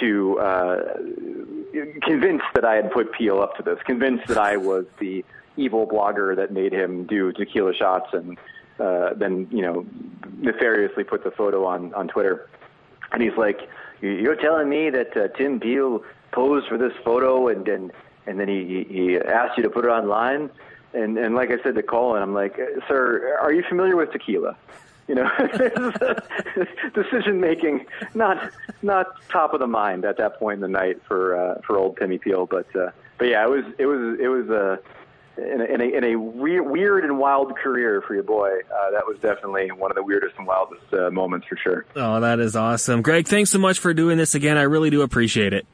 to 0.00 0.38
uh, 0.38 0.94
convinced 2.02 2.46
that 2.54 2.64
I 2.64 2.74
had 2.74 2.90
put 2.90 3.12
Peel 3.12 3.40
up 3.40 3.56
to 3.56 3.62
this, 3.62 3.78
convinced 3.84 4.26
that 4.28 4.38
I 4.38 4.56
was 4.56 4.86
the 4.98 5.24
evil 5.56 5.86
blogger 5.86 6.36
that 6.36 6.52
made 6.52 6.72
him 6.72 7.06
do 7.06 7.32
tequila 7.32 7.74
shots 7.74 8.12
and 8.12 8.38
uh, 8.78 9.14
then 9.14 9.48
you 9.50 9.62
know 9.62 9.86
nefariously 10.38 11.04
put 11.04 11.24
the 11.24 11.30
photo 11.30 11.64
on 11.64 11.94
on 11.94 12.08
Twitter. 12.08 12.48
And 13.12 13.22
he's 13.22 13.36
like, 13.36 13.68
"You're 14.00 14.36
telling 14.36 14.68
me 14.68 14.90
that 14.90 15.16
uh, 15.16 15.28
Tim 15.28 15.60
Peel 15.60 16.02
posed 16.32 16.68
for 16.68 16.78
this 16.78 16.92
photo 17.04 17.48
and 17.48 17.66
and 17.68 17.92
and 18.26 18.40
then 18.40 18.48
he 18.48 18.86
he 18.88 19.18
asked 19.18 19.56
you 19.56 19.62
to 19.62 19.70
put 19.70 19.84
it 19.84 19.88
online?" 19.88 20.50
and 20.96 21.18
and 21.18 21.34
like 21.34 21.50
I 21.50 21.62
said 21.62 21.74
to 21.74 21.82
Colin, 21.82 22.22
I'm 22.22 22.34
like, 22.34 22.58
sir, 22.88 23.36
are 23.40 23.52
you 23.52 23.62
familiar 23.68 23.96
with 23.96 24.12
tequila? 24.12 24.56
You 25.08 25.14
know, 25.14 25.30
decision 26.94 27.40
making 27.40 27.86
not 28.14 28.50
not 28.82 29.06
top 29.28 29.54
of 29.54 29.60
the 29.60 29.66
mind 29.66 30.04
at 30.04 30.16
that 30.18 30.38
point 30.38 30.56
in 30.56 30.60
the 30.60 30.68
night 30.68 31.00
for 31.06 31.36
uh, 31.36 31.60
for 31.66 31.78
old 31.78 31.96
Timmy 31.96 32.18
Peel, 32.18 32.46
but 32.46 32.66
uh, 32.74 32.90
but 33.18 33.28
yeah, 33.28 33.44
it 33.44 33.50
was 33.50 33.64
it 33.78 33.86
was 33.86 34.18
it 34.18 34.28
was 34.28 34.48
a 34.48 34.80
in 35.38 35.60
a, 35.60 35.64
in 35.64 35.80
a, 35.80 35.84
in 35.84 36.04
a 36.04 36.16
weird, 36.16 36.66
weird 36.66 37.04
and 37.04 37.18
wild 37.18 37.56
career 37.56 38.02
for 38.06 38.14
your 38.14 38.22
boy. 38.22 38.48
Uh, 38.48 38.90
that 38.92 39.06
was 39.06 39.18
definitely 39.20 39.70
one 39.70 39.90
of 39.90 39.94
the 39.94 40.02
weirdest 40.02 40.34
and 40.38 40.46
wildest 40.46 40.92
uh, 40.94 41.10
moments 41.10 41.46
for 41.46 41.56
sure. 41.56 41.84
Oh, 41.94 42.20
that 42.20 42.40
is 42.40 42.56
awesome, 42.56 43.02
Greg. 43.02 43.28
Thanks 43.28 43.50
so 43.50 43.58
much 43.58 43.78
for 43.78 43.92
doing 43.92 44.16
this 44.16 44.34
again. 44.34 44.56
I 44.56 44.62
really 44.62 44.90
do 44.90 45.02
appreciate 45.02 45.52
it. 45.52 45.66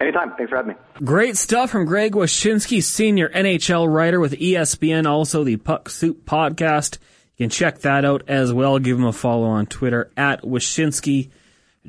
Anytime. 0.00 0.34
Thanks 0.36 0.50
for 0.50 0.56
having 0.56 0.74
me. 0.74 0.78
Great 1.04 1.36
stuff 1.36 1.70
from 1.70 1.84
Greg 1.84 2.12
Wyshynski, 2.12 2.82
senior 2.82 3.28
NHL 3.30 3.92
writer 3.92 4.20
with 4.20 4.32
ESPN, 4.32 5.06
also 5.06 5.42
the 5.42 5.56
Puck 5.56 5.88
Soup 5.88 6.24
podcast. 6.24 6.98
You 7.38 7.44
can 7.44 7.50
check 7.50 7.78
that 7.80 8.04
out 8.04 8.24
as 8.28 8.52
well. 8.52 8.78
Give 8.80 8.98
him 8.98 9.04
a 9.04 9.12
follow 9.12 9.46
on 9.46 9.66
Twitter 9.66 10.10
at 10.16 10.42
Wyshynski. 10.42 11.30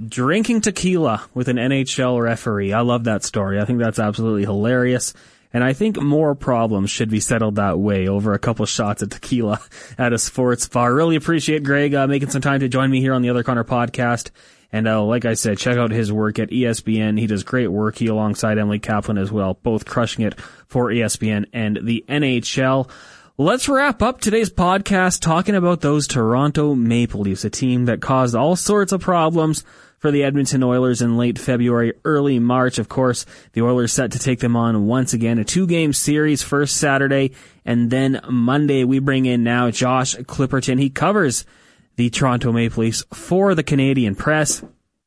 Drinking 0.08 0.62
tequila 0.62 1.24
with 1.34 1.50
an 1.50 1.58
NHL 1.58 2.22
referee. 2.22 2.72
I 2.72 2.82
love 2.82 3.06
that 3.06 3.24
story. 3.24 3.60
I 3.60 3.66
think 3.66 3.80
that's 3.80 4.00
absolutely 4.00 4.44
hilarious. 4.44 5.14
And 5.52 5.64
I 5.64 5.74
think 5.74 6.00
more 6.00 6.36
problems 6.36 6.92
should 6.92 7.10
be 7.10 7.20
settled 7.20 7.56
that 7.56 7.80
way 7.80 8.08
over 8.08 8.34
a 8.34 8.40
couple 8.40 8.66
shots 8.68 9.02
of 9.02 9.10
tequila 9.10 9.60
at 9.98 10.14
a 10.14 10.20
sports 10.20 10.68
bar. 10.68 10.94
Really 10.94 11.16
appreciate 11.16 11.64
Greg 11.64 11.96
uh, 11.96 12.06
making 12.06 12.30
some 12.30 12.42
time 12.42 12.60
to 12.60 12.70
join 12.70 12.92
me 12.92 13.02
here 13.02 13.14
on 13.14 13.24
the 13.24 13.32
Other 13.32 13.44
Connor 13.44 13.64
podcast. 13.64 14.30
And 14.72 14.88
uh, 14.88 15.04
like 15.04 15.26
I 15.26 15.34
said, 15.34 15.58
check 15.58 15.78
out 15.78 15.90
his 15.90 16.14
work 16.14 16.38
at 16.38 16.50
ESPN. 16.50 17.20
He 17.20 17.26
does 17.26 17.42
great 17.44 17.70
work. 17.70 17.98
He 17.98 18.06
alongside 18.06 18.60
Emily 18.60 18.78
Kaplan 18.78 19.18
as 19.18 19.32
well, 19.32 19.56
both 19.56 19.86
crushing 19.86 20.26
it 20.26 20.40
for 20.68 20.90
ESPN 20.90 21.46
and 21.54 21.80
the 21.82 22.06
NHL. 22.08 22.88
Let's 23.42 23.70
wrap 23.70 24.02
up 24.02 24.20
today's 24.20 24.50
podcast 24.50 25.22
talking 25.22 25.56
about 25.56 25.80
those 25.80 26.08
Toronto 26.08 26.76
Maple 26.76 27.22
Leafs, 27.22 27.46
a 27.46 27.50
team 27.50 27.86
that 27.86 28.02
caused 28.02 28.36
all 28.36 28.58
sorts 28.58 28.92
of 28.92 29.00
problems 29.00 29.64
for 29.98 30.12
the 30.12 30.26
Edmonton 30.26 30.62
Oilers 30.62 31.02
in 31.02 31.16
late 31.16 31.40
February, 31.40 31.94
early 32.04 32.38
March. 32.38 32.80
Of 32.80 32.90
course, 32.90 33.26
the 33.54 33.62
Oilers 33.62 33.94
set 33.94 34.12
to 34.12 34.20
take 34.20 34.42
them 34.42 34.58
on 34.58 34.88
once 34.88 35.14
again, 35.14 35.40
a 35.40 35.46
two 35.46 35.68
game 35.68 35.94
series 35.94 36.42
first 36.42 36.76
Saturday 36.76 37.32
and 37.64 37.90
then 37.90 38.20
Monday. 38.30 38.84
We 38.84 39.00
bring 39.00 39.26
in 39.26 39.42
now 39.42 39.72
Josh 39.72 40.18
Clipperton. 40.18 40.78
He 40.78 40.90
covers 40.90 41.46
the 41.96 42.10
Toronto 42.10 42.52
Maple 42.52 42.84
Leafs 42.84 43.06
for 43.14 43.56
the 43.56 43.64
Canadian 43.64 44.16
press. 44.16 44.62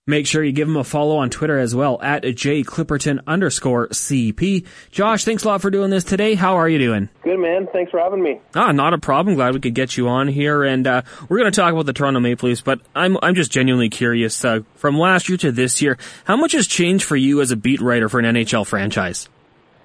Make 0.09 0.27
sure 0.27 0.43
you 0.43 0.51
give 0.51 0.67
him 0.67 0.77
a 0.77 0.83
follow 0.83 1.19
on 1.19 1.31
Twitter 1.31 1.57
as 1.57 1.77
well 1.77 2.03
at 2.03 2.25
jclipperton 2.25 3.21
underscore 3.25 3.87
CP. 3.91 4.67
Josh, 4.91 5.25
thanks 5.25 5.45
a 5.45 5.47
lot 5.47 5.63
for 5.63 5.71
doing 5.71 5.91
this 5.91 6.03
today. 6.03 6.35
How 6.35 6.57
are 6.57 6.69
you 6.69 6.81
doing? 6.81 7.09
Good, 7.23 7.39
man. 7.39 7.69
Thanks 7.73 7.93
for 7.93 8.01
having 8.01 8.21
me. 8.21 8.41
Ah, 8.57 8.73
not 8.73 8.95
a 8.95 8.99
problem. 8.99 9.37
Glad 9.37 9.55
we 9.55 9.61
could 9.61 9.77
get 9.77 9.97
you 9.97 10.09
on 10.09 10.27
here. 10.27 10.65
And 10.65 10.89
uh, 10.89 11.03
we're 11.29 11.39
going 11.39 11.53
to 11.53 11.55
talk 11.55 11.73
about 11.73 11.87
the 11.87 11.93
Toronto 11.93 12.19
Maple 12.19 12.49
Leafs, 12.49 12.63
but 12.63 12.81
I'm, 12.97 13.17
I'm 13.23 13.37
just 13.37 13.53
genuinely 13.53 13.91
curious. 13.91 14.45
Uh, 14.45 14.63
from 14.75 14.99
last 14.99 15.29
year 15.29 15.39
to 15.39 15.53
this 15.53 15.81
year, 15.81 15.97
how 16.25 16.37
much 16.37 16.51
has 16.51 16.67
changed 16.67 17.05
for 17.05 17.15
you 17.15 17.41
as 17.41 17.53
a 17.53 17.57
beat 17.57 17.81
writer 17.81 18.09
for 18.09 18.19
an 18.19 18.25
NHL 18.25 18.67
franchise? 18.67 19.29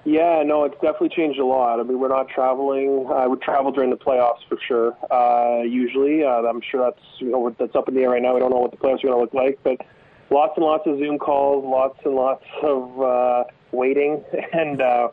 Yeah, 0.04 0.42
no, 0.44 0.64
it's 0.64 0.74
definitely 0.80 1.10
changed 1.10 1.38
a 1.38 1.46
lot. 1.46 1.78
I 1.78 1.84
mean, 1.84 2.00
we're 2.00 2.08
not 2.08 2.28
traveling. 2.28 3.06
I 3.14 3.28
would 3.28 3.40
travel 3.40 3.70
during 3.70 3.90
the 3.90 3.96
playoffs 3.96 4.40
for 4.48 4.58
sure. 4.66 4.96
Uh, 5.12 5.62
usually, 5.62 6.24
uh, 6.24 6.42
I'm 6.42 6.60
sure 6.72 6.90
that's 6.90 7.04
you 7.20 7.30
know 7.30 7.54
that's 7.56 7.76
up 7.76 7.86
in 7.86 7.94
the 7.94 8.00
air 8.00 8.10
right 8.10 8.22
now. 8.22 8.34
We 8.34 8.40
don't 8.40 8.50
know 8.50 8.58
what 8.58 8.72
the 8.72 8.78
playoffs 8.78 9.04
are 9.04 9.08
going 9.08 9.14
to 9.14 9.20
look 9.20 9.34
like, 9.34 9.60
but 9.62 9.80
lots 10.30 10.52
and 10.56 10.64
lots 10.64 10.86
of 10.86 10.98
Zoom 10.98 11.18
calls, 11.18 11.64
lots 11.64 11.98
and 12.04 12.14
lots 12.14 12.44
of 12.62 13.00
uh, 13.00 13.44
waiting, 13.72 14.24
and 14.52 14.80
uh, 14.80 15.08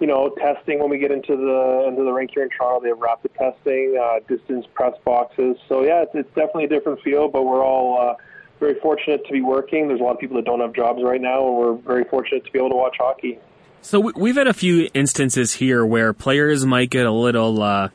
you 0.00 0.06
know, 0.06 0.34
testing 0.38 0.80
when 0.80 0.90
we 0.90 0.98
get 0.98 1.10
into 1.10 1.36
the 1.36 1.86
into 1.88 2.04
the 2.04 2.12
rink 2.12 2.30
here 2.34 2.42
in 2.42 2.50
Toronto. 2.50 2.82
They 2.82 2.88
have 2.88 2.98
rapid 2.98 3.32
testing, 3.34 3.98
uh, 4.00 4.20
distance 4.28 4.66
press 4.74 4.94
boxes. 5.04 5.56
So 5.68 5.82
yeah, 5.82 6.02
it's, 6.02 6.12
it's 6.14 6.34
definitely 6.34 6.64
a 6.64 6.68
different 6.68 7.00
feel, 7.02 7.28
but 7.28 7.44
we're 7.44 7.64
all. 7.64 8.10
Uh, 8.10 8.14
very 8.60 8.78
fortunate 8.78 9.26
to 9.26 9.32
be 9.32 9.40
working. 9.40 9.88
There's 9.88 9.98
a 9.98 10.04
lot 10.04 10.12
of 10.12 10.20
people 10.20 10.36
that 10.36 10.44
don't 10.44 10.60
have 10.60 10.72
jobs 10.72 11.02
right 11.02 11.20
now, 11.20 11.48
and 11.48 11.56
we're 11.56 11.74
very 11.74 12.04
fortunate 12.04 12.44
to 12.44 12.52
be 12.52 12.60
able 12.60 12.70
to 12.70 12.76
watch 12.76 12.94
hockey. 12.96 13.40
So 13.80 13.98
we've 13.98 14.36
had 14.36 14.46
a 14.46 14.54
few 14.54 14.88
instances 14.94 15.54
here 15.54 15.84
where 15.84 16.12
players 16.12 16.64
might 16.64 16.88
get 16.88 17.04
a 17.04 17.10
little 17.10 17.60
uh, 17.60 17.88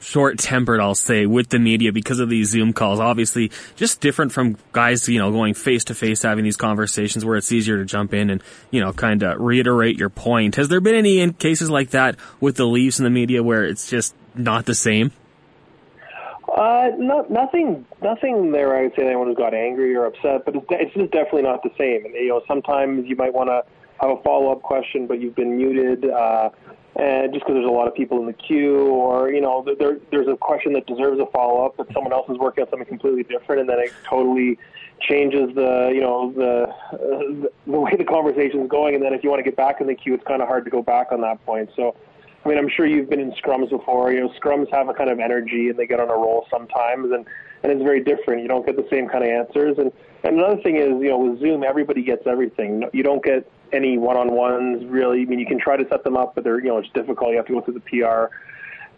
short-tempered, 0.00 0.80
I'll 0.80 0.94
say, 0.94 1.26
with 1.26 1.48
the 1.48 1.58
media 1.58 1.92
because 1.92 2.20
of 2.20 2.28
these 2.28 2.50
Zoom 2.50 2.72
calls. 2.72 3.00
Obviously, 3.00 3.50
just 3.76 4.00
different 4.00 4.32
from 4.32 4.56
guys, 4.72 5.08
you 5.08 5.18
know, 5.18 5.30
going 5.32 5.54
face 5.54 5.84
to 5.84 5.94
face, 5.94 6.22
having 6.22 6.44
these 6.44 6.56
conversations 6.56 7.24
where 7.24 7.36
it's 7.36 7.50
easier 7.50 7.78
to 7.78 7.84
jump 7.84 8.14
in 8.14 8.30
and, 8.30 8.42
you 8.70 8.80
know, 8.80 8.92
kind 8.92 9.22
of 9.22 9.40
reiterate 9.40 9.98
your 9.98 10.10
point. 10.10 10.56
Has 10.56 10.68
there 10.68 10.80
been 10.80 10.94
any 10.94 11.20
in 11.20 11.32
cases 11.32 11.70
like 11.70 11.90
that 11.90 12.16
with 12.40 12.56
the 12.56 12.66
Leafs 12.66 12.98
and 12.98 13.06
the 13.06 13.10
media 13.10 13.42
where 13.42 13.64
it's 13.64 13.90
just 13.90 14.14
not 14.34 14.66
the 14.66 14.74
same? 14.74 15.12
Uh, 16.56 16.90
no, 16.96 17.26
nothing, 17.28 17.84
nothing 18.02 18.52
there. 18.52 18.76
I 18.76 18.82
would 18.82 18.94
say 18.96 19.04
anyone 19.04 19.26
who 19.26 19.34
got 19.34 19.52
angry 19.52 19.94
or 19.94 20.06
upset, 20.06 20.44
but 20.44 20.54
it's, 20.54 20.66
it's 20.70 20.94
just 20.94 21.10
definitely 21.10 21.42
not 21.42 21.62
the 21.62 21.70
same. 21.76 22.04
And 22.06 22.14
you 22.14 22.28
know, 22.28 22.40
sometimes 22.46 23.06
you 23.06 23.16
might 23.16 23.34
want 23.34 23.48
to 23.48 23.62
have 24.00 24.16
a 24.16 24.22
follow 24.22 24.52
up 24.52 24.62
question, 24.62 25.06
but 25.06 25.20
you've 25.20 25.34
been 25.34 25.56
muted, 25.56 26.08
uh, 26.08 26.50
and 26.98 27.32
just 27.32 27.44
because 27.44 27.56
there's 27.56 27.68
a 27.68 27.72
lot 27.72 27.88
of 27.88 27.94
people 27.94 28.18
in 28.20 28.26
the 28.26 28.32
queue, 28.32 28.86
or 28.86 29.30
you 29.30 29.40
know, 29.40 29.64
there, 29.78 29.98
there's 30.10 30.28
a 30.28 30.36
question 30.36 30.72
that 30.74 30.86
deserves 30.86 31.20
a 31.20 31.26
follow 31.26 31.66
up, 31.66 31.76
but 31.76 31.86
someone 31.92 32.12
else 32.12 32.28
is 32.30 32.38
working 32.38 32.64
on 32.64 32.70
something 32.70 32.88
completely 32.88 33.22
different, 33.22 33.60
and 33.60 33.68
then 33.68 33.78
it 33.78 33.92
totally 34.08 34.58
changes 35.00 35.54
the 35.54 35.90
you 35.92 36.00
know 36.00 36.32
the 36.32 36.62
uh, 36.96 37.48
the 37.66 37.78
way 37.78 37.92
the 37.96 38.04
conversation 38.04 38.60
is 38.60 38.68
going. 38.68 38.94
And 38.94 39.04
then 39.04 39.12
if 39.12 39.22
you 39.22 39.28
want 39.28 39.40
to 39.40 39.44
get 39.44 39.56
back 39.56 39.82
in 39.82 39.86
the 39.86 39.94
queue, 39.94 40.14
it's 40.14 40.24
kind 40.24 40.40
of 40.40 40.48
hard 40.48 40.64
to 40.64 40.70
go 40.70 40.82
back 40.82 41.08
on 41.12 41.20
that 41.22 41.44
point. 41.44 41.70
So. 41.76 41.96
I 42.44 42.48
mean, 42.48 42.58
I'm 42.58 42.68
sure 42.68 42.86
you've 42.86 43.10
been 43.10 43.18
in 43.18 43.32
scrums 43.32 43.70
before. 43.70 44.12
You 44.12 44.20
know, 44.20 44.32
scrums 44.40 44.72
have 44.72 44.88
a 44.88 44.94
kind 44.94 45.10
of 45.10 45.18
energy 45.18 45.68
and 45.68 45.76
they 45.76 45.84
get 45.84 45.98
on 45.98 46.08
a 46.08 46.14
roll 46.14 46.46
sometimes, 46.48 47.10
and 47.10 47.26
and 47.64 47.72
it's 47.72 47.82
very 47.82 48.04
different. 48.04 48.40
You 48.40 48.46
don't 48.46 48.64
get 48.64 48.76
the 48.76 48.86
same 48.88 49.08
kind 49.08 49.24
of 49.24 49.30
answers. 49.30 49.78
And, 49.78 49.90
and 50.22 50.38
another 50.38 50.62
thing 50.62 50.76
is, 50.76 50.90
you 50.90 51.08
know, 51.08 51.18
with 51.18 51.40
Zoom, 51.40 51.64
everybody 51.64 52.04
gets 52.04 52.24
everything. 52.24 52.84
You 52.92 53.02
don't 53.02 53.24
get 53.24 53.50
any 53.72 53.98
one-on-ones 53.98 54.84
really. 54.86 55.22
I 55.22 55.24
mean, 55.24 55.38
you 55.38 55.46
can 55.46 55.58
try 55.58 55.76
to 55.76 55.86
set 55.88 56.04
them 56.04 56.16
up, 56.16 56.34
but 56.34 56.44
they're 56.44 56.60
you 56.60 56.68
know 56.68 56.78
it's 56.78 56.88
difficult. 56.94 57.30
You 57.30 57.36
have 57.36 57.46
to 57.46 57.54
go 57.54 57.60
through 57.60 57.74
the 57.74 57.80
PR 57.80 58.34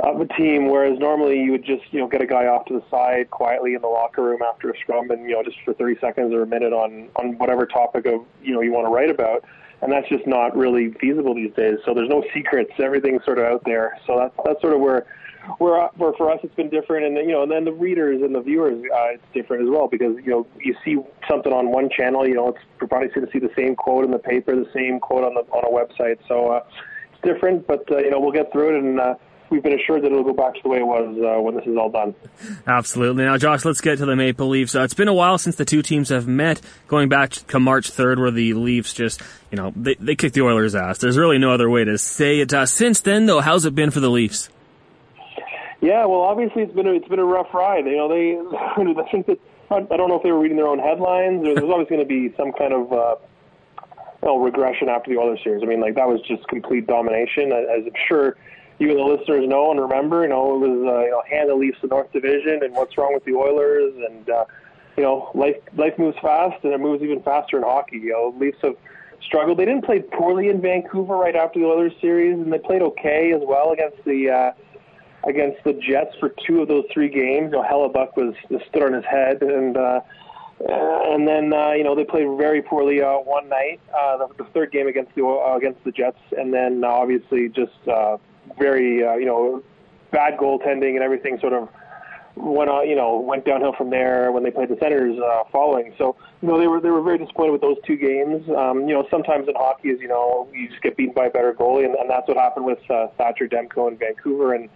of 0.01 0.21
a 0.21 0.27
team. 0.35 0.69
Whereas 0.69 0.99
normally 0.99 1.41
you 1.41 1.53
would 1.53 1.65
just 1.65 1.83
you 1.93 2.01
know 2.01 2.09
get 2.09 2.23
a 2.23 2.27
guy 2.27 2.47
off 2.47 2.67
to 2.67 2.75
the 2.75 2.85
side 2.91 3.31
quietly 3.31 3.75
in 3.75 3.83
the 3.83 3.89
locker 3.89 4.23
room 4.23 4.41
after 4.43 4.71
a 4.71 4.79
scrum, 4.79 5.11
and 5.11 5.29
you 5.29 5.35
know 5.35 5.43
just 5.43 5.57
for 5.65 5.75
30 5.75 5.99
seconds 6.01 6.35
or 6.35 6.43
a 6.43 6.47
minute 6.47 6.73
on 6.73 7.09
on 7.17 7.39
whatever 7.39 7.67
topic 7.67 8.07
of 8.07 8.25
you 8.43 8.55
know 8.55 8.61
you 8.61 8.73
want 8.73 8.87
to 8.87 8.91
write 8.91 9.11
about. 9.11 9.45
And 9.81 9.93
that's 9.93 10.09
just 10.09 10.27
not 10.27 10.57
really 10.57 10.93
feasible 10.95 11.37
these 11.37 11.55
days. 11.55 11.79
So 11.85 11.95
there's 11.95 12.09
no 12.09 12.25
secrets. 12.35 12.73
Everything's 12.81 13.25
sort 13.25 13.39
of 13.39 13.45
out 13.45 13.63
there. 13.65 13.97
So 14.07 14.19
that's 14.19 14.35
that's 14.45 14.61
sort 14.61 14.75
of 14.75 14.81
where 14.81 15.07
where, 15.59 15.89
where 15.97 16.13
for 16.13 16.31
us 16.31 16.41
it's 16.43 16.55
been 16.55 16.71
different, 16.71 17.07
and 17.07 17.17
you 17.17 17.33
know, 17.33 17.43
and 17.43 17.51
then 17.51 17.65
the 17.65 17.73
readers 17.73 18.23
and 18.23 18.35
the 18.35 18.41
viewers, 18.41 18.83
uh, 18.95 19.15
it's 19.15 19.23
different 19.33 19.63
as 19.63 19.71
well 19.71 19.89
because 19.89 20.17
you 20.25 20.31
know 20.31 20.47
you 20.61 20.75
see 20.85 20.97
something 21.29 21.53
on 21.53 21.71
one 21.71 21.89
channel, 21.91 22.29
you 22.29 22.35
know, 22.35 22.49
it's 22.49 22.59
you're 22.81 22.89
probably 22.89 23.09
going 23.09 23.27
to 23.27 23.33
see 23.33 23.39
the 23.39 23.53
same 23.57 23.75
quote 23.75 24.05
in 24.05 24.11
the 24.11 24.19
paper, 24.19 24.55
the 24.55 24.71
same 24.75 25.01
quote 25.01 25.25
on 25.25 25.35
the 25.35 25.41
on 25.53 25.65
a 25.65 25.71
website. 25.71 26.19
So 26.29 26.53
uh, 26.53 26.65
it's 27.13 27.23
different, 27.23 27.67
but 27.67 27.91
uh, 27.91 27.99
you 27.99 28.11
know, 28.11 28.21
we'll 28.21 28.33
get 28.33 28.53
through 28.53 28.77
it, 28.77 28.83
and 28.83 29.01
uh, 29.01 29.15
we've 29.51 29.63
been 29.63 29.79
assured 29.79 30.03
that 30.03 30.07
it'll 30.07 30.25
go 30.25 30.33
back 30.33 30.55
to 30.55 30.61
the 30.63 30.69
way 30.69 30.79
it 30.79 30.87
was 30.87 31.17
uh, 31.19 31.41
when 31.41 31.55
this 31.55 31.65
is 31.67 31.77
all 31.77 31.91
done. 31.91 32.15
Absolutely. 32.67 33.25
Now, 33.25 33.37
Josh, 33.37 33.65
let's 33.65 33.81
get 33.81 33.99
to 33.99 34.07
the 34.07 34.17
Maple 34.17 34.49
Leafs. 34.49 34.75
Uh, 34.75 34.83
it's 34.83 34.95
been 34.95 35.09
a 35.09 35.15
while 35.15 35.39
since 35.39 35.57
the 35.57 35.65
two 35.65 35.83
teams 35.83 36.11
have 36.11 36.27
met, 36.27 36.61
going 36.87 37.09
back 37.09 37.31
to 37.31 37.61
March 37.61 37.91
3rd, 37.91 38.19
where 38.19 38.31
the 38.31 38.55
Leafs 38.55 38.93
just, 38.93 39.21
you 39.51 39.57
know, 39.57 39.73
they, 39.75 39.95
they 39.95 40.17
kicked 40.17 40.35
the 40.35 40.43
Oilers' 40.43 40.75
ass. 40.75 40.99
There's 40.99 41.19
really 41.19 41.39
no 41.39 41.53
other 41.53 41.71
way 41.71 41.85
to 41.85 41.99
say 41.99 42.41
it. 42.41 42.53
Uh, 42.53 42.67
since 42.67 43.01
then, 43.01 43.27
though, 43.27 43.41
how's 43.41 43.65
it 43.65 43.75
been 43.75 43.91
for 43.91 44.01
the 44.01 44.11
Leafs? 44.11 44.49
Yeah, 45.81 46.07
well, 46.07 46.23
obviously 46.23 46.63
it's 46.63 46.75
been 46.75 46.89
a, 46.89 46.93
it's 46.93 47.09
been 47.09 47.21
a 47.21 47.25
rough 47.25 47.55
ride. 47.55 47.87
You 47.87 47.97
know, 47.97 48.09
they 48.09 48.37
I 49.01 49.11
think 49.11 49.27
that 49.27 49.39
I 49.71 49.97
don't 49.97 50.09
know 50.09 50.17
if 50.17 50.23
they 50.23 50.33
were 50.33 50.41
reading 50.41 50.57
their 50.57 50.67
own 50.67 50.79
headlines 50.79 51.47
or 51.47 51.55
there's 51.55 51.71
always 51.71 51.89
going 51.89 52.01
to 52.01 52.07
be 52.07 52.35
some 52.37 52.53
kind 52.53 52.73
of 52.73 52.93
uh, 52.93 53.15
know, 54.23 54.39
regression 54.39 54.89
after 54.89 55.11
the 55.11 55.19
Oilers 55.19 55.41
series. 55.43 55.63
I 55.63 55.67
mean, 55.67 55.81
like 55.81 55.95
that 55.95 56.09
was 56.09 56.21
just 56.23 56.47
complete 56.49 56.87
domination. 56.87 57.53
As 57.53 57.87
I'm 57.87 57.93
sure 58.09 58.37
you 58.79 58.91
and 58.91 58.99
the 58.99 59.05
listeners 59.05 59.49
know 59.49 59.71
and 59.71 59.81
remember, 59.81 60.23
you 60.23 60.29
know, 60.29 60.55
it 60.55 60.69
was 60.69 60.79
uh, 60.87 61.05
you 61.05 61.11
know 61.11 61.23
hand 61.29 61.51
the 61.51 61.55
Leafs 61.55 61.79
the 61.81 61.89
North 61.89 62.13
Division 62.13 62.63
and 62.63 62.75
what's 62.75 62.97
wrong 62.97 63.15
with 63.15 63.25
the 63.25 63.35
Oilers 63.35 63.95
and 64.09 64.31
uh, 64.31 64.45
you 64.97 65.03
know 65.03 65.31
life 65.35 65.57
life 65.77 65.99
moves 65.99 66.17
fast 66.21 66.63
and 66.65 66.73
it 66.73 66.81
moves 66.81 67.03
even 67.03 67.23
faster 67.23 67.57
in 67.57 67.63
hockey. 67.63 67.99
You 67.99 68.13
know, 68.13 68.35
Leafs 68.39 68.59
have 68.63 68.77
struggled. 69.23 69.59
They 69.59 69.65
didn't 69.65 69.85
play 69.85 70.01
poorly 70.01 70.49
in 70.49 70.61
Vancouver 70.61 71.17
right 71.17 71.37
after 71.37 71.59
the 71.59 71.67
Oilers 71.67 71.93
series, 72.01 72.35
and 72.35 72.53
they 72.53 72.59
played 72.59 72.83
okay 72.83 73.33
as 73.33 73.43
well 73.45 73.73
against 73.73 74.05
the. 74.05 74.31
Uh, 74.31 74.53
against 75.25 75.63
the 75.65 75.73
Jets 75.75 76.15
for 76.21 76.33
two 76.47 76.63
of 76.63 76.69
those 76.69 76.85
three 76.93 77.09
games. 77.09 77.53
You 77.53 77.59
know, 77.59 77.63
Hellebuyck 77.63 78.17
was, 78.17 78.35
was 78.51 78.63
stood 78.69 78.83
on 78.83 78.93
his 78.93 79.05
head, 79.05 79.43
and 79.43 79.77
uh, 79.77 80.01
and 80.69 81.27
then 81.27 81.53
uh, 81.53 81.73
you 81.73 81.85
know 81.85 81.95
they 81.95 82.05
played 82.05 82.27
very 82.37 82.63
poorly 82.63 83.03
uh, 83.03 83.15
one 83.19 83.49
night, 83.49 83.81
uh, 83.99 84.17
the, 84.19 84.45
the 84.45 84.51
third 84.51 84.73
game 84.73 84.89
against 84.89 85.15
the 85.15 85.25
uh, 85.25 85.57
against 85.57 85.83
the 85.85 85.93
Jets, 85.93 86.19
and 86.37 86.53
then 86.53 86.83
uh, 86.85 86.89
obviously 86.89 87.49
just 87.49 87.89
uh, 87.89 88.17
very 88.59 89.05
uh, 89.07 89.15
you 89.15 89.27
know 89.27 89.63
bad 90.11 90.39
goaltending 90.39 90.95
and 90.95 91.03
everything 91.03 91.39
sort 91.41 91.53
of 91.53 91.69
went 92.39 92.71
on, 92.71 92.89
you 92.89 92.95
know, 92.95 93.19
went 93.19 93.45
downhill 93.45 93.75
from 93.77 93.91
there 93.91 94.31
when 94.33 94.43
they 94.43 94.51
played 94.51 94.69
the 94.69 94.77
Senators 94.81 95.19
uh, 95.19 95.45
following. 95.51 95.93
So, 95.99 96.17
you 96.41 96.49
know, 96.49 96.59
they 96.59 96.67
were 96.67 96.81
they 96.81 96.91
were 96.91 97.03
very 97.03 97.19
disappointed 97.19 97.53
with 97.53 97.61
those 97.61 97.77
two 97.87 97.97
games. 97.97 98.49
Um, 98.57 98.89
you 98.89 98.95
know, 98.95 99.07
sometimes 99.11 99.49
in 99.49 99.55
hockey, 99.55 99.91
as 99.91 100.01
you 100.01 100.09
know, 100.09 100.49
you 100.53 100.69
just 100.69 100.83
get 100.83 100.97
beaten 100.97 101.15
by 101.15 101.27
a 101.27 101.31
better 101.31 101.53
goalie, 101.53 101.85
and, 101.85 101.95
and 101.95 102.09
that's 102.09 102.29
what 102.29 102.37
happened 102.37 102.67
with 102.67 102.79
uh, 102.91 103.09
Thatcher 103.19 103.49
Demko 103.49 103.89
in 103.89 103.99
Vancouver 103.99 104.55
and 104.55 104.69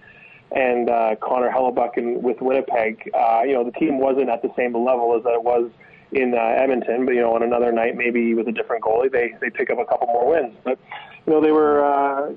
and 0.55 0.91
uh, 0.91 1.17
Connor 1.21 1.51
Hellebuyck 1.51 1.97
in, 1.97 2.23
with 2.23 2.41
Winnipeg. 2.41 3.11
Uh, 3.15 3.43
you 3.45 3.55
know, 3.55 3.65
the 3.65 3.73
team 3.73 3.99
wasn't 3.99 4.29
at 4.29 4.43
the 4.43 4.53
same 4.57 4.75
level 4.75 5.17
as 5.17 5.23
it 5.25 5.43
was 5.43 5.71
in 6.13 6.35
uh, 6.35 6.63
Edmonton, 6.63 7.07
but 7.07 7.15
you 7.15 7.21
know, 7.21 7.35
on 7.35 7.43
another 7.43 7.73
night, 7.73 7.97
maybe 7.97 8.35
with 8.35 8.49
a 8.49 8.53
different 8.53 8.85
goalie, 8.85 9.11
they 9.11 9.35
they 9.41 9.51
pick 9.51 9.71
up 9.71 9.79
a 9.79 9.85
couple 9.85 10.07
more 10.09 10.29
wins. 10.29 10.55
But 10.65 10.79
you 11.27 11.33
know, 11.33 11.41
they 11.41 11.53
were. 11.53 11.85
Uh, 11.85 12.33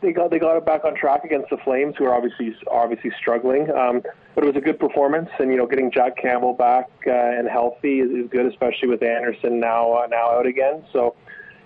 they 0.00 0.12
got 0.12 0.30
they 0.30 0.38
got 0.38 0.56
it 0.56 0.64
back 0.64 0.84
on 0.84 0.94
track 0.94 1.24
against 1.24 1.50
the 1.50 1.56
Flames, 1.58 1.94
who 1.98 2.04
are 2.04 2.14
obviously 2.14 2.54
obviously 2.70 3.10
struggling. 3.18 3.70
Um, 3.70 4.02
but 4.34 4.44
it 4.44 4.46
was 4.46 4.56
a 4.56 4.60
good 4.60 4.78
performance, 4.78 5.28
and 5.38 5.50
you 5.50 5.56
know, 5.56 5.66
getting 5.66 5.90
Jack 5.90 6.16
Campbell 6.16 6.54
back 6.54 6.88
uh, 7.06 7.10
and 7.10 7.48
healthy 7.48 8.00
is, 8.00 8.10
is 8.10 8.30
good, 8.30 8.46
especially 8.46 8.88
with 8.88 9.02
Andersen 9.02 9.58
now 9.58 9.92
uh, 9.92 10.06
now 10.06 10.30
out 10.30 10.46
again. 10.46 10.84
So, 10.92 11.16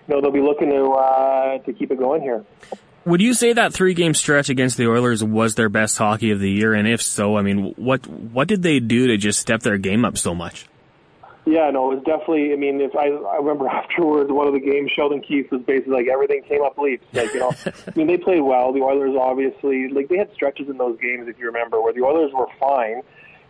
you 0.07 0.15
know, 0.15 0.21
they'll 0.21 0.31
be 0.31 0.41
looking 0.41 0.69
to 0.69 0.85
uh, 0.89 1.59
to 1.59 1.73
keep 1.73 1.91
it 1.91 1.99
going 1.99 2.21
here. 2.21 2.43
Would 3.07 3.21
you 3.21 3.33
say 3.33 3.53
that 3.53 3.71
three 3.71 3.93
game 3.93 4.13
stretch 4.13 4.49
against 4.49 4.75
the 4.75 4.89
Oilers 4.89 5.23
was 5.23 5.55
their 5.55 5.69
best 5.69 5.97
hockey 5.97 6.31
of 6.31 6.41
the 6.41 6.51
year? 6.51 6.73
And 6.73 6.85
if 6.85 7.01
so, 7.01 7.37
I 7.37 7.41
mean, 7.41 7.73
what 7.77 8.05
what 8.05 8.49
did 8.49 8.63
they 8.63 8.81
do 8.81 9.07
to 9.07 9.15
just 9.15 9.39
step 9.39 9.61
their 9.61 9.77
game 9.77 10.03
up 10.03 10.17
so 10.17 10.35
much? 10.35 10.67
Yeah, 11.45 11.69
no, 11.71 11.93
it 11.93 11.95
was 11.95 12.03
definitely. 12.03 12.51
I 12.51 12.57
mean, 12.57 12.81
if 12.81 12.93
I 12.97 13.07
I 13.07 13.37
remember 13.37 13.65
afterwards, 13.69 14.29
one 14.29 14.45
of 14.45 14.53
the 14.53 14.59
games, 14.59 14.91
Sheldon 14.93 15.21
Keefe 15.21 15.49
was 15.51 15.61
basically 15.61 15.93
like 15.93 16.07
everything 16.11 16.43
came 16.49 16.61
up 16.61 16.77
Leafs. 16.77 17.05
Like 17.13 17.33
you 17.33 17.39
know, 17.39 17.53
I 17.65 17.71
mean, 17.95 18.07
they 18.07 18.17
played 18.17 18.41
well. 18.41 18.73
The 18.73 18.81
Oilers 18.81 19.15
obviously 19.17 19.87
like 19.87 20.09
they 20.09 20.17
had 20.17 20.33
stretches 20.33 20.67
in 20.67 20.77
those 20.77 20.99
games, 20.99 21.29
if 21.29 21.39
you 21.39 21.45
remember, 21.45 21.81
where 21.81 21.93
the 21.93 22.01
Oilers 22.01 22.33
were 22.33 22.47
fine. 22.59 23.03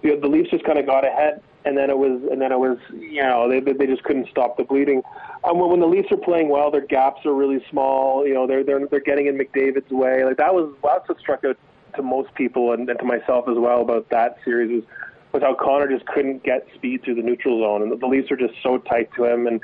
The, 0.03 0.19
the 0.21 0.27
Leafs 0.27 0.51
just 0.51 0.65
kind 0.65 0.77
of 0.77 0.85
got 0.85 1.03
ahead, 1.03 1.41
and 1.67 1.77
then 1.77 1.89
it 1.89 1.97
was 1.97 2.21
and 2.31 2.41
then 2.41 2.53
it 2.53 2.59
was 2.59 2.77
you 2.93 3.21
know 3.21 3.49
they 3.49 3.59
they 3.59 3.85
just 3.85 4.03
couldn't 4.03 4.29
stop 4.29 4.55
the 4.55 4.63
bleeding. 4.63 5.03
Um, 5.43 5.59
when, 5.59 5.69
when 5.69 5.79
the 5.81 5.87
Leafs 5.87 6.09
are 6.11 6.17
playing 6.17 6.47
well, 6.47 6.71
their 6.71 6.85
gaps 6.85 7.25
are 7.25 7.33
really 7.33 7.63
small. 7.69 8.25
You 8.25 8.33
know, 8.33 8.47
they're 8.47 8.63
they're 8.63 8.87
they're 8.87 9.01
getting 9.01 9.27
in 9.27 9.37
McDavid's 9.37 9.91
way. 9.91 10.23
Like 10.23 10.37
that 10.37 10.53
was 10.53 10.73
that's 10.81 11.07
what 11.09 11.19
struck 11.19 11.43
out 11.43 11.57
to 11.95 12.01
most 12.01 12.33
people 12.35 12.71
and, 12.71 12.89
and 12.89 12.97
to 12.99 13.05
myself 13.05 13.49
as 13.49 13.57
well 13.57 13.81
about 13.81 14.09
that 14.09 14.37
series 14.45 14.71
was 14.71 14.83
was 15.33 15.43
how 15.43 15.55
Connor 15.55 15.89
just 15.89 16.05
couldn't 16.05 16.43
get 16.43 16.65
speed 16.73 17.03
through 17.03 17.15
the 17.15 17.21
neutral 17.21 17.59
zone, 17.59 17.81
and 17.81 17.91
the, 17.91 17.97
the 17.97 18.07
Leafs 18.07 18.31
are 18.31 18.37
just 18.37 18.53
so 18.63 18.77
tight 18.77 19.09
to 19.17 19.25
him. 19.25 19.45
And 19.45 19.59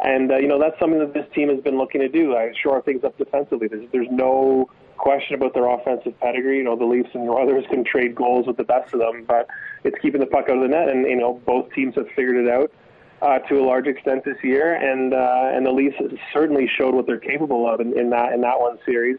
and 0.00 0.32
uh, 0.32 0.36
you 0.36 0.46
know 0.46 0.58
that's 0.58 0.78
something 0.78 0.98
that 0.98 1.14
this 1.14 1.26
team 1.34 1.48
has 1.48 1.60
been 1.60 1.78
looking 1.78 2.02
to 2.02 2.08
do. 2.08 2.36
I 2.36 2.52
shore 2.62 2.82
things 2.82 3.02
up 3.02 3.16
defensively. 3.16 3.68
There's 3.68 3.88
there's 3.92 4.10
no 4.10 4.68
question 4.98 5.36
about 5.36 5.54
their 5.54 5.68
offensive 5.70 6.20
pedigree. 6.20 6.58
You 6.58 6.64
know 6.64 6.76
the 6.76 6.84
Leafs 6.84 7.08
and 7.14 7.26
the 7.26 7.32
others 7.32 7.64
can 7.70 7.82
trade 7.82 8.14
goals 8.14 8.46
with 8.46 8.58
the 8.58 8.64
best 8.64 8.92
of 8.92 9.00
them, 9.00 9.24
but 9.26 9.48
it's 9.84 9.96
keeping 10.00 10.20
the 10.20 10.26
puck 10.26 10.46
out 10.48 10.56
of 10.56 10.62
the 10.62 10.68
net. 10.68 10.88
And 10.88 11.06
you 11.06 11.16
know 11.16 11.40
both 11.46 11.72
teams 11.72 11.94
have 11.96 12.06
figured 12.16 12.36
it 12.36 12.50
out. 12.50 12.72
Uh, 13.22 13.38
to 13.38 13.60
a 13.60 13.62
large 13.62 13.86
extent 13.86 14.24
this 14.24 14.38
year, 14.42 14.76
and 14.76 15.12
uh, 15.12 15.50
and 15.52 15.66
the 15.66 15.70
Leafs 15.70 15.94
certainly 16.32 16.66
showed 16.78 16.94
what 16.94 17.06
they're 17.06 17.18
capable 17.18 17.68
of 17.68 17.80
in, 17.80 17.98
in 17.98 18.08
that 18.08 18.32
in 18.32 18.40
that 18.40 18.58
one 18.58 18.78
series 18.86 19.18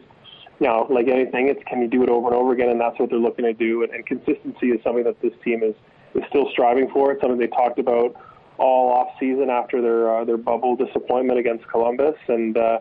now, 0.62 0.86
like 0.88 1.08
anything, 1.08 1.48
it's 1.48 1.60
can 1.66 1.82
you 1.82 1.88
do 1.88 2.04
it 2.04 2.08
over 2.08 2.28
and 2.28 2.36
over 2.36 2.52
again, 2.52 2.68
and 2.70 2.80
that's 2.80 2.98
what 2.98 3.10
they're 3.10 3.18
looking 3.18 3.44
to 3.44 3.52
do. 3.52 3.82
And, 3.82 3.92
and 3.92 4.06
consistency 4.06 4.70
is 4.70 4.80
something 4.84 5.04
that 5.04 5.20
this 5.20 5.32
team 5.44 5.62
is 5.62 5.74
is 6.14 6.22
still 6.28 6.48
striving 6.52 6.88
for. 6.90 7.10
It's 7.10 7.20
something 7.20 7.38
they 7.38 7.48
talked 7.48 7.80
about 7.80 8.14
all 8.58 8.90
off 8.92 9.08
season 9.18 9.50
after 9.50 9.82
their 9.82 10.14
uh, 10.14 10.24
their 10.24 10.36
bubble 10.36 10.76
disappointment 10.76 11.38
against 11.40 11.66
Columbus, 11.66 12.14
and 12.28 12.56
uh, 12.56 12.78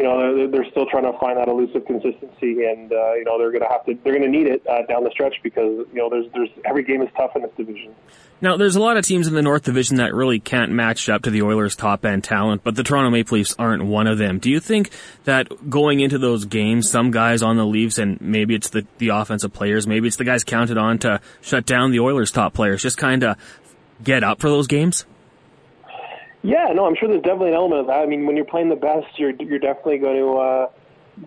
you 0.00 0.06
know 0.06 0.34
they're, 0.34 0.48
they're 0.48 0.70
still 0.70 0.86
trying 0.86 1.04
to 1.04 1.12
find 1.18 1.36
that 1.36 1.48
elusive 1.48 1.84
consistency, 1.84 2.64
and 2.64 2.90
uh, 2.90 3.12
you 3.12 3.24
know 3.24 3.38
they're 3.38 3.50
going 3.50 3.60
to 3.60 3.68
have 3.68 3.84
to 3.84 3.98
they're 4.02 4.18
going 4.18 4.24
to 4.24 4.38
need 4.38 4.46
it 4.46 4.66
uh, 4.66 4.80
down 4.86 5.04
the 5.04 5.10
stretch 5.10 5.34
because 5.42 5.86
you 5.92 5.98
know 5.98 6.08
there's 6.08 6.24
there's 6.32 6.48
every 6.64 6.82
game 6.82 7.02
is 7.02 7.10
tough 7.14 7.36
in 7.36 7.42
this 7.42 7.50
division. 7.54 7.94
Now, 8.42 8.56
there's 8.56 8.76
a 8.76 8.80
lot 8.80 8.96
of 8.96 9.04
teams 9.04 9.26
in 9.26 9.34
the 9.34 9.42
North 9.42 9.64
Division 9.64 9.98
that 9.98 10.14
really 10.14 10.40
can't 10.40 10.72
match 10.72 11.10
up 11.10 11.24
to 11.24 11.30
the 11.30 11.42
Oilers' 11.42 11.76
top 11.76 12.06
end 12.06 12.24
talent, 12.24 12.64
but 12.64 12.74
the 12.74 12.82
Toronto 12.82 13.10
Maple 13.10 13.36
Leafs 13.36 13.54
aren't 13.58 13.84
one 13.84 14.06
of 14.06 14.16
them. 14.16 14.38
Do 14.38 14.50
you 14.50 14.60
think 14.60 14.88
that 15.24 15.68
going 15.68 16.00
into 16.00 16.16
those 16.16 16.46
games, 16.46 16.90
some 16.90 17.10
guys 17.10 17.42
on 17.42 17.58
the 17.58 17.66
Leafs, 17.66 17.98
and 17.98 18.18
maybe 18.22 18.54
it's 18.54 18.70
the, 18.70 18.86
the 18.96 19.10
offensive 19.10 19.52
players, 19.52 19.86
maybe 19.86 20.08
it's 20.08 20.16
the 20.16 20.24
guys 20.24 20.42
counted 20.42 20.78
on 20.78 20.98
to 21.00 21.20
shut 21.42 21.66
down 21.66 21.90
the 21.90 22.00
Oilers' 22.00 22.32
top 22.32 22.54
players, 22.54 22.80
just 22.80 22.96
kind 22.96 23.22
of 23.24 23.36
get 24.02 24.24
up 24.24 24.40
for 24.40 24.48
those 24.48 24.66
games? 24.66 25.04
Yeah, 26.42 26.72
no, 26.74 26.86
I'm 26.86 26.96
sure 26.96 27.08
there's 27.08 27.22
definitely 27.22 27.48
an 27.48 27.54
element 27.54 27.82
of 27.82 27.86
that. 27.88 27.98
I 28.00 28.06
mean, 28.06 28.26
when 28.26 28.34
you're 28.34 28.46
playing 28.46 28.70
the 28.70 28.76
best, 28.76 29.18
you're 29.18 29.32
you're 29.40 29.58
definitely 29.58 29.98
going 29.98 30.16
to. 30.16 30.36
Uh, 30.36 30.66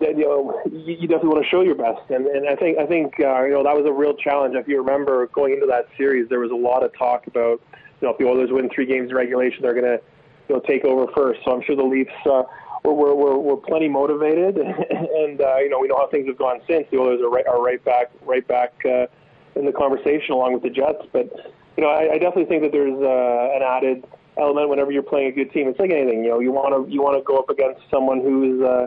you 0.00 0.24
know, 0.24 0.60
you 0.72 1.06
definitely 1.06 1.28
want 1.28 1.44
to 1.44 1.50
show 1.50 1.60
your 1.60 1.76
best, 1.76 2.10
and 2.10 2.26
and 2.26 2.48
I 2.48 2.56
think 2.56 2.78
I 2.78 2.86
think 2.86 3.14
uh, 3.20 3.44
you 3.44 3.52
know 3.52 3.62
that 3.62 3.76
was 3.76 3.86
a 3.86 3.92
real 3.92 4.14
challenge. 4.14 4.56
If 4.56 4.66
you 4.66 4.78
remember 4.78 5.28
going 5.28 5.52
into 5.52 5.66
that 5.66 5.86
series, 5.96 6.28
there 6.28 6.40
was 6.40 6.50
a 6.50 6.56
lot 6.56 6.82
of 6.82 6.96
talk 6.98 7.28
about 7.28 7.60
you 8.00 8.08
know 8.08 8.10
if 8.10 8.18
the 8.18 8.24
Oilers 8.26 8.50
win 8.50 8.68
three 8.74 8.86
games 8.86 9.10
in 9.10 9.16
regulation, 9.16 9.62
they're 9.62 9.74
going 9.74 9.84
to 9.84 10.02
you 10.48 10.56
know 10.56 10.60
take 10.66 10.84
over 10.84 11.06
first. 11.14 11.40
So 11.44 11.52
I'm 11.52 11.62
sure 11.62 11.76
the 11.76 11.84
Leafs 11.84 12.10
uh, 12.26 12.42
were, 12.82 12.94
were 12.94 13.14
were 13.14 13.38
were 13.38 13.56
plenty 13.56 13.88
motivated, 13.88 14.58
and 14.58 15.40
uh, 15.40 15.58
you 15.58 15.68
know 15.68 15.78
we 15.78 15.86
know 15.86 15.96
how 15.96 16.08
things 16.08 16.26
have 16.26 16.38
gone 16.38 16.60
since. 16.66 16.86
The 16.90 16.98
Oilers 16.98 17.20
are 17.20 17.30
right 17.30 17.46
are 17.46 17.62
right 17.62 17.84
back 17.84 18.10
right 18.22 18.46
back 18.48 18.72
uh, 18.84 19.06
in 19.54 19.64
the 19.64 19.72
conversation 19.72 20.32
along 20.32 20.54
with 20.54 20.64
the 20.64 20.70
Jets, 20.70 21.06
but 21.12 21.30
you 21.76 21.84
know 21.84 21.90
I, 21.90 22.14
I 22.14 22.18
definitely 22.18 22.46
think 22.46 22.62
that 22.62 22.72
there's 22.72 23.00
uh, 23.00 23.54
an 23.54 23.62
added 23.62 24.04
element 24.38 24.68
whenever 24.68 24.90
you're 24.90 25.02
playing 25.02 25.28
a 25.28 25.32
good 25.32 25.52
team. 25.52 25.68
It's 25.68 25.78
like 25.78 25.90
anything, 25.90 26.24
you 26.24 26.30
know, 26.30 26.40
you 26.40 26.52
want 26.52 26.74
to 26.74 26.92
you 26.92 27.02
want 27.02 27.16
to 27.16 27.22
go 27.22 27.38
up 27.38 27.50
against 27.50 27.80
someone 27.90 28.20
who's 28.20 28.62
uh, 28.62 28.86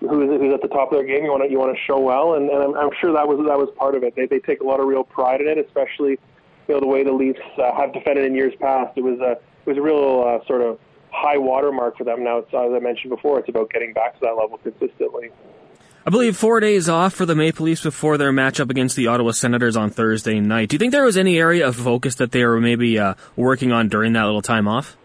who's 0.00 0.28
who's 0.28 0.52
at 0.52 0.62
the 0.62 0.68
top 0.68 0.92
of 0.92 0.98
their 0.98 1.06
game. 1.06 1.24
You 1.24 1.30
want 1.30 1.44
to 1.44 1.50
you 1.50 1.58
want 1.58 1.76
to 1.76 1.82
show 1.84 1.98
well, 1.98 2.34
and, 2.34 2.50
and 2.50 2.62
I'm, 2.62 2.74
I'm 2.74 2.90
sure 3.00 3.12
that 3.12 3.26
was 3.26 3.38
that 3.46 3.58
was 3.58 3.68
part 3.76 3.94
of 3.94 4.02
it. 4.02 4.14
They 4.16 4.26
they 4.26 4.40
take 4.40 4.60
a 4.60 4.64
lot 4.64 4.80
of 4.80 4.86
real 4.86 5.04
pride 5.04 5.40
in 5.40 5.48
it, 5.48 5.58
especially 5.58 6.18
you 6.68 6.74
know 6.74 6.80
the 6.80 6.86
way 6.86 7.04
the 7.04 7.12
Leafs 7.12 7.40
uh, 7.58 7.74
have 7.74 7.92
defended 7.92 8.24
in 8.24 8.34
years 8.34 8.54
past. 8.60 8.96
It 8.96 9.04
was 9.04 9.18
a 9.20 9.32
it 9.32 9.66
was 9.66 9.78
a 9.78 9.82
real 9.82 10.24
uh, 10.26 10.46
sort 10.46 10.62
of 10.62 10.78
high 11.10 11.38
watermark 11.38 11.96
for 11.96 12.04
them. 12.04 12.24
Now, 12.24 12.38
it's, 12.38 12.48
as 12.48 12.72
I 12.74 12.80
mentioned 12.80 13.10
before, 13.10 13.38
it's 13.38 13.48
about 13.48 13.70
getting 13.70 13.92
back 13.92 14.14
to 14.14 14.20
that 14.22 14.36
level 14.36 14.58
consistently. 14.58 15.30
I 16.06 16.10
believe 16.10 16.36
four 16.36 16.60
days 16.60 16.90
off 16.90 17.14
for 17.14 17.24
the 17.24 17.34
Maple 17.34 17.64
Leafs 17.64 17.82
before 17.82 18.18
their 18.18 18.30
matchup 18.30 18.70
against 18.70 18.94
the 18.94 19.06
Ottawa 19.06 19.30
Senators 19.30 19.74
on 19.74 19.88
Thursday 19.88 20.38
night. 20.38 20.68
Do 20.68 20.74
you 20.74 20.78
think 20.78 20.92
there 20.92 21.02
was 21.02 21.16
any 21.16 21.38
area 21.38 21.66
of 21.66 21.76
focus 21.76 22.16
that 22.16 22.30
they 22.30 22.44
were 22.44 22.60
maybe 22.60 22.98
uh, 22.98 23.14
working 23.36 23.72
on 23.72 23.88
during 23.88 24.12
that 24.12 24.24
little 24.24 24.42
time 24.42 24.68
off? 24.68 24.98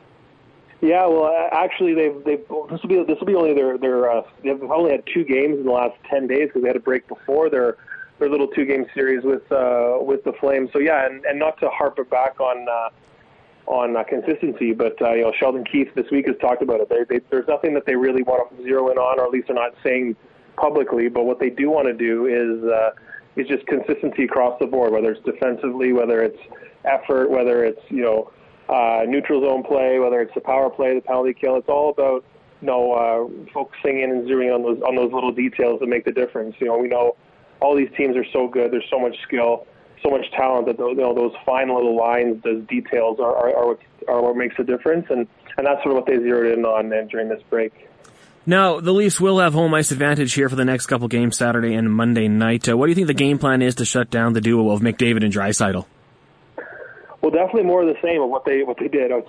Yeah, 0.82 1.08
well, 1.08 1.34
actually, 1.54 1.94
they've 1.94 2.24
they've 2.26 2.46
this 2.70 2.82
will 2.82 2.90
be 2.90 3.04
this 3.04 3.18
will 3.18 3.28
be 3.28 3.36
only 3.36 3.54
their 3.54 3.78
their 3.78 4.12
uh, 4.12 4.24
they've 4.44 4.62
only 4.64 4.92
had 4.92 5.04
two 5.14 5.24
games 5.24 5.58
in 5.58 5.66
the 5.66 5.72
last 5.72 5.96
ten 6.10 6.28
days 6.28 6.48
because 6.48 6.64
they 6.64 6.68
had 6.68 6.76
a 6.76 6.82
break 6.82 7.08
before 7.08 7.50
their 7.50 7.78
their 8.20 8.30
little 8.30 8.48
two 8.48 8.66
game 8.66 8.86
series 8.94 9.24
with 9.24 9.50
uh, 9.54 9.98
with 10.02 10.26
the 10.26 10.34
Flames. 10.34 10.70
So 10.74 10.80
yeah, 10.80 11.06
and, 11.06 11.24
and 11.24 11.40
not 11.40 11.60
to 11.62 11.70
harp 11.70 11.98
it 12.00 12.10
back 12.10 12.42
on 12.42 12.68
uh, 12.68 12.90
on 13.72 13.96
uh, 13.96 14.04
consistency, 14.04 14.74
but 14.74 15.02
uh, 15.02 15.14
you 15.14 15.24
know 15.24 15.34
Sheldon 15.38 15.64
Keefe 15.64 15.94
this 15.96 16.12
week 16.12 16.28
has 16.28 16.38
talked 16.40 16.62
about 16.62 16.82
it. 16.82 16.90
They, 16.90 17.04
they, 17.08 17.24
there's 17.30 17.48
nothing 17.48 17.74
that 17.76 17.86
they 17.86 17.96
really 17.96 18.24
want 18.24 18.50
to 18.58 18.64
zero 18.64 18.90
in 18.90 18.98
on, 18.98 19.20
or 19.20 19.26
at 19.26 19.32
least 19.32 19.48
they're 19.48 19.56
not 19.56 19.76
saying 19.82 20.18
publicly. 20.60 21.10
But 21.10 21.26
what 21.26 21.40
they 21.40 21.50
do 21.50 21.70
want 21.70 21.88
to 21.88 21.94
do 21.94 22.26
is 22.28 22.64
uh, 22.64 22.92
is 23.36 23.48
just 23.48 23.66
consistency 23.68 24.26
across 24.26 24.60
the 24.60 24.68
board, 24.68 24.92
whether 24.92 25.12
it's 25.12 25.24
defensively, 25.26 25.94
whether 25.94 26.22
it's 26.22 26.40
effort, 26.86 27.30
whether 27.30 27.64
it's 27.64 27.82
you 27.90 28.02
know 28.02 28.32
uh, 28.70 29.04
neutral 29.08 29.42
zone 29.42 29.64
play, 29.64 30.00
whether 30.00 30.22
it's 30.22 30.34
the 30.34 30.42
power 30.42 30.70
play, 30.70 30.96
the 30.96 31.02
penalty 31.02 31.34
kill. 31.34 31.58
It's 31.58 31.70
all 31.70 31.90
about 31.90 32.24
you 32.62 32.68
know 32.68 32.94
uh, 32.94 33.52
focusing 33.54 34.02
in 34.02 34.12
and 34.12 34.28
zeroing 34.28 34.54
on 34.54 34.64
those 34.64 34.82
on 34.82 34.96
those 34.96 35.12
little 35.12 35.32
details 35.32 35.80
that 35.80 35.88
make 35.88 36.06
the 36.06 36.12
difference. 36.12 36.56
You 36.60 36.68
know, 36.68 36.78
we 36.78 36.88
know 36.88 37.16
all 37.62 37.76
these 37.76 37.90
teams 37.98 38.16
are 38.16 38.26
so 38.32 38.48
good. 38.48 38.72
There's 38.72 38.88
so 38.90 39.00
much 39.00 39.16
skill, 39.24 39.66
so 40.04 40.10
much 40.10 40.30
talent 40.32 40.68
that 40.68 40.78
those, 40.78 40.96
you 40.96 41.04
know 41.04 41.14
those 41.14 41.34
fine 41.46 41.74
little 41.74 41.98
lines, 41.98 42.42
those 42.44 42.66
details 42.68 43.20
are 43.20 43.36
are, 43.36 43.56
are, 43.56 43.68
what, 43.68 43.80
are 44.08 44.22
what 44.22 44.36
makes 44.36 44.56
the 44.58 44.64
difference, 44.64 45.06
and 45.10 45.28
and 45.58 45.66
that's 45.66 45.82
sort 45.84 45.96
of 45.98 46.04
what 46.04 46.06
they 46.06 46.18
zeroed 46.18 46.58
in 46.58 46.66
on 46.66 46.90
during 47.08 47.30
this 47.30 47.42
break. 47.50 47.88
Now, 48.46 48.80
the 48.80 48.92
Leafs 48.92 49.20
will 49.20 49.40
have 49.40 49.54
home 49.54 49.74
ice 49.74 49.92
advantage 49.92 50.34
here 50.34 50.50
for 50.50 50.56
the 50.56 50.66
next 50.66 50.88
couple 50.88 51.08
games, 51.08 51.38
Saturday 51.38 51.76
and 51.76 51.92
Monday 51.92 52.28
night. 52.28 52.68
Uh, 52.68 52.78
what 52.78 52.86
do 52.86 52.92
you 52.92 52.96
think 52.96 53.08
the 53.08 53.14
game 53.14 53.38
plan 53.38 53.62
is 53.62 53.76
to 53.76 53.86
shut 53.86 54.10
down 54.10 54.34
the 54.34 54.42
duo 54.42 54.72
of 54.72 54.82
McDavid 54.82 55.24
and 55.24 55.34
Draisaitl? 55.34 55.86
Well, 57.22 57.32
definitely 57.32 57.64
more 57.64 57.82
of 57.82 57.88
the 57.88 58.02
same 58.02 58.22
of 58.22 58.30
what 58.30 58.46
they 58.46 58.64
what 58.64 58.78
they 58.80 58.88
did. 58.88 59.12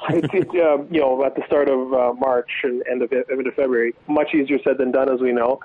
Um, 0.61 0.88
you 0.90 1.00
know, 1.00 1.24
at 1.24 1.34
the 1.34 1.42
start 1.46 1.68
of 1.68 1.92
uh, 1.92 2.12
March 2.14 2.50
and 2.62 2.82
end 2.86 3.02
of 3.02 3.12
end 3.12 3.46
of 3.46 3.54
February, 3.54 3.94
much 4.08 4.34
easier 4.34 4.58
said 4.62 4.78
than 4.78 4.92
done, 4.92 5.08
as 5.12 5.20
we 5.20 5.32
know. 5.32 5.61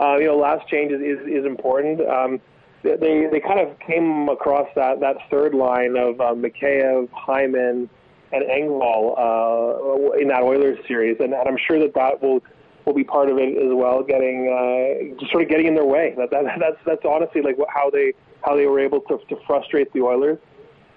Uh, 0.00 0.16
you 0.16 0.26
know, 0.26 0.36
last 0.36 0.66
change 0.68 0.92
is 0.92 1.00
is, 1.00 1.18
is 1.26 1.44
important. 1.44 2.00
Um, 2.00 2.40
they 2.82 3.28
they 3.30 3.40
kind 3.40 3.60
of 3.60 3.78
came 3.80 4.28
across 4.28 4.68
that 4.74 5.00
that 5.00 5.16
third 5.30 5.54
line 5.54 5.96
of 5.96 6.20
uh, 6.20 6.34
Mikheyev, 6.34 7.08
Hyman, 7.12 7.88
and 8.32 8.44
Engvall 8.44 9.18
uh, 9.18 10.12
in 10.18 10.28
that 10.28 10.42
Oilers 10.42 10.78
series, 10.88 11.18
and, 11.20 11.34
and 11.34 11.48
I'm 11.48 11.58
sure 11.68 11.78
that 11.78 11.94
that 11.94 12.22
will 12.22 12.42
will 12.86 12.94
be 12.94 13.04
part 13.04 13.28
of 13.28 13.38
it 13.38 13.56
as 13.56 13.72
well. 13.72 14.02
Getting 14.02 14.48
uh, 14.48 15.18
just 15.18 15.30
sort 15.30 15.42
of 15.42 15.48
getting 15.48 15.66
in 15.66 15.74
their 15.74 15.84
way. 15.84 16.14
That, 16.16 16.30
that 16.30 16.44
that's 16.58 16.76
that's 16.86 17.04
honestly 17.04 17.42
like 17.42 17.56
how 17.68 17.90
they 17.90 18.14
how 18.42 18.56
they 18.56 18.66
were 18.66 18.80
able 18.80 19.00
to 19.02 19.18
to 19.28 19.36
frustrate 19.46 19.92
the 19.92 20.00
Oilers 20.00 20.38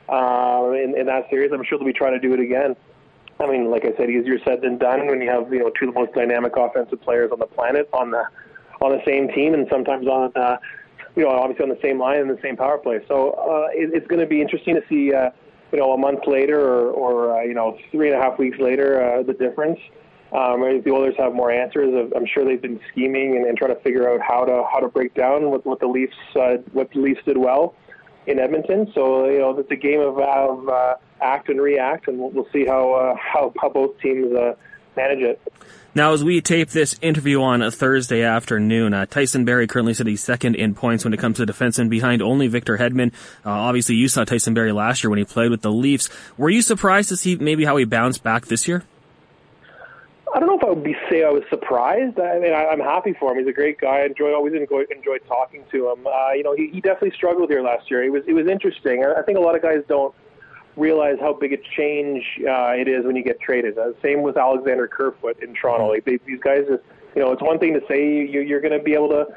uh, 0.09 0.71
in, 0.71 0.97
in 0.97 1.05
that 1.07 1.29
series. 1.29 1.51
I'm 1.53 1.63
sure 1.63 1.77
they'll 1.77 1.87
be 1.87 1.93
trying 1.93 2.13
to 2.13 2.19
do 2.19 2.33
it 2.33 2.39
again. 2.39 2.75
I 3.39 3.47
mean, 3.47 3.71
like 3.71 3.83
I 3.83 3.95
said, 3.97 4.09
easier 4.09 4.37
said 4.45 4.61
than 4.61 4.77
done 4.77 5.07
when 5.07 5.21
you 5.21 5.29
have 5.29 5.51
you 5.51 5.59
know 5.59 5.71
two 5.79 5.89
of 5.89 5.93
the 5.93 5.99
most 5.99 6.13
dynamic 6.13 6.53
offensive 6.55 7.01
players 7.01 7.31
on 7.31 7.39
the 7.39 7.47
planet 7.47 7.89
on 7.93 8.11
the 8.11 8.23
on 8.81 8.91
the 8.91 9.01
same 9.05 9.27
team, 9.29 9.53
and 9.53 9.67
sometimes 9.69 10.07
on 10.07 10.31
uh, 10.35 10.57
you 11.15 11.23
know, 11.23 11.29
obviously 11.29 11.63
on 11.63 11.69
the 11.69 11.79
same 11.81 11.99
line 11.99 12.19
and 12.19 12.29
the 12.29 12.39
same 12.41 12.57
power 12.57 12.77
play. 12.77 12.99
So 13.07 13.31
uh, 13.31 13.67
it, 13.71 13.91
it's 13.93 14.07
going 14.07 14.19
to 14.19 14.25
be 14.25 14.41
interesting 14.41 14.75
to 14.75 14.81
see, 14.89 15.13
uh, 15.13 15.29
you 15.71 15.79
know, 15.79 15.93
a 15.93 15.97
month 15.97 16.21
later 16.27 16.59
or, 16.59 16.91
or 16.91 17.37
uh, 17.37 17.43
you 17.43 17.53
know, 17.53 17.77
three 17.91 18.11
and 18.11 18.19
a 18.19 18.23
half 18.23 18.39
weeks 18.39 18.57
later, 18.59 19.01
uh, 19.01 19.23
the 19.23 19.33
difference. 19.33 19.79
Um, 20.33 20.63
if 20.63 20.83
the 20.83 20.89
Oilers 20.89 21.13
have 21.19 21.35
more 21.35 21.51
answers, 21.51 22.11
I'm 22.15 22.25
sure 22.25 22.43
they've 22.43 22.61
been 22.61 22.79
scheming 22.91 23.37
and, 23.37 23.45
and 23.45 23.55
trying 23.55 23.75
to 23.75 23.81
figure 23.81 24.09
out 24.09 24.19
how 24.19 24.45
to 24.45 24.63
how 24.71 24.79
to 24.79 24.87
break 24.87 25.13
down 25.13 25.51
what, 25.51 25.63
what 25.63 25.79
the 25.79 25.85
Leafs 25.87 26.15
uh, 26.35 26.57
what 26.71 26.89
the 26.91 26.99
Leafs 26.99 27.21
did 27.23 27.37
well 27.37 27.75
in 28.25 28.39
Edmonton. 28.39 28.91
So 28.95 29.29
you 29.29 29.39
know, 29.39 29.57
it's 29.59 29.69
a 29.69 29.75
game 29.75 29.99
of, 29.99 30.17
of 30.17 30.67
uh, 30.67 30.95
act 31.21 31.49
and 31.49 31.61
react, 31.61 32.07
and 32.07 32.17
we'll, 32.17 32.31
we'll 32.31 32.47
see 32.51 32.65
how 32.65 32.93
uh, 32.93 33.15
how 33.15 33.53
how 33.61 33.69
both 33.69 33.99
teams 33.99 34.33
uh, 34.33 34.55
manage 34.97 35.19
it. 35.19 35.41
Now, 35.95 36.13
as 36.13 36.23
we 36.23 36.41
tape 36.41 36.69
this 36.69 36.97
interview 37.03 37.43
on 37.43 37.61
a 37.61 37.69
Thursday 37.69 38.23
afternoon, 38.23 38.95
uh, 38.95 39.05
Tyson 39.05 39.45
Barrie 39.45 39.67
currently 39.67 39.93
sitting 39.93 40.17
second 40.17 40.55
in 40.55 40.73
points 40.73 41.03
when 41.03 41.13
it 41.13 41.19
comes 41.19 41.37
to 41.37 41.45
defense 41.45 41.77
and 41.77 41.91
behind 41.91 42.23
only 42.23 42.47
Victor 42.47 42.79
Hedman. 42.79 43.13
Uh, 43.45 43.51
obviously, 43.51 43.93
you 43.93 44.07
saw 44.07 44.23
Tyson 44.23 44.55
Barrie 44.55 44.71
last 44.71 45.03
year 45.03 45.11
when 45.11 45.19
he 45.19 45.25
played 45.25 45.51
with 45.51 45.61
the 45.61 45.71
Leafs. 45.71 46.09
Were 46.37 46.49
you 46.49 46.63
surprised 46.63 47.09
to 47.09 47.17
see 47.17 47.35
maybe 47.35 47.65
how 47.65 47.77
he 47.77 47.85
bounced 47.85 48.23
back 48.23 48.47
this 48.47 48.67
year? 48.67 48.83
I 50.33 50.39
don't 50.39 50.47
know 50.47 50.57
if 50.57 50.63
I 50.63 50.69
would 50.69 50.83
be 50.83 50.95
say 51.11 51.23
I 51.23 51.29
was 51.29 51.43
surprised. 51.49 52.19
I 52.19 52.39
mean, 52.39 52.53
I, 52.53 52.65
I'm 52.65 52.79
happy 52.79 53.13
for 53.19 53.31
him. 53.31 53.37
He's 53.37 53.47
a 53.47 53.53
great 53.53 53.79
guy. 53.79 53.99
I 53.99 54.05
enjoy 54.05 54.33
always 54.33 54.53
enjoy, 54.53 54.83
enjoyed 54.89 55.21
talking 55.27 55.63
to 55.71 55.91
him. 55.91 56.07
Uh, 56.07 56.31
you 56.31 56.41
know, 56.41 56.55
he, 56.55 56.69
he 56.73 56.81
definitely 56.81 57.11
struggled 57.11 57.51
here 57.51 57.61
last 57.61 57.91
year. 57.91 58.03
It 58.03 58.09
was 58.11 58.23
it 58.27 58.33
was 58.33 58.47
interesting. 58.47 59.05
I, 59.05 59.19
I 59.19 59.23
think 59.23 59.37
a 59.37 59.41
lot 59.41 59.55
of 59.55 59.61
guys 59.61 59.83
don't 59.87 60.13
realize 60.75 61.17
how 61.19 61.33
big 61.33 61.53
a 61.53 61.57
change 61.77 62.23
uh, 62.41 62.73
it 62.73 62.87
is 62.87 63.05
when 63.05 63.15
you 63.15 63.23
get 63.23 63.39
traded. 63.39 63.77
Uh, 63.77 63.91
same 64.01 64.23
with 64.23 64.35
Alexander 64.35 64.87
Kerfoot 64.87 65.41
in 65.43 65.53
Toronto. 65.53 65.89
Like 65.89 66.05
they, 66.05 66.17
these 66.25 66.39
guys, 66.39 66.65
just 66.67 66.83
you 67.15 67.21
know, 67.21 67.31
it's 67.31 67.41
one 67.43 67.59
thing 67.59 67.73
to 67.73 67.81
say 67.87 68.03
you, 68.03 68.41
you're 68.41 68.61
going 68.61 68.77
to 68.77 68.83
be 68.83 68.93
able 68.93 69.09
to 69.09 69.27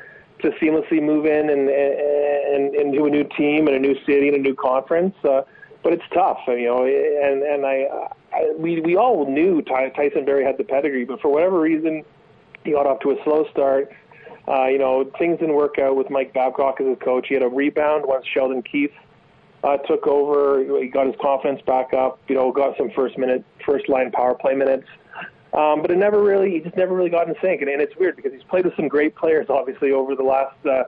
to 0.42 0.51
seamlessly 0.61 1.03
move 1.03 1.24
in 1.24 1.49
and, 1.49 1.68
and, 1.70 2.74
and 2.74 2.74
into 2.74 3.07
a 3.07 3.11
new 3.11 3.24
team 3.38 3.66
and 3.68 3.76
a 3.76 3.78
new 3.78 3.94
city 4.05 4.28
and 4.28 4.36
a 4.36 4.40
new 4.40 4.55
conference. 4.55 5.14
Uh, 5.24 5.42
but 5.82 5.92
it's 5.92 6.05
tough, 6.12 6.40
you 6.49 6.64
know. 6.64 6.84
And 6.84 7.42
and 7.42 7.64
I, 7.64 8.09
We 8.57 8.80
we 8.80 8.97
all 8.97 9.26
knew 9.30 9.62
Ty, 9.62 9.91
Tyson 9.91 10.24
Barrie 10.24 10.45
had 10.45 10.59
the 10.59 10.64
pedigree, 10.64 11.05
but 11.05 11.20
for 11.20 11.28
whatever 11.30 11.61
reason, 11.61 12.05
he 12.64 12.72
got 12.72 12.87
off 12.87 13.01
to 13.01 13.12
a 13.12 13.24
slow 13.24 13.47
start. 13.51 13.93
Uh, 14.49 14.66
you 14.66 14.78
know, 14.78 15.11
things 15.18 15.39
didn't 15.41 15.55
work 15.55 15.78
out 15.78 15.97
with 15.97 16.09
Mike 16.09 16.32
Babcock 16.32 16.80
as 16.80 16.87
his 16.87 16.99
coach. 16.99 17.26
He 17.28 17.34
had 17.34 17.43
a 17.43 17.49
rebound 17.49 18.05
once 18.07 18.24
Sheldon 18.32 18.62
Keefe 18.62 18.93
uh, 19.64 19.76
took 19.78 20.07
over. 20.07 20.80
He 20.80 20.89
got 20.89 21.07
his 21.07 21.16
confidence 21.20 21.61
back 21.66 21.93
up. 21.93 22.20
You 22.28 22.37
know, 22.37 22.53
got 22.53 22.76
some 22.76 22.91
first 22.91 23.18
minute, 23.18 23.45
first 23.64 23.89
line 23.89 24.12
power 24.12 24.34
play 24.34 24.55
minutes. 24.55 24.87
Um, 25.53 25.80
but 25.80 25.91
it 25.91 25.97
never 25.97 26.22
really, 26.22 26.53
he 26.53 26.61
just 26.61 26.76
never 26.76 26.95
really 26.95 27.11
got 27.11 27.28
in 27.28 27.34
sync. 27.41 27.62
And, 27.62 27.70
and 27.70 27.80
it's 27.80 27.97
weird 27.97 28.16
because 28.16 28.32
he's 28.32 28.43
played 28.45 28.66
with 28.66 28.76
some 28.76 28.89
great 28.89 29.16
players, 29.16 29.47
obviously, 29.49 29.91
over 29.91 30.14
the 30.14 30.22
last 30.22 30.55
uh, 30.66 30.84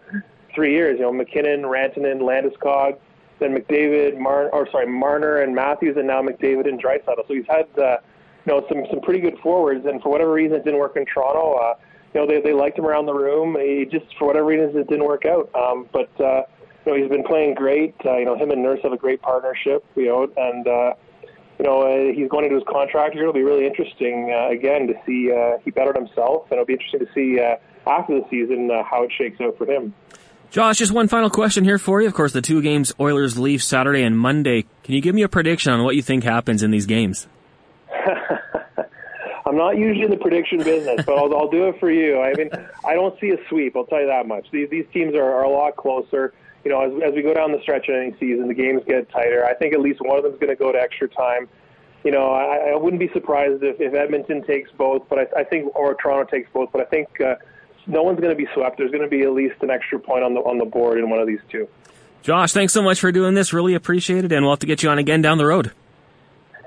three 0.55 0.75
years. 0.75 0.99
You 0.99 1.07
know, 1.07 1.13
MacKinnon, 1.13 1.63
Rantanen, 1.63 2.21
Landeskog 2.21 2.99
then 3.39 3.57
McDavid, 3.57 4.19
Mar- 4.19 4.51
or 4.51 4.69
sorry, 4.71 4.87
Marner 4.87 5.39
and 5.39 5.55
Matthews, 5.55 5.97
and 5.97 6.07
now 6.07 6.23
McDavid 6.23 6.69
and 6.69 6.83
Draisaitl. 6.83 7.27
So 7.27 7.35
he's 7.35 7.47
had 7.49 7.67
uh, 7.79 7.99
you 8.47 8.53
know 8.53 8.67
some 8.69 8.85
some 8.91 9.01
pretty 9.01 9.21
good 9.21 9.39
forwards, 9.43 9.87
and 9.87 10.03
for 10.03 10.11
whatever 10.11 10.33
reason 10.33 10.57
it 10.57 10.65
didn't 10.65 10.81
work 10.81 10.97
in 10.97 11.05
Toronto. 11.07 11.55
Uh, 11.55 11.75
you 12.15 12.21
know 12.21 12.27
they 12.27 12.41
they 12.41 12.53
liked 12.53 12.79
him 12.79 12.87
around 12.87 13.07
the 13.07 13.15
room. 13.15 13.57
He 13.59 13.87
just 13.91 14.07
for 14.19 14.27
whatever 14.27 14.47
reason 14.47 14.77
it 14.79 14.89
didn't 14.89 15.07
work 15.07 15.25
out. 15.25 15.51
Um, 15.55 15.89
but 15.93 16.11
uh, 16.21 16.43
you 16.85 16.93
know 16.93 16.95
he's 16.95 17.09
been 17.09 17.25
playing 17.25 17.55
great. 17.55 17.95
Uh, 18.05 18.17
you 18.17 18.25
know 18.25 18.37
him 18.37 18.51
and 18.51 18.63
Nurse 18.63 18.81
have 18.83 18.93
a 18.93 18.99
great 18.99 19.23
partnership. 19.23 19.85
You 19.97 20.07
know 20.07 20.33
and. 20.37 20.67
Uh, 20.67 20.95
you 21.59 21.65
know, 21.65 21.83
uh, 21.83 22.13
he's 22.13 22.29
going 22.29 22.45
into 22.45 22.55
his 22.55 22.65
contract 22.69 23.15
year. 23.15 23.25
It'll 23.25 23.35
be 23.35 23.43
really 23.43 23.67
interesting 23.67 24.33
uh, 24.33 24.49
again 24.49 24.87
to 24.87 24.95
see 25.05 25.33
uh, 25.33 25.59
he 25.65 25.73
bettered 25.73 25.97
himself, 25.97 26.45
and 26.45 26.53
it'll 26.53 26.67
be 26.67 26.75
interesting 26.75 27.01
to 27.01 27.13
see 27.13 27.41
uh, 27.41 27.57
after 27.89 28.21
the 28.21 28.25
season 28.31 28.71
uh, 28.71 28.85
how 28.85 29.03
it 29.03 29.11
shakes 29.17 29.41
out 29.41 29.59
for 29.59 29.67
him. 29.67 29.93
Josh, 30.51 30.79
just 30.79 30.93
one 30.93 31.09
final 31.09 31.29
question 31.29 31.65
here 31.65 31.79
for 31.79 32.01
you. 32.01 32.09
Of 32.09 32.15
course, 32.15 32.33
the 32.33 32.41
two 32.41 32.63
games 32.63 32.93
Oilers 32.99 33.39
Leafs 33.39 33.67
Saturday 33.67 34.03
and 34.03 34.19
Monday. 34.19 34.65
Can 34.83 34.95
you 34.95 35.03
give 35.03 35.15
me 35.15 35.23
a 35.23 35.29
prediction 35.29 35.73
on 35.73 35.85
what 35.85 35.95
you 35.95 36.03
think 36.03 36.25
happens 36.25 36.63
in 36.63 36.71
these 36.71 36.87
games? 36.87 37.27
I'm 39.47 39.57
not 39.57 39.79
usually 39.79 40.05
in 40.05 40.11
the 40.11 40.17
prediction 40.17 40.59
business, 40.59 41.05
but 41.07 41.19
I'll, 41.19 41.35
I'll, 41.35 41.51
do 41.51 41.69
it 41.69 41.81
for 41.81 41.91
you. 41.91 42.21
I 42.21 42.35
mean, 42.35 42.51
I 42.87 42.95
don't 42.95 43.19
see 43.21 43.31
a 43.31 43.37
sweep. 43.49 43.77
I'll 43.77 43.87
tell 43.87 44.01
you 44.01 44.07
that 44.07 44.27
much. 44.27 44.47
These, 44.51 44.69
these 44.71 44.85
teams 44.93 45.15
are, 45.15 45.23
are 45.23 45.45
a 45.45 45.51
lot 45.51 45.77
closer. 45.77 46.35
You 46.65 46.71
know, 46.71 46.83
as, 46.83 47.11
as 47.11 47.15
we 47.15 47.23
go 47.23 47.33
down 47.33 47.53
the 47.53 47.61
stretch 47.63 47.89
of 47.89 47.95
any 47.95 48.13
season, 48.21 48.49
the 48.49 48.55
games 48.55 48.83
get 48.87 49.11
tighter. 49.11 49.47
I 49.47 49.55
think 49.55 49.73
at 49.73 49.81
least 49.81 50.01
one 50.01 50.19
of 50.19 50.25
them 50.25 50.33
is 50.33 50.39
going 50.39 50.51
to 50.51 50.57
go 50.57 50.73
to 50.73 50.79
extra 50.79 51.09
time. 51.09 51.49
You 52.05 52.11
know, 52.11 52.33
I, 52.33 52.73
I 52.73 52.77
wouldn't 52.77 53.01
be 53.01 53.11
surprised 53.13 53.63
if, 53.63 53.81
if 53.81 53.95
Edmonton 53.95 54.45
takes 54.45 54.71
both, 54.73 55.09
but 55.09 55.19
I, 55.19 55.41
I 55.41 55.45
think, 55.45 55.75
or 55.75 55.95
Toronto 55.95 56.31
takes 56.31 56.51
both. 56.53 56.71
But 56.71 56.83
I 56.83 56.85
think 56.85 57.09
uh, 57.21 57.37
no 57.89 58.03
one's 58.03 58.21
going 58.21 58.31
to 58.31 58.37
be 58.37 58.47
swept. 58.55 58.79
There's 58.79 58.91
going 58.91 59.03
to 59.03 59.09
be 59.09 59.23
at 59.23 59.33
least 59.33 59.57
an 59.63 59.71
extra 59.71 59.99
point 59.99 60.23
on 60.23 60.35
the 60.35 60.41
on 60.41 60.59
the 60.59 60.65
board 60.65 60.99
in 60.99 61.11
one 61.11 61.19
of 61.19 61.27
these 61.27 61.41
two. 61.51 61.69
Josh, 62.23 62.53
thanks 62.53 62.73
so 62.73 62.83
much 62.83 63.01
for 63.01 63.11
doing 63.11 63.35
this. 63.35 63.53
Really 63.53 63.75
appreciate 63.75 64.25
it, 64.25 64.33
and 64.33 64.45
we'll 64.45 64.53
have 64.53 64.61
to 64.61 64.67
get 64.67 64.83
you 64.83 64.91
on 64.91 64.99
again 64.99 65.23
down 65.23 65.39
the 65.39 65.47
road. 65.47 65.73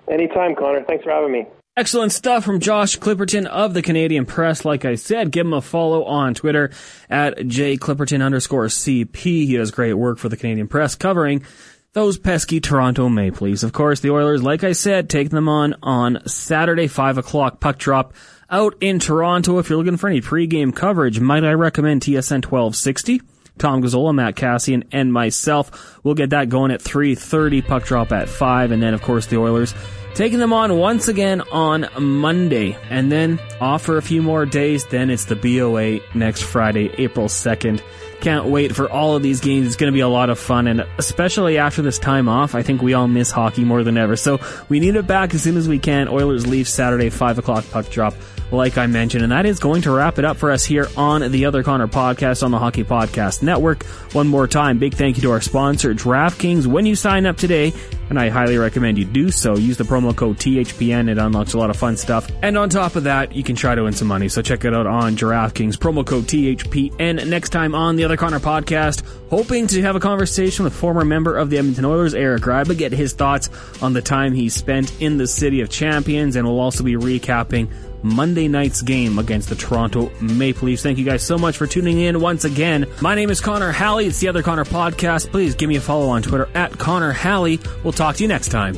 Anytime, 0.09 0.55
Connor. 0.55 0.83
Thanks 0.83 1.03
for 1.03 1.11
having 1.11 1.31
me. 1.31 1.45
Excellent 1.77 2.11
stuff 2.11 2.43
from 2.43 2.59
Josh 2.59 2.99
Clipperton 2.99 3.45
of 3.45 3.73
the 3.73 3.81
Canadian 3.81 4.25
Press. 4.25 4.65
Like 4.65 4.83
I 4.83 4.95
said, 4.95 5.31
give 5.31 5.45
him 5.45 5.53
a 5.53 5.61
follow 5.61 6.03
on 6.03 6.33
Twitter 6.33 6.71
at 7.09 7.37
jclipperton 7.37 8.21
underscore 8.21 8.65
CP. 8.65 9.15
He 9.15 9.55
does 9.55 9.71
great 9.71 9.93
work 9.93 10.17
for 10.17 10.27
the 10.27 10.35
Canadian 10.35 10.67
Press 10.67 10.95
covering 10.95 11.45
those 11.93 12.17
pesky 12.17 12.61
Toronto 12.61 13.09
Maple 13.09 13.47
Leafs. 13.47 13.63
Of 13.63 13.73
course, 13.73 13.99
the 13.99 14.11
Oilers, 14.11 14.41
like 14.41 14.63
I 14.63 14.71
said, 14.71 15.09
take 15.09 15.29
them 15.29 15.49
on 15.49 15.75
on 15.83 16.25
Saturday, 16.25 16.87
5 16.87 17.17
o'clock 17.17 17.59
puck 17.59 17.77
drop 17.77 18.13
out 18.49 18.75
in 18.79 18.99
Toronto. 18.99 19.59
If 19.59 19.69
you're 19.69 19.77
looking 19.77 19.97
for 19.97 20.07
any 20.07 20.21
pregame 20.21 20.75
coverage, 20.75 21.19
might 21.19 21.43
I 21.43 21.53
recommend 21.53 22.01
TSN 22.01 22.45
1260? 22.45 23.21
Tom 23.57 23.83
Gazzola, 23.83 24.15
Matt 24.15 24.37
Cassian, 24.37 24.85
and 24.91 25.11
myself. 25.11 25.99
We'll 26.03 26.15
get 26.15 26.29
that 26.29 26.49
going 26.49 26.71
at 26.71 26.81
3.30, 26.81 27.67
puck 27.67 27.83
drop 27.83 28.11
at 28.13 28.29
5, 28.29 28.71
and 28.71 28.81
then, 28.81 28.93
of 28.93 29.01
course, 29.01 29.25
the 29.25 29.37
Oilers 29.37 29.75
taking 30.13 30.39
them 30.39 30.53
on 30.53 30.77
once 30.77 31.07
again 31.09 31.41
on 31.51 31.87
Monday, 31.99 32.77
and 32.89 33.11
then 33.11 33.39
off 33.59 33.83
for 33.83 33.97
a 33.97 34.01
few 34.01 34.21
more 34.21 34.45
days. 34.45 34.85
Then 34.85 35.09
it's 35.09 35.25
the 35.25 35.35
BOA 35.35 35.99
next 36.15 36.43
Friday, 36.43 36.89
April 36.97 37.27
2nd. 37.27 37.81
Can't 38.21 38.45
wait 38.45 38.75
for 38.75 38.89
all 38.89 39.15
of 39.15 39.23
these 39.23 39.41
games. 39.41 39.65
It's 39.65 39.75
going 39.75 39.91
to 39.91 39.95
be 39.95 40.01
a 40.01 40.07
lot 40.07 40.29
of 40.29 40.37
fun, 40.37 40.67
and 40.67 40.85
especially 40.99 41.57
after 41.57 41.81
this 41.81 41.97
time 41.97 42.29
off, 42.29 42.53
I 42.53 42.61
think 42.61 42.81
we 42.81 42.93
all 42.93 43.07
miss 43.07 43.31
hockey 43.31 43.63
more 43.63 43.83
than 43.83 43.97
ever. 43.97 44.15
So 44.15 44.39
we 44.69 44.79
need 44.79 44.95
it 44.95 45.07
back 45.07 45.33
as 45.33 45.41
soon 45.41 45.57
as 45.57 45.67
we 45.67 45.79
can. 45.79 46.07
Oilers 46.07 46.45
Leafs 46.45 46.71
Saturday, 46.71 47.09
5 47.09 47.39
o'clock 47.39 47.65
puck 47.71 47.89
drop 47.89 48.13
like 48.51 48.77
I 48.77 48.87
mentioned. 48.87 49.23
And 49.23 49.31
that 49.31 49.45
is 49.45 49.59
going 49.59 49.83
to 49.83 49.91
wrap 49.91 50.19
it 50.19 50.25
up 50.25 50.37
for 50.37 50.51
us 50.51 50.63
here 50.63 50.87
on 50.97 51.31
the 51.31 51.45
Other 51.45 51.63
Connor 51.63 51.87
podcast 51.87 52.43
on 52.43 52.51
the 52.51 52.59
Hockey 52.59 52.83
Podcast 52.83 53.41
Network. 53.41 53.83
One 54.13 54.27
more 54.27 54.47
time, 54.47 54.79
big 54.79 54.93
thank 54.93 55.17
you 55.17 55.23
to 55.23 55.31
our 55.31 55.41
sponsor, 55.41 55.93
DraftKings. 55.93 56.67
When 56.67 56.85
you 56.85 56.95
sign 56.95 57.25
up 57.25 57.37
today, 57.37 57.73
and 58.09 58.19
I 58.19 58.27
highly 58.27 58.57
recommend 58.57 58.97
you 58.97 59.05
do 59.05 59.31
so, 59.31 59.55
use 59.55 59.77
the 59.77 59.85
promo 59.85 60.13
code 60.13 60.37
THPN. 60.37 61.09
It 61.09 61.17
unlocks 61.17 61.53
a 61.53 61.57
lot 61.57 61.69
of 61.69 61.77
fun 61.77 61.95
stuff. 61.95 62.29
And 62.41 62.57
on 62.57 62.67
top 62.69 62.97
of 62.97 63.05
that, 63.05 63.33
you 63.33 63.41
can 63.41 63.55
try 63.55 63.73
to 63.73 63.83
win 63.83 63.93
some 63.93 64.09
money. 64.09 64.27
So 64.27 64.41
check 64.41 64.65
it 64.65 64.73
out 64.73 64.85
on 64.85 65.15
DraftKings, 65.15 65.77
promo 65.77 66.05
code 66.05 66.25
THPN. 66.25 67.25
Next 67.27 67.49
time 67.51 67.73
on 67.73 67.95
the 67.95 68.03
Other 68.03 68.17
Connor 68.17 68.41
podcast, 68.41 69.03
hoping 69.29 69.67
to 69.67 69.81
have 69.81 69.95
a 69.95 70.01
conversation 70.01 70.65
with 70.65 70.73
former 70.73 71.05
member 71.05 71.37
of 71.37 71.49
the 71.49 71.57
Edmonton 71.57 71.85
Oilers, 71.85 72.13
Eric 72.13 72.43
Gryba, 72.43 72.77
get 72.77 72.91
his 72.91 73.13
thoughts 73.13 73.49
on 73.81 73.93
the 73.93 74.01
time 74.01 74.33
he 74.33 74.49
spent 74.49 75.01
in 75.01 75.17
the 75.17 75.25
City 75.25 75.61
of 75.61 75.69
Champions, 75.69 76.35
and 76.35 76.45
we'll 76.45 76.59
also 76.59 76.83
be 76.83 76.95
recapping 76.95 77.69
Monday 78.03 78.47
night's 78.47 78.81
game 78.81 79.19
against 79.19 79.49
the 79.49 79.55
Toronto 79.55 80.11
Maple 80.21 80.67
Leafs. 80.67 80.83
Thank 80.83 80.97
you 80.97 81.05
guys 81.05 81.23
so 81.23 81.37
much 81.37 81.57
for 81.57 81.67
tuning 81.67 81.99
in 81.99 82.19
once 82.19 82.45
again. 82.45 82.85
My 83.01 83.15
name 83.15 83.29
is 83.29 83.41
Connor 83.41 83.71
Halley. 83.71 84.05
It's 84.07 84.19
the 84.19 84.27
Other 84.27 84.43
Connor 84.43 84.65
podcast. 84.65 85.31
Please 85.31 85.55
give 85.55 85.69
me 85.69 85.75
a 85.75 85.81
follow 85.81 86.09
on 86.09 86.21
Twitter 86.21 86.49
at 86.55 86.77
Connor 86.77 87.11
Halley. 87.11 87.59
We'll 87.83 87.93
talk 87.93 88.15
to 88.17 88.23
you 88.23 88.27
next 88.27 88.49
time. 88.49 88.77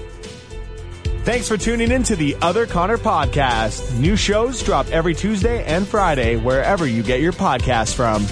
Thanks 1.24 1.48
for 1.48 1.56
tuning 1.56 1.92
in 1.92 2.04
to 2.04 2.18
the 2.18 2.36
Other 2.42 2.66
Connor 2.66 2.98
podcast. 2.98 3.98
New 3.98 4.18
shows 4.18 4.62
drop 4.62 4.88
every 4.90 5.14
Tuesday 5.14 5.64
and 5.64 5.88
Friday 5.88 6.36
wherever 6.36 6.86
you 6.86 7.02
get 7.02 7.22
your 7.22 7.32
podcast 7.32 7.96
from. 7.96 8.26